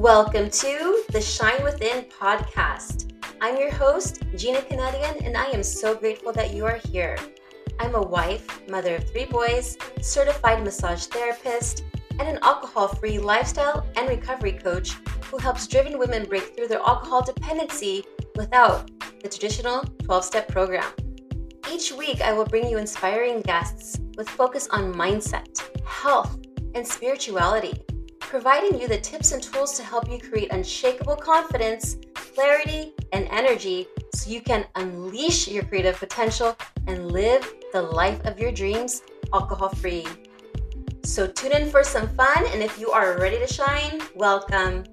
Welcome 0.00 0.48
to 0.48 1.02
the 1.12 1.20
Shine 1.20 1.62
Within 1.62 2.04
podcast. 2.04 3.12
I'm 3.42 3.58
your 3.58 3.70
host, 3.70 4.22
Gina 4.34 4.60
Kunadian, 4.62 5.26
and 5.26 5.36
I 5.36 5.44
am 5.50 5.62
so 5.62 5.94
grateful 5.94 6.32
that 6.32 6.54
you 6.54 6.64
are 6.64 6.80
here. 6.88 7.18
I'm 7.78 7.94
a 7.94 8.00
wife, 8.00 8.66
mother 8.66 8.94
of 8.94 9.10
three 9.10 9.26
boys, 9.26 9.76
certified 10.00 10.64
massage 10.64 11.04
therapist, 11.04 11.84
and 12.18 12.26
an 12.26 12.38
alcohol 12.40 12.88
free 12.88 13.18
lifestyle 13.18 13.86
and 13.94 14.08
recovery 14.08 14.52
coach 14.52 14.92
who 15.24 15.36
helps 15.36 15.66
driven 15.66 15.98
women 15.98 16.24
break 16.24 16.56
through 16.56 16.68
their 16.68 16.80
alcohol 16.80 17.22
dependency 17.22 18.02
without 18.36 18.90
the 19.22 19.28
traditional 19.28 19.84
12 20.04 20.24
step 20.24 20.48
program. 20.48 20.90
Each 21.70 21.92
week, 21.92 22.22
I 22.22 22.32
will 22.32 22.46
bring 22.46 22.70
you 22.70 22.78
inspiring 22.78 23.42
guests 23.42 24.00
with 24.16 24.30
focus 24.30 24.66
on 24.70 24.94
mindset, 24.94 25.60
health, 25.84 26.38
and 26.74 26.86
spirituality 26.86 27.74
providing 28.30 28.80
you 28.80 28.86
the 28.86 28.96
tips 28.96 29.32
and 29.32 29.42
tools 29.42 29.76
to 29.76 29.82
help 29.82 30.08
you 30.08 30.16
create 30.16 30.52
unshakable 30.52 31.16
confidence, 31.16 31.96
clarity, 32.14 32.94
and 33.12 33.26
energy 33.32 33.88
so 34.14 34.30
you 34.30 34.40
can 34.40 34.64
unleash 34.76 35.48
your 35.48 35.64
creative 35.64 35.98
potential 35.98 36.56
and 36.86 37.10
live 37.10 37.44
the 37.72 37.82
life 37.82 38.24
of 38.26 38.38
your 38.38 38.52
dreams 38.52 39.02
alcohol 39.34 39.70
free. 39.70 40.06
So 41.02 41.26
tune 41.26 41.50
in 41.50 41.70
for 41.70 41.82
some 41.82 42.06
fun, 42.10 42.46
and 42.52 42.62
if 42.62 42.78
you 42.78 42.92
are 42.92 43.18
ready 43.18 43.38
to 43.38 43.52
shine, 43.52 44.00
welcome. 44.14 44.84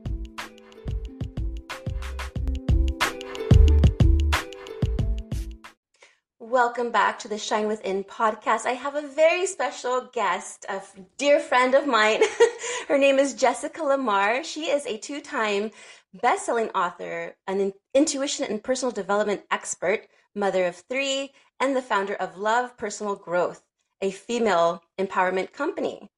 Welcome 6.49 6.91
back 6.91 7.19
to 7.19 7.27
the 7.27 7.37
Shine 7.37 7.67
Within 7.67 8.05
podcast. 8.05 8.65
I 8.65 8.71
have 8.71 8.95
a 8.95 9.05
very 9.05 9.45
special 9.45 10.09
guest, 10.13 10.65
a 10.70 10.81
dear 11.17 11.41
friend 11.41 11.75
of 11.75 11.85
mine. 11.85 12.21
Her 12.87 12.97
name 12.97 13.20
is 13.20 13.33
Jessica 13.33 13.81
LaMarre. 13.81 14.45
She 14.45 14.70
is 14.70 14.85
a 14.85 14.98
two 14.98 15.20
time 15.20 15.71
best 16.13 16.45
selling 16.45 16.70
author, 16.70 17.35
an 17.48 17.73
intuition 17.93 18.45
and 18.45 18.63
personal 18.63 18.93
development 18.93 19.41
expert, 19.51 20.07
mother 20.34 20.63
of 20.63 20.81
three, 20.89 21.34
and 21.59 21.76
the 21.76 21.81
founder 21.81 22.13
of 22.13 22.37
Love 22.37 22.77
Personal 22.77 23.17
Growth, 23.17 23.61
a 24.01 24.09
female 24.09 24.84
empowerment 24.98 25.51
company. 25.51 26.09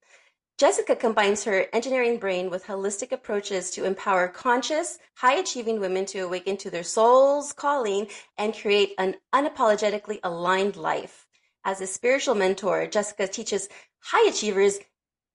Jessica 0.59 0.93
combines 0.93 1.45
her 1.45 1.67
engineering 1.71 2.17
brain 2.17 2.49
with 2.49 2.65
holistic 2.65 3.13
approaches 3.13 3.71
to 3.71 3.85
empower 3.85 4.27
conscious, 4.27 4.99
high 5.15 5.35
achieving 5.35 5.79
women 5.79 6.05
to 6.07 6.19
awaken 6.19 6.57
to 6.57 6.69
their 6.69 6.83
soul's 6.83 7.53
calling 7.53 8.07
and 8.37 8.53
create 8.53 8.93
an 8.97 9.15
unapologetically 9.33 10.19
aligned 10.21 10.75
life. 10.75 11.25
As 11.63 11.79
a 11.79 11.87
spiritual 11.87 12.35
mentor, 12.35 12.87
Jessica 12.87 13.25
teaches 13.25 13.69
high 14.01 14.27
achievers 14.27 14.79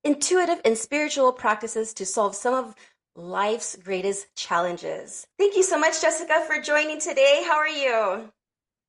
intuitive 0.04 0.60
and 0.62 0.76
spiritual 0.76 1.32
practices 1.32 1.94
to 1.94 2.04
solve 2.04 2.36
some 2.36 2.52
of 2.52 2.74
life's 3.16 3.76
greatest 3.76 4.26
challenges. 4.36 5.26
Thank 5.38 5.56
you 5.56 5.62
so 5.62 5.78
much, 5.78 6.02
Jessica, 6.02 6.44
for 6.46 6.60
joining 6.60 7.00
today. 7.00 7.42
How 7.46 7.56
are 7.56 7.66
you? 7.66 8.30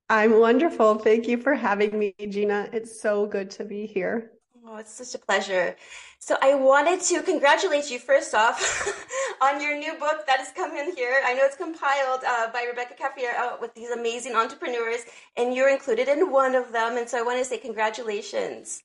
I'm 0.09 0.37
wonderful. 0.37 0.95
Thank 0.95 1.29
you 1.29 1.37
for 1.37 1.53
having 1.53 1.97
me, 1.97 2.13
Gina. 2.19 2.67
It's 2.73 2.99
so 3.01 3.25
good 3.25 3.51
to 3.51 3.63
be 3.63 3.85
here. 3.85 4.34
Oh, 4.67 4.77
it's 4.77 4.93
such 4.93 5.13
a 5.13 5.23
pleasure. 5.23 5.75
So 6.17 6.37
I 6.41 6.55
wanted 6.55 6.99
to 7.01 7.21
congratulate 7.21 7.91
you 7.91 7.99
first 7.99 8.33
off 8.33 8.87
on 9.41 9.61
your 9.61 9.77
new 9.77 9.93
book 9.99 10.25
that 10.25 10.39
is 10.39 10.49
coming 10.55 10.91
here. 10.95 11.21
I 11.23 11.35
know 11.35 11.43
it's 11.43 11.55
compiled 11.55 12.21
uh, 12.27 12.51
by 12.51 12.63
Rebecca 12.67 12.95
Cafiero 12.99 13.61
with 13.61 13.75
these 13.75 13.91
amazing 13.91 14.35
entrepreneurs, 14.35 15.01
and 15.37 15.53
you're 15.53 15.69
included 15.69 16.07
in 16.07 16.31
one 16.31 16.55
of 16.55 16.71
them. 16.71 16.97
And 16.97 17.07
so 17.07 17.19
I 17.19 17.21
want 17.21 17.37
to 17.37 17.45
say 17.45 17.59
congratulations. 17.59 18.81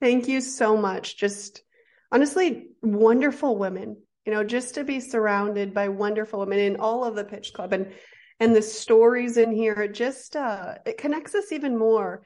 Thank 0.00 0.26
you 0.26 0.40
so 0.40 0.74
much. 0.74 1.18
Just 1.18 1.62
honestly, 2.10 2.68
wonderful 2.80 3.58
women. 3.58 3.98
You 4.24 4.32
know, 4.32 4.44
just 4.44 4.74
to 4.76 4.84
be 4.84 5.00
surrounded 5.00 5.74
by 5.74 5.88
wonderful 5.88 6.40
women 6.40 6.60
in 6.60 6.76
all 6.76 7.04
of 7.04 7.14
the 7.14 7.24
Pitch 7.24 7.52
Club 7.52 7.74
and 7.74 7.92
and 8.40 8.54
the 8.54 8.62
stories 8.62 9.36
in 9.36 9.52
here, 9.52 9.74
it 9.74 9.92
just 9.92 10.34
uh, 10.34 10.76
it 10.86 10.96
connects 10.96 11.34
us 11.34 11.52
even 11.52 11.76
more. 11.76 12.22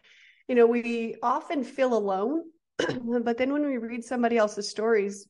You 0.48 0.54
know, 0.54 0.66
we 0.66 1.16
often 1.22 1.64
feel 1.64 1.94
alone 1.94 2.44
but 3.22 3.38
then 3.38 3.52
when 3.52 3.66
we 3.66 3.76
read 3.78 4.04
somebody 4.04 4.36
else's 4.36 4.68
stories, 4.68 5.26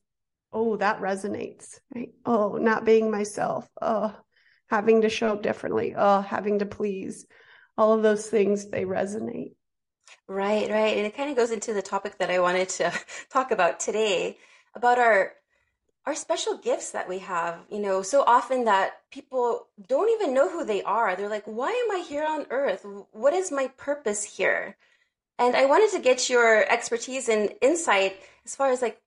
oh, 0.51 0.77
that 0.77 1.01
resonates, 1.01 1.79
right? 1.93 2.09
Oh, 2.25 2.57
not 2.57 2.85
being 2.85 3.11
myself. 3.11 3.67
Oh, 3.81 4.15
having 4.69 5.01
to 5.01 5.09
show 5.09 5.33
up 5.33 5.43
differently. 5.43 5.93
Oh, 5.97 6.21
having 6.21 6.59
to 6.59 6.65
please. 6.65 7.25
All 7.77 7.93
of 7.93 8.03
those 8.03 8.27
things, 8.27 8.69
they 8.69 8.85
resonate. 8.85 9.55
Right, 10.27 10.69
right. 10.69 10.97
And 10.97 11.05
it 11.05 11.15
kind 11.15 11.29
of 11.29 11.35
goes 11.35 11.51
into 11.51 11.73
the 11.73 11.81
topic 11.81 12.17
that 12.19 12.29
I 12.29 12.39
wanted 12.39 12.69
to 12.69 12.93
talk 13.29 13.51
about 13.51 13.79
today 13.79 14.37
about 14.75 14.99
our 14.99 15.33
our 16.05 16.15
special 16.15 16.57
gifts 16.57 16.91
that 16.91 17.07
we 17.07 17.19
have, 17.19 17.59
you 17.69 17.79
know, 17.79 18.01
so 18.01 18.23
often 18.23 18.65
that 18.65 18.91
people 19.09 19.67
don't 19.87 20.09
even 20.09 20.33
know 20.33 20.49
who 20.49 20.65
they 20.65 20.83
are. 20.83 21.15
They're 21.15 21.29
like, 21.29 21.45
why 21.45 21.69
am 21.69 21.95
I 21.97 22.03
here 22.03 22.25
on 22.27 22.45
earth? 22.49 22.85
What 23.11 23.33
is 23.33 23.53
my 23.53 23.69
purpose 23.77 24.23
here? 24.23 24.75
And 25.39 25.55
I 25.55 25.65
wanted 25.65 25.91
to 25.91 26.03
get 26.03 26.29
your 26.29 26.69
expertise 26.71 27.29
and 27.29 27.53
insight 27.61 28.17
as 28.45 28.55
far 28.55 28.71
as 28.71 28.81
like 28.81 28.99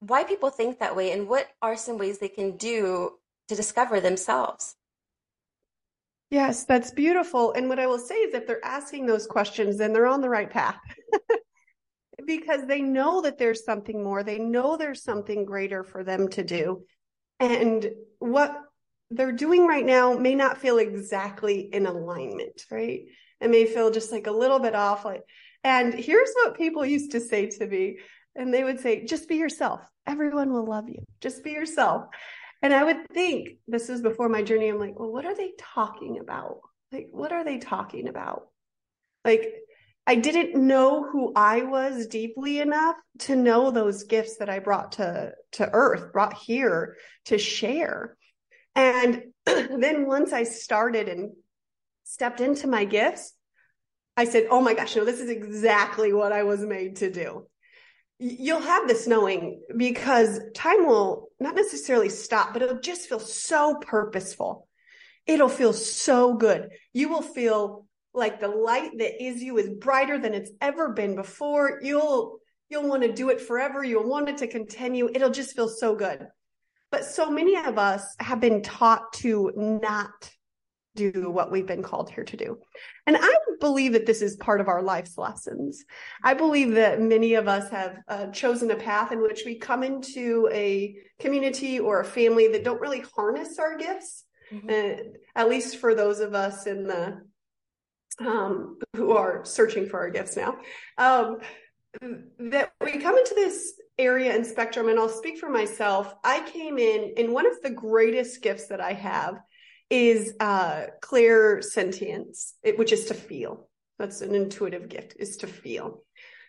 why 0.00 0.24
people 0.24 0.50
think 0.50 0.78
that 0.78 0.96
way 0.96 1.12
and 1.12 1.28
what 1.28 1.48
are 1.62 1.76
some 1.76 1.98
ways 1.98 2.18
they 2.18 2.28
can 2.28 2.56
do 2.56 3.12
to 3.48 3.54
discover 3.54 4.00
themselves. 4.00 4.76
Yes, 6.30 6.64
that's 6.64 6.90
beautiful. 6.90 7.52
And 7.52 7.68
what 7.68 7.78
I 7.78 7.86
will 7.86 7.98
say 7.98 8.16
is 8.16 8.34
if 8.34 8.46
they're 8.46 8.64
asking 8.64 9.06
those 9.06 9.26
questions, 9.26 9.78
then 9.78 9.92
they're 9.92 10.08
on 10.08 10.20
the 10.20 10.28
right 10.28 10.50
path. 10.50 10.78
because 12.26 12.66
they 12.66 12.80
know 12.80 13.22
that 13.22 13.38
there's 13.38 13.64
something 13.64 14.02
more. 14.02 14.22
They 14.22 14.38
know 14.38 14.76
there's 14.76 15.04
something 15.04 15.44
greater 15.44 15.84
for 15.84 16.02
them 16.02 16.28
to 16.30 16.42
do. 16.42 16.84
And 17.38 17.88
what 18.18 18.56
they're 19.10 19.32
doing 19.32 19.66
right 19.66 19.84
now 19.86 20.14
may 20.14 20.34
not 20.34 20.58
feel 20.58 20.78
exactly 20.78 21.60
in 21.60 21.86
alignment, 21.86 22.64
right? 22.70 23.02
It 23.40 23.50
may 23.50 23.66
feel 23.66 23.90
just 23.90 24.10
like 24.10 24.26
a 24.26 24.32
little 24.32 24.58
bit 24.58 24.74
off. 24.74 25.04
Like, 25.04 25.22
and 25.66 25.92
here's 25.92 26.32
what 26.34 26.56
people 26.56 26.86
used 26.86 27.10
to 27.10 27.20
say 27.20 27.46
to 27.46 27.66
me. 27.66 27.98
And 28.36 28.54
they 28.54 28.62
would 28.62 28.78
say, 28.78 29.04
just 29.04 29.28
be 29.28 29.34
yourself. 29.34 29.80
Everyone 30.06 30.52
will 30.52 30.64
love 30.64 30.88
you. 30.88 31.04
Just 31.20 31.42
be 31.42 31.50
yourself. 31.50 32.04
And 32.62 32.72
I 32.72 32.84
would 32.84 33.08
think 33.12 33.58
this 33.66 33.90
is 33.90 34.00
before 34.00 34.28
my 34.28 34.42
journey. 34.42 34.68
I'm 34.68 34.78
like, 34.78 34.96
well, 34.96 35.10
what 35.10 35.26
are 35.26 35.34
they 35.34 35.54
talking 35.58 36.20
about? 36.20 36.60
Like, 36.92 37.08
what 37.10 37.32
are 37.32 37.42
they 37.42 37.58
talking 37.58 38.06
about? 38.06 38.46
Like, 39.24 39.54
I 40.06 40.14
didn't 40.14 40.54
know 40.54 41.02
who 41.02 41.32
I 41.34 41.62
was 41.62 42.06
deeply 42.06 42.60
enough 42.60 42.94
to 43.20 43.34
know 43.34 43.72
those 43.72 44.04
gifts 44.04 44.36
that 44.36 44.48
I 44.48 44.60
brought 44.60 44.92
to, 44.92 45.32
to 45.52 45.68
earth, 45.72 46.12
brought 46.12 46.34
here 46.34 46.96
to 47.24 47.38
share. 47.38 48.16
And 48.76 49.20
then 49.46 50.06
once 50.06 50.32
I 50.32 50.44
started 50.44 51.08
and 51.08 51.32
stepped 52.04 52.40
into 52.40 52.68
my 52.68 52.84
gifts, 52.84 53.32
I 54.16 54.24
said, 54.24 54.46
Oh 54.50 54.60
my 54.60 54.74
gosh, 54.74 54.96
no, 54.96 55.04
this 55.04 55.20
is 55.20 55.30
exactly 55.30 56.12
what 56.12 56.32
I 56.32 56.42
was 56.44 56.60
made 56.60 56.96
to 56.96 57.10
do. 57.10 57.46
You'll 58.18 58.60
have 58.60 58.88
this 58.88 59.06
knowing 59.06 59.60
because 59.76 60.40
time 60.54 60.86
will 60.86 61.28
not 61.38 61.54
necessarily 61.54 62.08
stop, 62.08 62.54
but 62.54 62.62
it'll 62.62 62.80
just 62.80 63.08
feel 63.08 63.20
so 63.20 63.76
purposeful. 63.76 64.68
It'll 65.26 65.50
feel 65.50 65.74
so 65.74 66.34
good. 66.34 66.70
You 66.94 67.10
will 67.10 67.22
feel 67.22 67.86
like 68.14 68.40
the 68.40 68.48
light 68.48 68.92
that 68.98 69.22
is 69.22 69.42
you 69.42 69.58
is 69.58 69.68
brighter 69.68 70.18
than 70.18 70.32
it's 70.32 70.50
ever 70.62 70.92
been 70.92 71.14
before. 71.14 71.80
You'll, 71.82 72.38
you'll 72.70 72.88
want 72.88 73.02
to 73.02 73.12
do 73.12 73.28
it 73.28 73.40
forever. 73.40 73.84
You'll 73.84 74.08
want 74.08 74.30
it 74.30 74.38
to 74.38 74.46
continue. 74.46 75.10
It'll 75.12 75.30
just 75.30 75.54
feel 75.54 75.68
so 75.68 75.94
good. 75.94 76.26
But 76.90 77.04
so 77.04 77.30
many 77.30 77.56
of 77.56 77.78
us 77.78 78.02
have 78.20 78.40
been 78.40 78.62
taught 78.62 79.12
to 79.14 79.52
not 79.56 80.30
do 80.96 81.30
what 81.30 81.52
we've 81.52 81.66
been 81.66 81.82
called 81.82 82.10
here 82.10 82.24
to 82.24 82.36
do. 82.36 82.58
And 83.06 83.16
I 83.20 83.34
believe 83.60 83.92
that 83.92 84.06
this 84.06 84.22
is 84.22 84.36
part 84.36 84.60
of 84.60 84.68
our 84.68 84.82
life's 84.82 85.16
lessons. 85.16 85.84
I 86.24 86.34
believe 86.34 86.74
that 86.74 87.00
many 87.00 87.34
of 87.34 87.46
us 87.46 87.70
have 87.70 87.98
uh, 88.08 88.26
chosen 88.28 88.70
a 88.70 88.76
path 88.76 89.12
in 89.12 89.22
which 89.22 89.42
we 89.46 89.58
come 89.58 89.82
into 89.82 90.48
a 90.52 90.96
community 91.20 91.78
or 91.78 92.00
a 92.00 92.04
family 92.04 92.48
that 92.48 92.64
don't 92.64 92.80
really 92.80 93.04
harness 93.14 93.58
our 93.58 93.76
gifts. 93.76 94.24
Mm-hmm. 94.52 94.68
Uh, 94.68 95.02
at 95.34 95.48
least 95.48 95.78
for 95.78 95.94
those 95.94 96.20
of 96.20 96.34
us 96.34 96.66
in 96.66 96.86
the 96.86 97.20
um, 98.20 98.78
who 98.94 99.12
are 99.12 99.44
searching 99.44 99.88
for 99.88 99.98
our 100.00 100.10
gifts 100.10 100.36
now, 100.36 100.56
um, 100.98 101.38
that 102.38 102.72
we 102.80 102.98
come 102.98 103.16
into 103.18 103.34
this 103.34 103.72
area 103.98 104.34
and 104.34 104.46
spectrum. 104.46 104.88
And 104.88 104.98
I'll 104.98 105.08
speak 105.08 105.38
for 105.38 105.50
myself. 105.50 106.14
I 106.22 106.48
came 106.48 106.78
in, 106.78 107.14
and 107.16 107.32
one 107.32 107.46
of 107.46 107.60
the 107.62 107.70
greatest 107.70 108.42
gifts 108.42 108.68
that 108.68 108.80
I 108.80 108.92
have 108.92 109.40
is 109.90 110.34
uh, 110.40 110.86
clairsentience, 111.00 112.52
which 112.76 112.92
is 112.92 113.06
to 113.06 113.14
feel. 113.14 113.68
That's 113.98 114.20
an 114.20 114.34
intuitive 114.34 114.88
gift, 114.88 115.14
is 115.18 115.36
to 115.38 115.46
feel. 115.46 116.02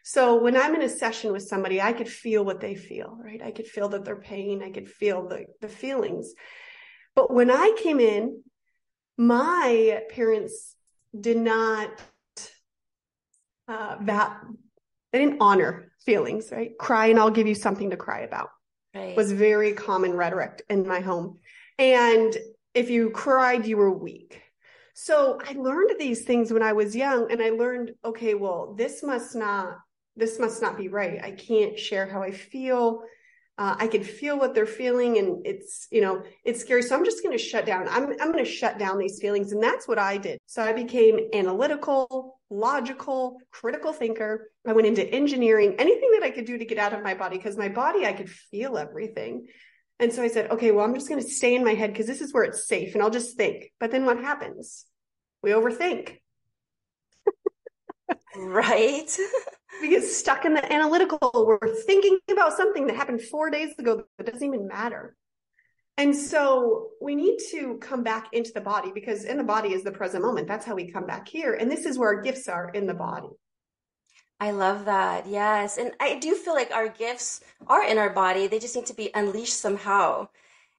So 0.04 0.42
when 0.42 0.56
I'm 0.56 0.74
in 0.74 0.82
a 0.82 0.90
session 0.90 1.32
with 1.34 1.44
somebody, 1.44 1.82
I 1.82 1.94
could 1.94 2.08
feel 2.08 2.44
what 2.46 2.62
they 2.62 2.76
feel, 2.76 3.18
right? 3.20 3.42
I 3.42 3.52
could 3.52 3.68
feel 3.68 3.90
that 3.90 4.06
they're 4.06 4.16
pain. 4.16 4.64
I 4.64 4.72
could 4.72 4.90
feel 4.90 5.28
the, 5.28 5.46
the 5.62 5.68
feelings. 5.68 6.34
But 7.14 7.34
when 7.34 7.52
I 7.52 7.76
came 7.78 8.00
in, 8.00 8.44
my 9.18 10.02
parents 10.10 10.76
did 11.20 11.38
not 11.38 11.90
uh, 13.68 13.98
that 14.02 14.42
they 15.12 15.20
didn't 15.20 15.42
honor 15.42 15.92
feelings, 16.06 16.52
right? 16.52 16.72
Cry 16.78 17.08
and 17.08 17.20
I'll 17.20 17.30
give 17.30 17.48
you 17.48 17.56
something 17.56 17.90
to 17.90 17.98
cry 17.98 18.22
about. 18.22 18.50
right. 18.96 19.16
was 19.16 19.32
very 19.32 19.74
common 19.74 20.14
rhetoric 20.14 20.64
in 20.70 20.88
my 20.88 21.02
home. 21.02 21.40
And 21.78 22.36
if 22.78 22.92
you 22.92 23.10
cried, 23.10 23.66
you 23.66 23.76
were 23.76 23.92
weak. 23.92 24.40
So 24.94 25.40
I 25.44 25.54
learned 25.54 25.92
these 25.98 26.26
things 26.26 26.54
when 26.54 26.62
I 26.62 26.74
was 26.74 26.96
young 26.96 27.32
and 27.32 27.42
I 27.42 27.50
learned, 27.50 27.92
okay, 28.06 28.36
well, 28.36 28.76
this 28.78 29.02
must 29.04 29.36
not, 29.36 29.78
this 30.16 30.40
must 30.40 30.62
not 30.62 30.78
be 30.78 30.88
right. 30.88 31.20
I 31.24 31.32
can't 31.32 31.78
share 31.78 32.08
how 32.08 32.22
I 32.22 32.32
feel. 32.32 33.02
Uh, 33.58 33.76
I 33.80 33.88
can 33.88 34.04
feel 34.04 34.38
what 34.38 34.54
they're 34.54 34.68
feeling 34.68 35.18
and 35.18 35.44
it's, 35.44 35.88
you 35.92 36.02
know, 36.02 36.22
it's 36.46 36.62
scary. 36.62 36.84
So 36.84 36.96
I'm 36.96 37.04
just 37.04 37.24
going 37.24 37.36
to 37.36 37.44
shut 37.44 37.66
down. 37.66 37.88
I'm, 37.90 38.12
I'm 38.22 38.32
going 38.32 38.46
to 38.46 38.52
shut 38.52 38.78
down 38.78 39.00
these 39.00 39.20
feelings. 39.20 39.52
And 39.52 39.62
that's 39.62 39.88
what 39.88 39.98
I 39.98 40.18
did. 40.18 40.38
So 40.46 40.62
I 40.62 40.74
became 40.74 41.18
analytical, 41.34 42.40
logical, 42.52 43.38
critical 43.52 43.94
thinker. 43.94 44.52
I 44.68 44.74
went 44.74 44.88
into 44.88 45.04
engineering, 45.04 45.76
anything 45.80 46.12
that 46.14 46.24
I 46.24 46.30
could 46.30 46.46
do 46.46 46.60
to 46.60 46.66
get 46.66 46.78
out 46.78 46.94
of 46.94 47.02
my 47.02 47.16
body 47.16 47.38
because 47.38 47.58
my 47.58 47.70
body, 47.70 48.06
I 48.06 48.14
could 48.14 48.30
feel 48.30 48.78
everything. 48.78 49.48
And 50.00 50.14
so 50.14 50.22
I 50.22 50.28
said, 50.28 50.52
okay, 50.52 50.72
well, 50.72 50.86
I'm 50.86 50.94
just 50.94 51.10
going 51.10 51.22
to 51.22 51.28
stay 51.28 51.56
in 51.56 51.64
my 51.64 51.74
head 51.74 51.92
because 51.92 52.06
this 52.06 52.22
is 52.22 52.34
where 52.34 52.44
it's 52.44 52.68
safe 52.68 52.94
and 52.94 53.02
I'll 53.02 53.10
just 53.10 53.36
think. 53.36 53.72
But 53.80 53.92
then 53.92 54.06
what 54.06 54.20
happens? 54.20 54.86
We 55.42 55.52
overthink. 55.52 56.18
right. 58.36 59.18
we 59.82 59.90
get 59.90 60.04
stuck 60.04 60.46
in 60.46 60.54
the 60.54 60.72
analytical. 60.72 61.20
We're 61.34 61.76
thinking 61.86 62.20
about 62.30 62.56
something 62.56 62.86
that 62.88 62.96
happened 62.96 63.22
four 63.22 63.50
days 63.50 63.74
ago 63.80 64.04
that 64.18 64.28
doesn't 64.32 64.48
even 64.48 64.68
matter. 64.68 65.16
And 65.98 66.16
so 66.16 66.90
we 67.02 67.16
need 67.16 67.40
to 67.52 67.80
come 67.82 68.04
back 68.04 68.28
into 68.32 68.52
the 68.54 68.62
body 68.62 68.92
because 68.94 69.26
in 69.26 69.38
the 69.38 69.44
body 69.44 69.74
is 69.74 69.84
the 69.84 69.92
present 69.92 70.24
moment. 70.24 70.48
That's 70.48 70.66
how 70.66 70.76
we 70.76 70.92
come 70.92 71.08
back 71.08 71.28
here. 71.28 71.54
And 71.54 71.72
this 71.72 71.88
is 71.88 71.98
where 71.98 72.10
our 72.10 72.22
gifts 72.22 72.48
are 72.48 72.70
in 72.70 72.86
the 72.86 72.94
body. 72.94 73.30
I 74.40 74.52
love 74.52 74.86
that. 74.86 75.28
Yes. 75.28 75.78
And 75.78 75.92
I 76.00 76.20
do 76.20 76.36
feel 76.36 76.54
like 76.54 76.72
our 76.72 76.88
gifts 76.88 77.42
are 77.68 77.84
in 77.84 77.98
our 77.98 78.10
body. 78.10 78.48
They 78.48 78.60
just 78.60 78.76
need 78.76 78.86
to 78.88 78.94
be 78.94 79.10
unleashed 79.16 79.60
somehow. 79.60 80.30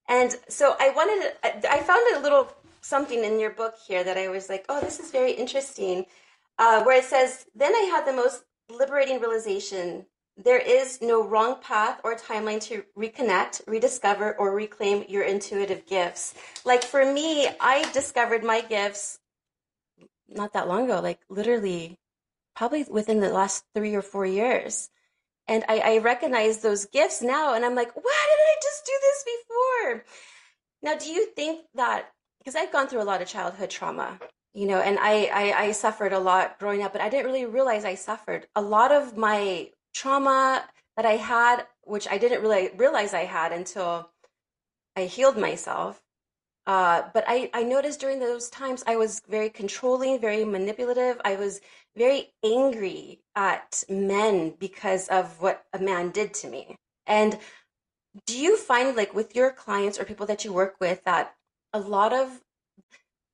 And 0.09 0.37
so 0.49 0.77
I 0.79 0.91
wanted, 0.91 1.33
I 1.69 1.81
found 1.81 2.03
a 2.17 2.21
little 2.21 2.53
something 2.81 3.25
in 3.25 3.41
your 3.41 3.51
book 3.51 3.75
here 3.87 4.05
that 4.05 4.17
I 4.17 4.29
was 4.29 4.49
like, 4.49 4.65
oh, 4.69 4.81
this 4.81 5.01
is 5.01 5.11
very 5.11 5.33
interesting. 5.33 6.07
Uh, 6.59 6.83
where 6.85 6.99
it 6.99 7.05
says, 7.05 7.47
then 7.55 7.75
I 7.75 7.81
had 7.91 8.07
the 8.07 8.13
most 8.13 8.45
liberating 8.71 9.21
realization 9.21 10.07
there 10.39 10.59
is 10.59 11.01
no 11.03 11.27
wrong 11.27 11.57
path 11.61 12.01
or 12.05 12.15
timeline 12.15 12.61
to 12.61 12.85
reconnect, 12.97 13.63
rediscover, 13.67 14.37
or 14.39 14.55
reclaim 14.55 15.05
your 15.09 15.25
intuitive 15.25 15.85
gifts. 15.85 16.35
Like 16.65 16.85
for 16.85 17.05
me, 17.13 17.49
I 17.61 17.91
discovered 17.93 18.45
my 18.45 18.61
gifts 18.61 19.19
not 20.29 20.53
that 20.53 20.69
long 20.69 20.85
ago, 20.85 21.01
like 21.01 21.19
literally 21.29 21.99
probably 22.59 22.85
within 22.91 23.21
the 23.21 23.31
last 23.31 23.65
three 23.73 23.95
or 23.95 24.03
four 24.03 24.27
years. 24.27 24.91
And 25.47 25.65
I, 25.69 25.79
I 25.79 25.99
recognize 25.99 26.59
those 26.59 26.87
gifts 26.87 27.23
now, 27.23 27.55
and 27.55 27.65
I'm 27.65 27.77
like, 27.77 27.95
why 27.95 28.27
did 28.31 28.43
I 28.43 28.57
just 28.61 28.85
do 28.85 28.93
this 29.01 29.25
before? 29.37 30.05
Now, 30.83 30.99
do 30.99 31.09
you 31.09 31.27
think 31.37 31.61
that 31.77 32.11
because 32.41 32.57
I've 32.57 32.73
gone 32.73 32.89
through 32.89 33.03
a 33.03 33.05
lot 33.05 33.23
of 33.23 33.29
childhood 33.29 33.71
trauma, 33.71 34.19
you 34.55 34.67
know, 34.67 34.81
and 34.81 34.99
I, 35.01 35.31
I, 35.33 35.63
I 35.67 35.73
suffered 35.73 36.13
a 36.13 36.19
lot 36.19 36.59
growing 36.59 36.83
up, 36.83 36.93
but 36.93 37.01
I 37.01 37.09
didn't 37.09 37.27
really 37.27 37.47
realize 37.47 37.85
I 37.85 37.95
suffered. 37.95 38.49
A 38.57 38.63
lot 38.63 38.91
of 38.91 39.17
my 39.17 39.71
trauma 39.95 40.65
that 40.97 41.07
I 41.07 41.17
had, 41.17 41.65
which 41.83 42.09
I 42.09 42.19
didn't 42.19 42.43
really 42.43 42.71
realize 42.77 43.15
I 43.15 43.25
had 43.25 43.53
until 43.53 44.11
I 44.97 45.05
healed 45.05 45.39
myself. 45.39 46.03
Uh, 46.67 47.03
but 47.15 47.25
I, 47.27 47.51
I 47.55 47.63
noticed 47.63 48.01
during 48.01 48.19
those 48.19 48.51
times 48.51 48.85
I 48.87 48.97
was 48.97 49.23
very 49.29 49.49
controlling, 49.49 50.21
very 50.21 50.45
manipulative. 50.45 51.21
I 51.25 51.37
was 51.37 51.61
very 51.99 52.33
angry 52.45 53.21
at 53.35 53.85
men 53.89 54.55
because 54.59 55.09
of 55.09 55.41
what 55.43 55.65
a 55.73 55.79
man 55.79 56.11
did 56.11 56.33
to 56.35 56.49
me. 56.49 56.77
And 57.07 57.39
do 58.27 58.39
you 58.39 58.57
find, 58.57 58.97
like, 58.97 59.15
with 59.15 59.37
your 59.37 59.53
clients 59.53 59.99
or 59.99 60.05
people 60.05 60.27
that 60.27 60.45
you 60.45 60.53
work 60.53 60.77
with, 60.81 61.05
that 61.05 61.35
a 61.73 61.81
lot 61.81 62.13
of 62.13 62.41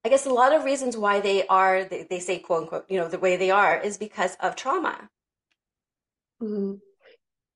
I 0.04 0.10
guess 0.10 0.26
a 0.26 0.30
lot 0.30 0.54
of 0.54 0.64
reasons 0.64 0.98
why 0.98 1.20
they 1.20 1.46
are, 1.46 1.84
they, 1.84 2.06
they 2.08 2.20
say, 2.20 2.38
quote 2.38 2.64
unquote, 2.64 2.84
you 2.90 2.98
know, 2.98 3.08
the 3.08 3.18
way 3.18 3.36
they 3.36 3.50
are 3.50 3.80
is 3.80 3.96
because 3.96 4.36
of 4.40 4.54
trauma. 4.54 5.08
Mm-hmm. 6.42 6.74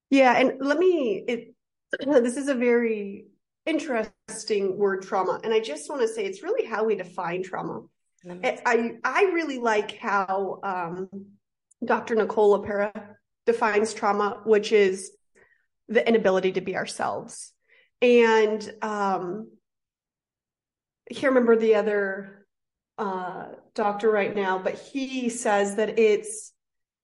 Yeah. 0.09 0.35
And 0.35 0.55
let 0.59 0.79
me, 0.79 1.25
it, 1.29 1.55
this 2.01 2.39
is 2.39 2.49
a 2.49 2.55
very 2.55 3.27
interesting 3.67 4.79
word 4.79 5.03
trauma. 5.03 5.41
And 5.45 5.53
I 5.53 5.61
just 5.61 5.91
want 5.91 6.01
to 6.01 6.09
say 6.09 6.25
it's 6.25 6.43
really 6.43 6.67
how 6.67 6.85
we 6.85 6.97
define 6.97 7.43
trauma. 7.43 7.83
I, 8.67 8.93
I 9.05 9.23
really 9.35 9.59
like 9.59 9.99
how 9.99 10.61
um, 10.63 11.09
Dr. 11.85 12.15
Nicole 12.15 12.59
LePera 12.59 12.93
defines 13.47 13.95
trauma, 13.95 14.41
which 14.45 14.73
is 14.73 15.11
the 15.89 16.07
inability 16.07 16.53
to 16.53 16.61
be 16.61 16.77
ourselves. 16.77 17.53
And 18.03 18.63
um, 18.83 19.51
I 21.11 21.15
can't 21.15 21.35
remember 21.35 21.57
the 21.57 21.77
other 21.77 22.47
uh, 22.99 23.47
doctor 23.75 24.11
right 24.11 24.35
now, 24.35 24.59
but 24.59 24.75
he 24.75 25.29
says 25.29 25.77
that 25.77 25.99
it's 25.99 26.53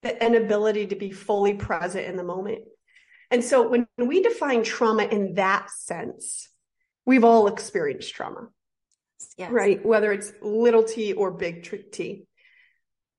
the 0.03 0.25
inability 0.25 0.89
to 0.89 0.97
be 0.97 1.11
fully 1.11 1.55
present 1.55 2.07
in 2.07 2.17
the 2.17 2.25
moment. 2.25 2.65
And 3.31 3.43
so 3.43 3.69
when 3.69 3.87
we 3.97 4.23
define 4.23 4.63
trauma 4.63 5.05
in 5.05 5.35
that 5.35 5.71
sense, 5.71 6.49
we've 7.07 7.25
all 7.25 7.47
experienced 7.47 8.15
trauma, 8.15 8.49
yes. 9.37 9.51
right? 9.51 9.85
Whether 9.85 10.13
it's 10.13 10.33
little 10.43 10.85
t 10.85 11.13
or 11.13 11.31
big 11.31 11.63
t. 11.93 12.27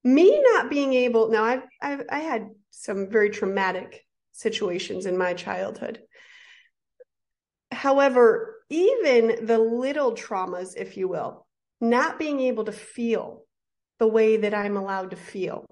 Me 0.04 0.42
not 0.54 0.70
being 0.70 0.94
able, 0.94 1.30
now 1.30 1.44
I've, 1.44 1.64
I've, 1.82 2.04
I 2.12 2.20
had 2.20 2.50
some 2.70 3.10
very 3.10 3.30
traumatic 3.32 4.06
situations 4.34 5.06
in 5.06 5.18
my 5.18 5.34
childhood. 5.34 6.00
However, 7.72 8.62
even 8.70 9.46
the 9.46 9.58
little 9.58 10.14
traumas, 10.14 10.76
if 10.76 10.98
you 10.98 11.08
will, 11.08 11.48
not 11.82 12.20
being 12.20 12.40
able 12.42 12.66
to 12.66 12.72
feel 12.72 13.44
the 14.00 14.08
way 14.08 14.38
that 14.38 14.54
I'm 14.54 14.78
allowed 14.78 15.12
to 15.12 15.18
feel, 15.18 15.66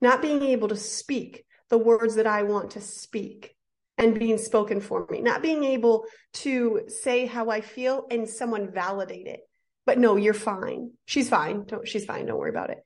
not 0.00 0.22
being 0.22 0.42
able 0.42 0.68
to 0.68 0.76
speak 0.76 1.44
the 1.68 1.78
words 1.78 2.14
that 2.14 2.26
I 2.26 2.44
want 2.44 2.72
to 2.72 2.80
speak 2.80 3.54
and 3.98 4.18
being 4.18 4.38
spoken 4.38 4.80
for 4.80 5.06
me, 5.10 5.20
not 5.20 5.42
being 5.42 5.64
able 5.64 6.04
to 6.32 6.82
say 6.88 7.26
how 7.26 7.50
I 7.50 7.60
feel 7.60 8.06
and 8.10 8.28
someone 8.28 8.72
validate 8.72 9.26
it. 9.26 9.40
But 9.88 9.98
no, 9.98 10.16
you're 10.16 10.34
fine. 10.34 10.90
She's 11.06 11.30
fine. 11.30 11.64
Don't, 11.64 11.88
she's 11.88 12.04
fine. 12.04 12.26
Don't 12.26 12.38
worry 12.38 12.50
about 12.50 12.68
it. 12.68 12.84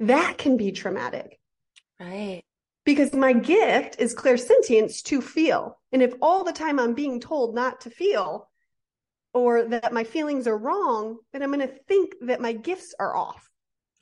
That 0.00 0.38
can 0.38 0.56
be 0.56 0.72
traumatic. 0.72 1.38
Right. 2.00 2.42
Because 2.84 3.12
my 3.12 3.32
gift 3.32 4.00
is 4.00 4.12
clairsentience 4.12 5.04
to 5.04 5.20
feel. 5.20 5.78
And 5.92 6.02
if 6.02 6.14
all 6.20 6.42
the 6.42 6.52
time 6.52 6.80
I'm 6.80 6.94
being 6.94 7.20
told 7.20 7.54
not 7.54 7.82
to 7.82 7.90
feel, 7.90 8.50
or 9.32 9.66
that 9.66 9.92
my 9.92 10.02
feelings 10.02 10.48
are 10.48 10.58
wrong, 10.58 11.18
then 11.32 11.44
I'm 11.44 11.52
going 11.52 11.60
to 11.60 11.72
think 11.86 12.14
that 12.22 12.40
my 12.40 12.54
gifts 12.54 12.92
are 12.98 13.14
off. 13.14 13.48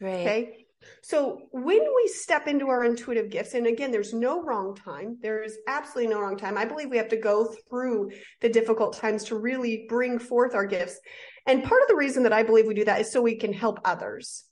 Right. 0.00 0.26
Okay. 0.26 0.66
So 1.02 1.42
when 1.50 1.80
we 1.80 2.08
step 2.08 2.48
into 2.48 2.68
our 2.68 2.84
intuitive 2.84 3.28
gifts, 3.28 3.52
and 3.52 3.66
again, 3.66 3.90
there's 3.90 4.14
no 4.14 4.42
wrong 4.42 4.74
time. 4.74 5.18
There 5.20 5.42
is 5.42 5.58
absolutely 5.68 6.14
no 6.14 6.20
wrong 6.22 6.38
time. 6.38 6.56
I 6.56 6.64
believe 6.64 6.88
we 6.88 6.96
have 6.96 7.10
to 7.10 7.16
go 7.16 7.54
through 7.68 8.12
the 8.40 8.48
difficult 8.48 8.96
times 8.96 9.24
to 9.24 9.36
really 9.36 9.84
bring 9.90 10.18
forth 10.18 10.54
our 10.54 10.64
gifts. 10.64 10.98
And 11.50 11.64
part 11.64 11.82
of 11.82 11.88
the 11.88 11.96
reason 11.96 12.22
that 12.22 12.32
I 12.32 12.44
believe 12.44 12.66
we 12.66 12.74
do 12.74 12.84
that 12.84 13.00
is 13.00 13.10
so 13.10 13.20
we 13.20 13.34
can 13.34 13.52
help 13.52 13.80
others 13.84 14.44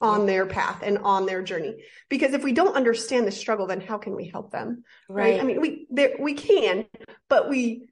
on 0.00 0.26
their 0.26 0.46
path 0.46 0.82
and 0.84 0.98
on 0.98 1.26
their 1.26 1.42
journey. 1.42 1.74
Because 2.08 2.34
if 2.34 2.44
we 2.44 2.52
don't 2.52 2.76
understand 2.76 3.26
the 3.26 3.32
struggle, 3.32 3.66
then 3.66 3.80
how 3.80 3.98
can 3.98 4.14
we 4.14 4.28
help 4.28 4.52
them? 4.52 4.84
Right. 5.08 5.32
right? 5.32 5.40
I 5.40 5.44
mean, 5.44 5.60
we 5.60 5.88
there, 5.90 6.14
we 6.20 6.34
can, 6.34 6.86
but 7.28 7.48
we 7.48 7.88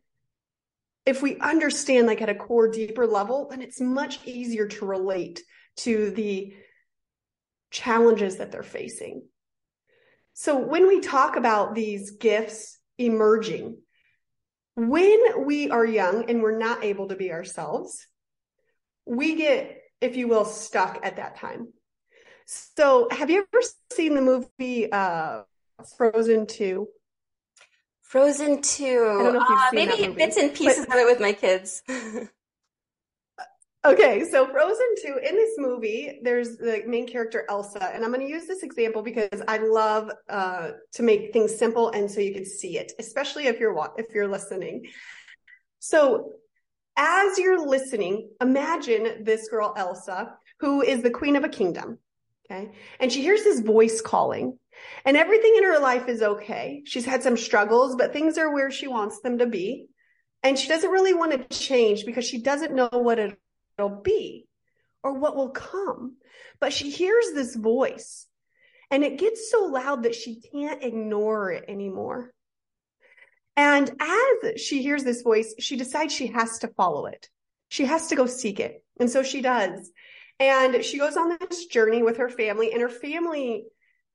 if 1.04 1.20
we 1.20 1.36
understand 1.38 2.06
like 2.06 2.22
at 2.22 2.28
a 2.28 2.34
core 2.34 2.68
deeper 2.68 3.08
level, 3.08 3.48
then 3.50 3.60
it's 3.60 3.80
much 3.80 4.24
easier 4.24 4.68
to 4.68 4.86
relate 4.86 5.42
to 5.78 6.12
the 6.12 6.54
challenges 7.72 8.36
that 8.36 8.52
they're 8.52 8.62
facing. 8.62 9.26
So 10.32 10.56
when 10.58 10.86
we 10.86 11.00
talk 11.00 11.34
about 11.36 11.74
these 11.74 12.12
gifts 12.12 12.78
emerging, 12.98 13.78
when 14.76 15.44
we 15.44 15.70
are 15.70 15.84
young 15.84 16.30
and 16.30 16.40
we're 16.40 16.58
not 16.58 16.84
able 16.84 17.08
to 17.08 17.16
be 17.16 17.32
ourselves, 17.32 18.06
we 19.06 19.36
get, 19.36 19.82
if 20.00 20.16
you 20.16 20.28
will, 20.28 20.44
stuck 20.44 21.00
at 21.04 21.16
that 21.16 21.36
time. 21.36 21.68
So 22.46 23.08
have 23.10 23.30
you 23.30 23.46
ever 23.52 23.62
seen 23.92 24.14
the 24.14 24.20
movie 24.20 24.90
uh, 24.92 25.42
Frozen 25.96 26.46
2? 26.46 26.88
Frozen 28.02 28.62
2. 28.62 29.40
Uh, 29.40 29.70
maybe 29.72 30.08
bits 30.12 30.36
and 30.36 30.54
pieces 30.54 30.86
but, 30.86 30.96
of 30.96 31.02
it 31.02 31.06
with 31.06 31.20
my 31.20 31.32
kids. 31.32 31.82
okay, 33.84 34.24
so 34.30 34.46
Frozen 34.46 34.86
2, 35.02 35.18
in 35.28 35.34
this 35.34 35.54
movie, 35.58 36.20
there's 36.22 36.56
the 36.58 36.82
main 36.86 37.06
character 37.06 37.44
Elsa. 37.48 37.92
And 37.92 38.04
I'm 38.04 38.12
going 38.12 38.26
to 38.26 38.32
use 38.32 38.46
this 38.46 38.62
example 38.62 39.02
because 39.02 39.42
I 39.48 39.58
love 39.58 40.10
uh, 40.28 40.72
to 40.92 41.02
make 41.02 41.32
things 41.32 41.56
simple 41.56 41.90
and 41.90 42.10
so 42.10 42.20
you 42.20 42.34
can 42.34 42.44
see 42.44 42.78
it, 42.78 42.92
especially 42.98 43.46
if 43.46 43.58
you're 43.58 43.76
if 43.96 44.14
you're 44.14 44.28
listening. 44.28 44.84
So 45.80 46.34
as 46.96 47.38
you're 47.38 47.66
listening, 47.66 48.30
imagine 48.40 49.24
this 49.24 49.48
girl 49.48 49.74
Elsa, 49.76 50.34
who 50.60 50.82
is 50.82 51.02
the 51.02 51.10
queen 51.10 51.36
of 51.36 51.44
a 51.44 51.48
kingdom. 51.48 51.98
Okay. 52.50 52.72
And 53.00 53.10
she 53.10 53.22
hears 53.22 53.42
this 53.42 53.60
voice 53.60 54.00
calling 54.00 54.58
and 55.04 55.16
everything 55.16 55.54
in 55.56 55.64
her 55.64 55.78
life 55.78 56.08
is 56.08 56.22
okay. 56.22 56.82
She's 56.84 57.04
had 57.04 57.22
some 57.22 57.36
struggles, 57.36 57.96
but 57.96 58.12
things 58.12 58.38
are 58.38 58.52
where 58.52 58.70
she 58.70 58.86
wants 58.86 59.20
them 59.20 59.38
to 59.38 59.46
be. 59.46 59.86
And 60.42 60.58
she 60.58 60.68
doesn't 60.68 60.90
really 60.90 61.14
want 61.14 61.32
to 61.32 61.58
change 61.58 62.04
because 62.04 62.26
she 62.26 62.42
doesn't 62.42 62.74
know 62.74 62.90
what 62.92 63.18
it'll 63.18 64.02
be 64.02 64.46
or 65.02 65.14
what 65.14 65.36
will 65.36 65.50
come. 65.50 66.16
But 66.60 66.72
she 66.72 66.90
hears 66.90 67.32
this 67.32 67.56
voice 67.56 68.26
and 68.90 69.02
it 69.02 69.18
gets 69.18 69.50
so 69.50 69.64
loud 69.64 70.02
that 70.02 70.14
she 70.14 70.40
can't 70.40 70.82
ignore 70.82 71.50
it 71.50 71.64
anymore. 71.68 72.32
And 73.56 73.90
as 74.00 74.60
she 74.60 74.82
hears 74.82 75.04
this 75.04 75.22
voice, 75.22 75.54
she 75.58 75.76
decides 75.76 76.12
she 76.12 76.28
has 76.28 76.58
to 76.60 76.68
follow 76.68 77.06
it. 77.06 77.28
She 77.68 77.84
has 77.84 78.08
to 78.08 78.16
go 78.16 78.26
seek 78.26 78.60
it. 78.60 78.84
And 78.98 79.10
so 79.10 79.22
she 79.22 79.40
does. 79.40 79.90
And 80.40 80.84
she 80.84 80.98
goes 80.98 81.16
on 81.16 81.38
this 81.40 81.66
journey 81.66 82.02
with 82.02 82.16
her 82.16 82.28
family, 82.28 82.72
and 82.72 82.82
her 82.82 82.88
family, 82.88 83.66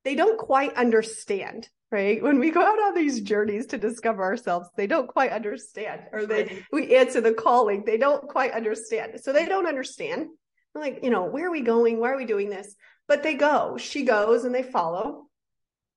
they 0.03 0.15
don't 0.15 0.37
quite 0.37 0.73
understand, 0.73 1.69
right? 1.91 2.21
When 2.21 2.39
we 2.39 2.51
go 2.51 2.61
out 2.61 2.79
on 2.79 2.95
these 2.95 3.21
journeys 3.21 3.67
to 3.67 3.77
discover 3.77 4.23
ourselves, 4.23 4.67
they 4.75 4.87
don't 4.87 5.07
quite 5.07 5.31
understand, 5.31 6.01
or 6.11 6.25
they, 6.25 6.63
we 6.73 6.95
answer 6.95 7.21
the 7.21 7.33
calling, 7.33 7.83
they 7.85 7.97
don't 7.97 8.27
quite 8.27 8.51
understand. 8.51 9.19
So 9.21 9.31
they 9.31 9.45
don't 9.45 9.67
understand. 9.67 10.27
They're 10.73 10.83
like, 10.83 10.99
you 11.03 11.09
know, 11.09 11.23
where 11.23 11.47
are 11.47 11.51
we 11.51 11.61
going? 11.61 11.99
Why 11.99 12.11
are 12.11 12.17
we 12.17 12.25
doing 12.25 12.49
this? 12.49 12.75
But 13.07 13.23
they 13.23 13.35
go, 13.35 13.77
she 13.77 14.03
goes 14.03 14.43
and 14.43 14.53
they 14.53 14.63
follow. 14.63 15.27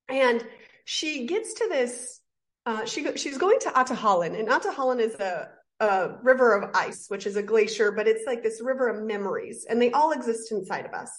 And 0.08 0.44
she 0.84 1.26
gets 1.26 1.54
to 1.54 1.68
this, 1.68 2.20
uh, 2.66 2.84
she, 2.84 3.16
she's 3.16 3.38
going 3.38 3.58
to 3.60 3.70
Ahtohallan, 3.70 4.38
and 4.38 4.48
Ahtohallan 4.48 5.00
is 5.00 5.14
a, 5.14 5.48
a 5.80 6.16
river 6.22 6.54
of 6.56 6.70
ice, 6.74 7.06
which 7.08 7.26
is 7.26 7.36
a 7.36 7.42
glacier, 7.42 7.92
but 7.92 8.06
it's 8.06 8.26
like 8.26 8.42
this 8.42 8.60
river 8.62 8.88
of 8.88 9.04
memories, 9.04 9.66
and 9.68 9.80
they 9.80 9.90
all 9.90 10.12
exist 10.12 10.52
inside 10.52 10.86
of 10.86 10.92
us. 10.92 11.10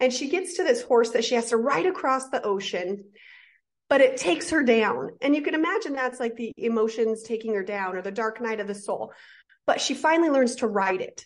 And 0.00 0.12
she 0.12 0.28
gets 0.28 0.54
to 0.54 0.64
this 0.64 0.82
horse 0.82 1.10
that 1.10 1.24
she 1.24 1.36
has 1.36 1.50
to 1.50 1.56
ride 1.56 1.86
across 1.86 2.28
the 2.28 2.42
ocean, 2.42 3.04
but 3.88 4.00
it 4.00 4.16
takes 4.16 4.50
her 4.50 4.62
down. 4.62 5.10
And 5.20 5.34
you 5.34 5.42
can 5.42 5.54
imagine 5.54 5.92
that's 5.92 6.20
like 6.20 6.36
the 6.36 6.52
emotions 6.56 7.22
taking 7.22 7.54
her 7.54 7.62
down 7.62 7.96
or 7.96 8.02
the 8.02 8.10
dark 8.10 8.40
night 8.40 8.60
of 8.60 8.66
the 8.66 8.74
soul. 8.74 9.12
But 9.66 9.80
she 9.80 9.94
finally 9.94 10.30
learns 10.30 10.56
to 10.56 10.66
ride 10.66 11.00
it. 11.00 11.24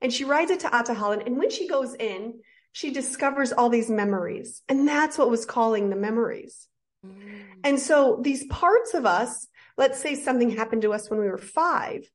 And 0.00 0.12
she 0.12 0.24
rides 0.24 0.50
it 0.50 0.60
to 0.60 0.68
Ahtohallan. 0.68 1.26
And 1.26 1.38
when 1.38 1.50
she 1.50 1.68
goes 1.68 1.94
in, 1.94 2.40
she 2.72 2.90
discovers 2.90 3.52
all 3.52 3.70
these 3.70 3.88
memories. 3.88 4.62
And 4.68 4.86
that's 4.86 5.16
what 5.16 5.30
was 5.30 5.46
calling 5.46 5.90
the 5.90 5.96
memories. 5.96 6.68
Mm. 7.04 7.42
And 7.64 7.80
so 7.80 8.20
these 8.22 8.46
parts 8.46 8.94
of 8.94 9.06
us 9.06 9.48
let's 9.76 10.00
say 10.00 10.14
something 10.14 10.50
happened 10.50 10.82
to 10.82 10.92
us 10.92 11.10
when 11.10 11.20
we 11.20 11.28
were 11.28 11.38
five, 11.38 12.08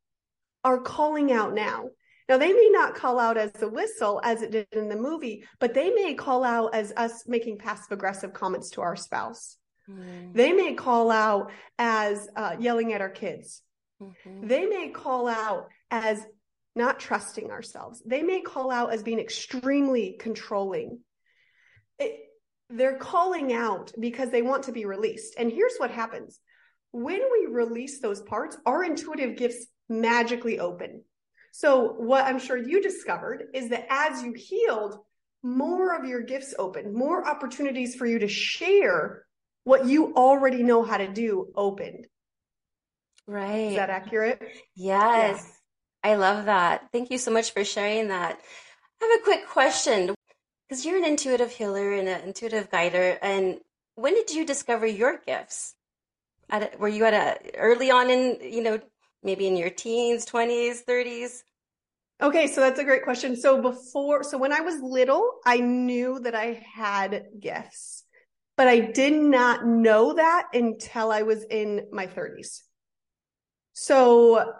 are 0.64 0.80
calling 0.80 1.32
out 1.32 1.54
now. 1.54 1.90
Now, 2.30 2.38
they 2.38 2.52
may 2.52 2.70
not 2.72 2.96
call 2.96 3.20
out 3.20 3.38
as 3.38 3.54
the 3.54 3.70
whistle 3.70 4.20
as 4.24 4.42
it 4.42 4.52
did 4.52 4.68
in 4.74 4.90
the 4.90 4.98
movie, 4.98 5.46
but 5.60 5.74
they 5.74 5.92
may 5.92 6.14
call 6.14 6.44
out 6.44 6.76
as 6.76 6.92
us 6.98 7.24
making 7.26 7.58
passive 7.58 7.92
aggressive 7.92 8.34
comments 8.34 8.72
to 8.72 8.82
our 8.82 8.98
spouse. 8.98 9.58
Mm-hmm. 9.90 10.34
They 10.34 10.52
may 10.52 10.74
call 10.74 11.10
out 11.10 11.52
as 11.80 12.28
uh, 12.36 12.58
yelling 12.60 12.92
at 12.92 13.00
our 13.00 13.10
kids. 13.10 13.62
Mm-hmm. 14.02 14.46
They 14.46 14.66
may 14.66 14.90
call 14.90 15.30
out 15.30 15.70
as 15.90 16.22
not 16.76 17.00
trusting 17.00 17.50
ourselves. 17.50 18.04
They 18.06 18.24
may 18.24 18.42
call 18.42 18.72
out 18.72 18.92
as 18.92 19.04
being 19.04 19.20
extremely 19.20 20.18
controlling. 20.20 21.00
It, 21.98 22.27
they're 22.70 22.98
calling 22.98 23.54
out 23.54 23.92
because 24.00 24.30
they 24.30 24.42
want 24.42 24.64
to 24.64 24.72
be 24.72 24.86
released. 24.86 25.36
And 25.38 25.52
here's 25.52 25.78
what 25.78 25.92
happens 25.92 26.40
when 26.92 27.20
we 27.20 27.48
release 27.50 28.00
those 28.00 28.22
parts, 28.22 28.58
our 28.66 28.84
intuitive 28.84 29.38
gifts 29.38 29.66
magically 29.90 30.60
open. 30.60 31.04
So, 31.52 31.94
what 31.94 32.26
I'm 32.26 32.40
sure 32.40 32.58
you 32.58 32.82
discovered 32.82 33.46
is 33.54 33.70
that 33.70 33.88
as 33.90 34.24
you 34.24 34.34
healed, 34.34 34.98
more 35.44 35.96
of 35.96 36.06
your 36.06 36.22
gifts 36.22 36.54
open, 36.58 36.94
more 36.94 37.28
opportunities 37.28 37.96
for 37.96 38.06
you 38.06 38.20
to 38.20 38.28
share 38.28 39.24
what 39.64 39.86
you 39.86 40.14
already 40.14 40.64
know 40.64 40.84
how 40.84 40.98
to 40.98 41.08
do 41.08 41.52
opened. 41.56 42.08
Right. 43.28 43.72
Is 43.72 43.76
that 43.76 43.90
accurate? 43.90 44.42
Yes. 44.76 45.44
Yeah. 46.04 46.12
I 46.12 46.16
love 46.16 46.46
that. 46.46 46.88
Thank 46.92 47.12
you 47.12 47.18
so 47.18 47.32
much 47.32 47.52
for 47.52 47.66
sharing 47.66 48.08
that. 48.10 48.40
I 49.02 49.06
have 49.06 49.20
a 49.20 49.24
quick 49.24 49.48
question 49.48 50.17
because 50.68 50.86
you're 50.86 50.98
an 50.98 51.06
intuitive 51.06 51.52
healer 51.52 51.94
and 51.94 52.08
an 52.08 52.22
intuitive 52.22 52.70
guider. 52.70 53.18
And 53.22 53.60
when 53.96 54.14
did 54.14 54.32
you 54.32 54.46
discover 54.46 54.86
your 54.86 55.22
gifts? 55.26 55.76
a, 56.50 56.70
were 56.78 56.88
you 56.88 57.06
at 57.06 57.14
a 57.14 57.58
early 57.58 57.92
on 57.92 58.10
in 58.10 58.38
you 58.42 58.62
know 58.62 58.80
maybe 59.24 59.48
in 59.48 59.58
your 59.58 59.70
teens 59.70 60.26
20s 60.26 60.84
30s 60.88 61.42
okay 62.22 62.48
so 62.48 62.62
that's 62.62 62.80
a 62.80 62.84
great 62.84 63.04
question 63.04 63.36
so 63.36 63.62
before 63.62 64.24
so 64.24 64.38
when 64.38 64.54
i 64.54 64.62
was 64.62 64.80
little 64.82 65.34
i 65.46 65.58
knew 65.58 66.20
that 66.20 66.36
i 66.36 66.64
had 66.74 67.26
gifts 67.40 68.04
but 68.56 68.68
i 68.68 68.80
did 68.80 69.14
not 69.14 69.66
know 69.66 70.14
that 70.14 70.48
until 70.54 71.12
i 71.12 71.22
was 71.22 71.44
in 71.50 71.88
my 71.92 72.08
30s 72.08 72.62
so 73.74 74.54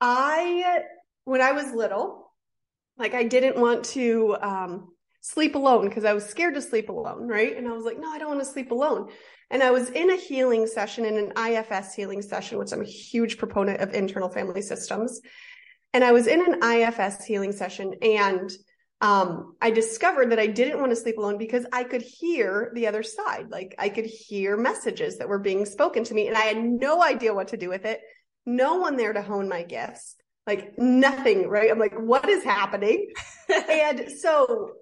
i 0.00 0.80
when 1.24 1.40
i 1.40 1.52
was 1.52 1.72
little 1.72 2.32
like 2.98 3.14
i 3.14 3.22
didn't 3.22 3.56
want 3.56 3.84
to 3.84 4.36
um 4.40 4.88
sleep 5.20 5.54
alone 5.54 5.88
because 5.88 6.04
i 6.04 6.12
was 6.12 6.24
scared 6.24 6.54
to 6.54 6.62
sleep 6.62 6.88
alone 6.88 7.28
right 7.28 7.56
and 7.56 7.68
i 7.68 7.72
was 7.72 7.84
like 7.84 7.98
no 7.98 8.10
i 8.10 8.18
don't 8.18 8.28
want 8.28 8.40
to 8.40 8.46
sleep 8.46 8.70
alone 8.70 9.08
and 9.50 9.62
I 9.62 9.72
was 9.72 9.90
in 9.90 10.10
a 10.10 10.16
healing 10.16 10.66
session, 10.66 11.04
in 11.04 11.18
an 11.18 11.32
IFS 11.36 11.92
healing 11.94 12.22
session, 12.22 12.58
which 12.58 12.72
I'm 12.72 12.82
a 12.82 12.84
huge 12.84 13.36
proponent 13.36 13.80
of 13.80 13.92
internal 13.92 14.28
family 14.28 14.62
systems. 14.62 15.20
And 15.92 16.04
I 16.04 16.12
was 16.12 16.28
in 16.28 16.40
an 16.40 16.62
IFS 16.62 17.24
healing 17.24 17.50
session 17.50 17.94
and 18.00 18.50
um, 19.00 19.56
I 19.60 19.70
discovered 19.70 20.30
that 20.30 20.38
I 20.38 20.46
didn't 20.46 20.78
want 20.78 20.92
to 20.92 20.96
sleep 20.96 21.18
alone 21.18 21.36
because 21.36 21.66
I 21.72 21.84
could 21.84 22.02
hear 22.02 22.70
the 22.74 22.86
other 22.86 23.02
side. 23.02 23.50
Like 23.50 23.74
I 23.78 23.88
could 23.88 24.06
hear 24.06 24.56
messages 24.56 25.18
that 25.18 25.28
were 25.28 25.38
being 25.38 25.64
spoken 25.64 26.04
to 26.04 26.14
me 26.14 26.28
and 26.28 26.36
I 26.36 26.42
had 26.42 26.62
no 26.62 27.02
idea 27.02 27.34
what 27.34 27.48
to 27.48 27.56
do 27.56 27.68
with 27.68 27.86
it. 27.86 28.00
No 28.46 28.76
one 28.76 28.96
there 28.96 29.12
to 29.12 29.22
hone 29.22 29.48
my 29.48 29.64
gifts, 29.64 30.16
like 30.46 30.78
nothing, 30.78 31.48
right? 31.48 31.70
I'm 31.70 31.78
like, 31.78 31.98
what 31.98 32.28
is 32.28 32.44
happening? 32.44 33.08
and 33.70 34.08
so 34.20 34.72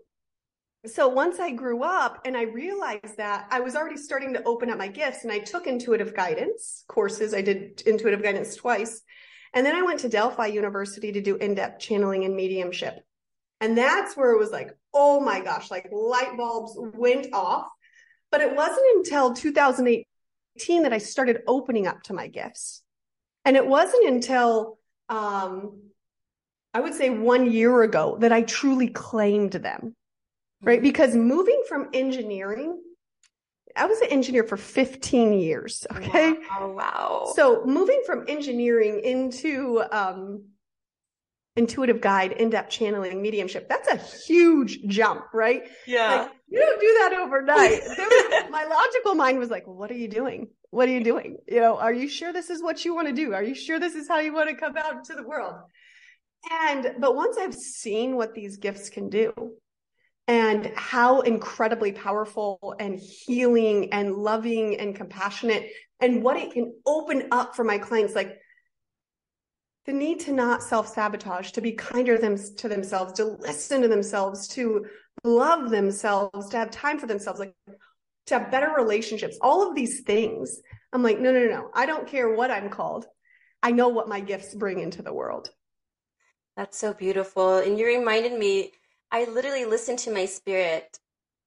so 0.87 1.09
once 1.09 1.41
I 1.41 1.51
grew 1.51 1.83
up 1.83 2.21
and 2.25 2.37
I 2.37 2.43
realized 2.43 3.17
that 3.17 3.49
I 3.51 3.61
was 3.61 3.75
already 3.75 3.97
starting 3.97 4.33
to 4.35 4.43
open 4.45 4.71
up 4.71 4.79
my 4.79 4.87
gifts 4.87 5.25
and 5.25 5.33
I 5.33 5.41
took 5.41 5.67
intuitive 5.67 6.15
guidance 6.15 6.85
courses. 6.87 7.35
I 7.35 7.43
did 7.43 7.83
intuitive 7.85 8.23
guidance 8.23 8.55
twice. 8.55 9.03
And 9.55 9.67
then 9.67 9.75
I 9.75 9.83
went 9.83 10.01
to 10.01 10.09
Delphi 10.09 10.47
University 10.47 11.11
to 11.13 11.21
do 11.21 11.37
in-depth 11.37 11.81
channeling 11.81 12.25
and 12.25 12.37
mediumship. 12.37 12.95
And 13.61 13.77
that's 13.77 14.17
where 14.17 14.31
it 14.33 14.39
was 14.39 14.53
like, 14.53 14.71
oh 14.95 15.19
my 15.21 15.41
gosh, 15.41 15.71
like 15.71 15.89
light 15.91 16.37
bulbs 16.37 16.75
went 16.77 17.33
off. 17.33 17.67
But 18.31 18.43
it 18.43 18.55
wasn't 18.55 18.87
until 18.97 19.35
2018 19.35 20.83
that 20.83 20.93
I 20.93 20.99
started 20.99 21.41
opening 21.49 21.87
up 21.89 22.03
to 22.05 22.15
my 22.15 22.29
gifts. 22.29 22.83
And 23.45 23.57
it 23.57 23.67
wasn't 23.67 24.07
until 24.07 24.79
um, 25.09 25.81
I 26.73 26.81
would 26.81 26.95
say 26.95 27.11
one 27.11 27.51
year 27.51 27.83
ago 27.83 28.19
that 28.21 28.31
I 28.31 28.43
truly 28.43 28.89
claimed 28.89 29.53
them 29.53 29.97
right? 30.63 30.83
Because 30.83 31.15
moving 31.15 31.63
from 31.69 31.89
engineering, 31.93 32.81
I 33.77 33.87
was 33.87 34.01
an 34.01 34.09
engineer 34.09 34.45
for 34.45 34.57
15 34.57 35.33
years. 35.35 35.87
Okay. 35.95 36.35
Oh, 36.59 36.73
wow. 36.73 37.33
So 37.35 37.65
moving 37.65 38.03
from 38.07 38.25
engineering 38.29 39.01
into, 39.01 39.83
um, 39.93 40.45
intuitive 41.59 42.01
guide, 42.01 42.33
in-depth 42.33 42.71
channeling, 42.71 43.21
mediumship, 43.21 43.69
that's 43.69 43.89
a 43.89 43.97
huge 43.97 44.81
jump, 44.87 45.25
right? 45.35 45.65
Yeah. 45.87 46.23
Like, 46.23 46.31
you 46.49 46.61
don't 46.61 46.81
do 46.81 46.97
that 47.01 47.13
overnight. 47.21 47.81
was, 47.99 48.51
my 48.51 48.65
logical 48.65 49.15
mind 49.15 49.39
was 49.39 49.51
like, 49.51 49.67
what 49.67 49.91
are 49.91 49.97
you 49.97 50.09
doing? 50.09 50.49
What 50.71 50.89
are 50.89 50.93
you 50.93 51.03
doing? 51.03 51.39
You 51.49 51.61
know, 51.61 51.77
are 51.77 51.93
you 51.93 52.09
sure 52.09 52.33
this 52.33 52.49
is 52.49 52.63
what 52.63 52.85
you 52.85 52.95
want 52.95 53.09
to 53.09 53.15
do? 53.15 53.35
Are 53.35 53.43
you 53.43 53.55
sure 53.55 53.81
this 53.81 53.95
is 53.95 54.09
how 54.09 54.21
you 54.21 54.33
want 54.33 54.49
to 54.51 54.55
come 54.55 54.77
out 54.77 54.93
into 54.93 55.15
the 55.15 55.27
world? 55.27 55.55
And, 56.51 56.95
but 57.01 57.17
once 57.17 57.37
I've 57.37 57.55
seen 57.55 58.15
what 58.15 58.35
these 58.35 58.59
gifts 58.59 58.89
can 58.89 59.09
do, 59.09 59.33
and 60.29 60.71
how 60.77 61.21
incredibly 61.23 61.91
powerful 61.91 62.75
and 62.79 62.99
healing 62.99 63.93
and 63.93 64.15
loving 64.15 64.79
and 64.79 64.95
compassionate 64.95 65.71
and 66.01 66.23
what 66.23 66.37
it 66.37 66.53
can 66.53 66.75
open 66.87 67.29
up 67.33 67.57
for 67.57 67.65
my 67.65 67.79
clients. 67.79 68.15
Like 68.15 68.39
the 69.87 69.95
need 69.95 70.21
to 70.21 70.33
not 70.33 70.63
self-sabotage 70.63 71.53
to 71.53 71.63
be 71.63 71.73
kinder 71.73 72.19
them, 72.19 72.37
to 72.59 72.69
themselves 72.69 73.15
to 73.15 73.25
listen 73.25 73.81
to 73.81 73.89
themselves 73.89 74.47
to 74.49 74.85
love 75.25 75.71
themselves 75.71 76.51
to 76.51 76.59
have 76.59 76.71
time 76.71 76.99
for 76.99 77.07
themselves 77.07 77.41
like 77.41 77.55
to 78.27 78.39
have 78.39 78.51
better 78.51 78.73
relationships 78.77 79.37
all 79.41 79.67
of 79.67 79.75
these 79.75 80.03
things. 80.03 80.61
I'm 80.93 81.03
like 81.03 81.19
no 81.19 81.33
no 81.33 81.41
no 81.41 81.49
no. 81.49 81.71
I 81.75 81.87
don't 81.87 82.07
care 82.07 82.35
what 82.35 82.51
i'm 82.51 82.69
called. 82.69 83.07
I 83.63 83.73
know 83.73 83.89
what 83.89 84.09
my 84.09 84.21
gifts 84.21 84.55
bring 84.55 84.79
into 84.79 85.01
the 85.03 85.13
world. 85.13 85.49
That's 86.57 86.79
so 86.79 86.93
beautiful. 86.93 87.59
And 87.59 87.79
you 87.79 87.87
reminded 87.87 88.39
me 88.39 88.73
I 89.11 89.25
literally 89.25 89.65
listened 89.65 89.99
to 90.01 90.13
my 90.13 90.27
spirit 90.27 90.99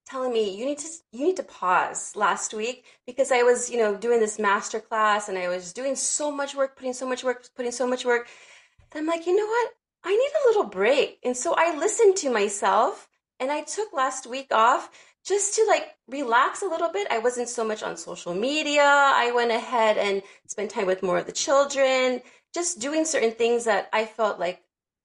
telling 0.08 0.34
me 0.34 0.58
you 0.58 0.66
need 0.66 0.80
to 0.80 0.88
you 1.12 1.26
need 1.26 1.38
to 1.38 1.44
pause 1.44 2.16
last 2.16 2.54
week 2.54 2.86
because 3.06 3.32
I 3.32 3.44
was, 3.44 3.70
you 3.70 3.78
know, 3.78 3.96
doing 3.96 4.20
this 4.20 4.40
master 4.40 4.80
class 4.80 5.30
and 5.30 5.38
I 5.38 5.48
was 5.48 5.74
doing 5.74 5.96
so 5.96 6.32
much 6.32 6.56
work, 6.56 6.76
putting 6.76 6.94
so 6.94 7.08
much 7.08 7.24
work, 7.24 7.48
putting 7.56 7.72
so 7.72 7.88
much 7.88 8.04
work. 8.04 8.28
I'm 8.94 9.06
like, 9.06 9.26
you 9.26 9.36
know 9.36 9.46
what? 9.46 9.72
I 10.04 10.10
need 10.10 10.32
a 10.44 10.48
little 10.48 10.66
break. 10.66 11.20
And 11.24 11.38
so 11.38 11.54
I 11.58 11.78
listened 11.78 12.18
to 12.18 12.32
myself 12.32 13.08
and 13.40 13.52
I 13.52 13.62
took 13.62 13.94
last 13.94 14.28
week 14.28 14.48
off 14.52 14.90
just 15.24 15.56
to 15.56 15.66
like 15.68 15.96
relax 16.08 16.62
a 16.62 16.68
little 16.68 16.90
bit. 16.90 17.08
I 17.12 17.20
wasn't 17.20 17.50
so 17.50 17.64
much 17.64 17.84
on 17.84 17.96
social 17.96 18.34
media. 18.34 18.84
I 18.84 19.32
went 19.34 19.52
ahead 19.52 19.98
and 19.98 20.24
spent 20.48 20.72
time 20.72 20.88
with 20.88 21.04
more 21.04 21.20
of 21.20 21.26
the 21.28 21.32
children, 21.32 22.22
just 22.54 22.80
doing 22.80 23.06
certain 23.06 23.32
things 23.32 23.66
that 23.66 23.88
I 23.94 24.06
felt 24.06 24.40
like 24.40 24.62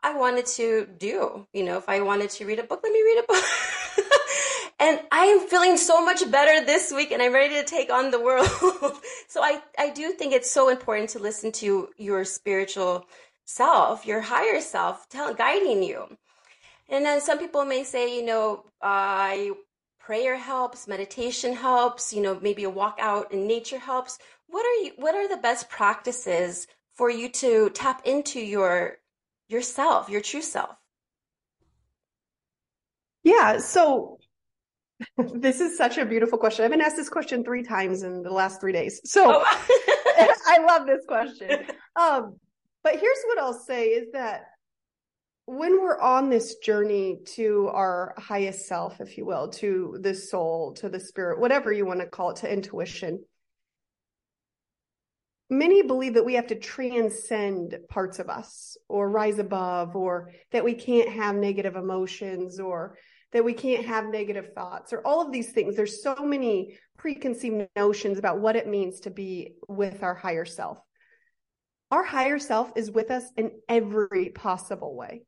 I 0.06 0.14
wanted 0.14 0.46
to 0.60 0.86
do. 0.98 1.48
You 1.52 1.64
know, 1.64 1.78
if 1.78 1.88
I 1.88 2.00
wanted 2.00 2.30
to 2.30 2.46
read 2.46 2.60
a 2.60 2.62
book, 2.62 2.78
let 2.84 2.92
me 2.92 3.02
read 3.02 3.24
a 3.24 3.26
book. 3.26 3.44
and 4.78 5.00
I 5.10 5.24
am 5.24 5.48
feeling 5.48 5.76
so 5.76 6.04
much 6.04 6.30
better 6.30 6.64
this 6.64 6.92
week 6.92 7.10
and 7.10 7.20
I'm 7.20 7.34
ready 7.34 7.56
to 7.56 7.64
take 7.64 7.90
on 7.90 8.12
the 8.12 8.20
world. 8.20 8.46
so 9.28 9.42
I, 9.42 9.60
I 9.76 9.90
do 9.90 10.12
think 10.12 10.32
it's 10.32 10.48
so 10.48 10.68
important 10.68 11.10
to 11.10 11.18
listen 11.18 11.50
to 11.52 11.88
your 11.96 12.24
spiritual 12.24 13.06
self, 13.46 14.06
your 14.06 14.20
higher 14.20 14.60
self, 14.60 15.08
tell, 15.08 15.34
guiding 15.34 15.82
you. 15.82 16.16
And 16.88 17.04
then 17.04 17.20
some 17.20 17.40
people 17.40 17.64
may 17.64 17.82
say, 17.82 18.16
you 18.16 18.24
know, 18.24 18.66
I 18.80 19.54
prayer 19.98 20.36
helps, 20.36 20.86
meditation 20.86 21.52
helps, 21.52 22.12
you 22.12 22.22
know, 22.22 22.38
maybe 22.40 22.62
a 22.62 22.70
walk 22.70 22.98
out 23.00 23.32
in 23.32 23.48
nature 23.48 23.80
helps. 23.80 24.20
What 24.46 24.64
are 24.64 24.84
you 24.84 24.92
what 24.98 25.16
are 25.16 25.28
the 25.28 25.42
best 25.42 25.68
practices 25.68 26.68
for 26.94 27.10
you 27.10 27.28
to 27.28 27.70
tap 27.70 28.02
into 28.06 28.38
your 28.38 28.98
yourself, 29.48 30.08
your 30.08 30.20
true 30.20 30.42
self? 30.42 30.76
Yeah, 33.22 33.58
so 33.58 34.18
this 35.34 35.60
is 35.60 35.76
such 35.76 35.98
a 35.98 36.06
beautiful 36.06 36.38
question. 36.38 36.64
I've 36.64 36.70
been 36.70 36.80
asked 36.80 36.96
this 36.96 37.08
question 37.08 37.44
three 37.44 37.62
times 37.62 38.02
in 38.02 38.22
the 38.22 38.30
last 38.30 38.60
three 38.60 38.72
days. 38.72 39.00
So 39.04 39.42
oh. 39.42 39.44
I 40.48 40.64
love 40.66 40.86
this 40.86 41.04
question. 41.06 41.66
Um, 41.96 42.36
but 42.82 43.00
here's 43.00 43.18
what 43.26 43.38
I'll 43.38 43.52
say 43.52 43.88
is 43.88 44.12
that 44.12 44.44
when 45.46 45.80
we're 45.80 46.00
on 46.00 46.28
this 46.28 46.56
journey 46.56 47.18
to 47.34 47.68
our 47.72 48.14
highest 48.18 48.66
self, 48.66 49.00
if 49.00 49.16
you 49.16 49.24
will, 49.24 49.48
to 49.48 49.98
the 50.00 50.14
soul, 50.14 50.72
to 50.74 50.88
the 50.88 50.98
spirit, 50.98 51.40
whatever 51.40 51.72
you 51.72 51.86
want 51.86 52.00
to 52.00 52.06
call 52.06 52.30
it, 52.30 52.36
to 52.38 52.52
intuition, 52.52 53.24
many 55.48 55.82
believe 55.82 56.14
that 56.14 56.24
we 56.24 56.34
have 56.34 56.48
to 56.48 56.58
transcend 56.58 57.76
parts 57.88 58.18
of 58.18 58.28
us 58.28 58.76
or 58.88 59.10
rise 59.10 59.38
above, 59.38 59.94
or 59.96 60.32
that 60.52 60.64
we 60.64 60.74
can't 60.74 61.08
have 61.08 61.34
negative 61.36 61.76
emotions 61.76 62.58
or 62.58 62.96
that 63.32 63.44
we 63.44 63.52
can't 63.52 63.84
have 63.84 64.06
negative 64.06 64.52
thoughts 64.54 64.92
or 64.92 65.00
all 65.06 65.20
of 65.20 65.32
these 65.32 65.52
things. 65.52 65.76
There's 65.76 66.02
so 66.02 66.14
many 66.16 66.78
preconceived 66.96 67.68
notions 67.76 68.18
about 68.18 68.40
what 68.40 68.56
it 68.56 68.66
means 68.66 69.00
to 69.00 69.10
be 69.10 69.54
with 69.68 70.02
our 70.02 70.14
higher 70.14 70.44
self. 70.44 70.78
Our 71.90 72.02
higher 72.02 72.38
self 72.38 72.72
is 72.76 72.90
with 72.90 73.10
us 73.10 73.24
in 73.36 73.52
every 73.68 74.30
possible 74.30 74.96
way. 74.96 75.22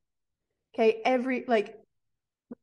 Okay. 0.75 1.01
Every, 1.05 1.45
like, 1.47 1.75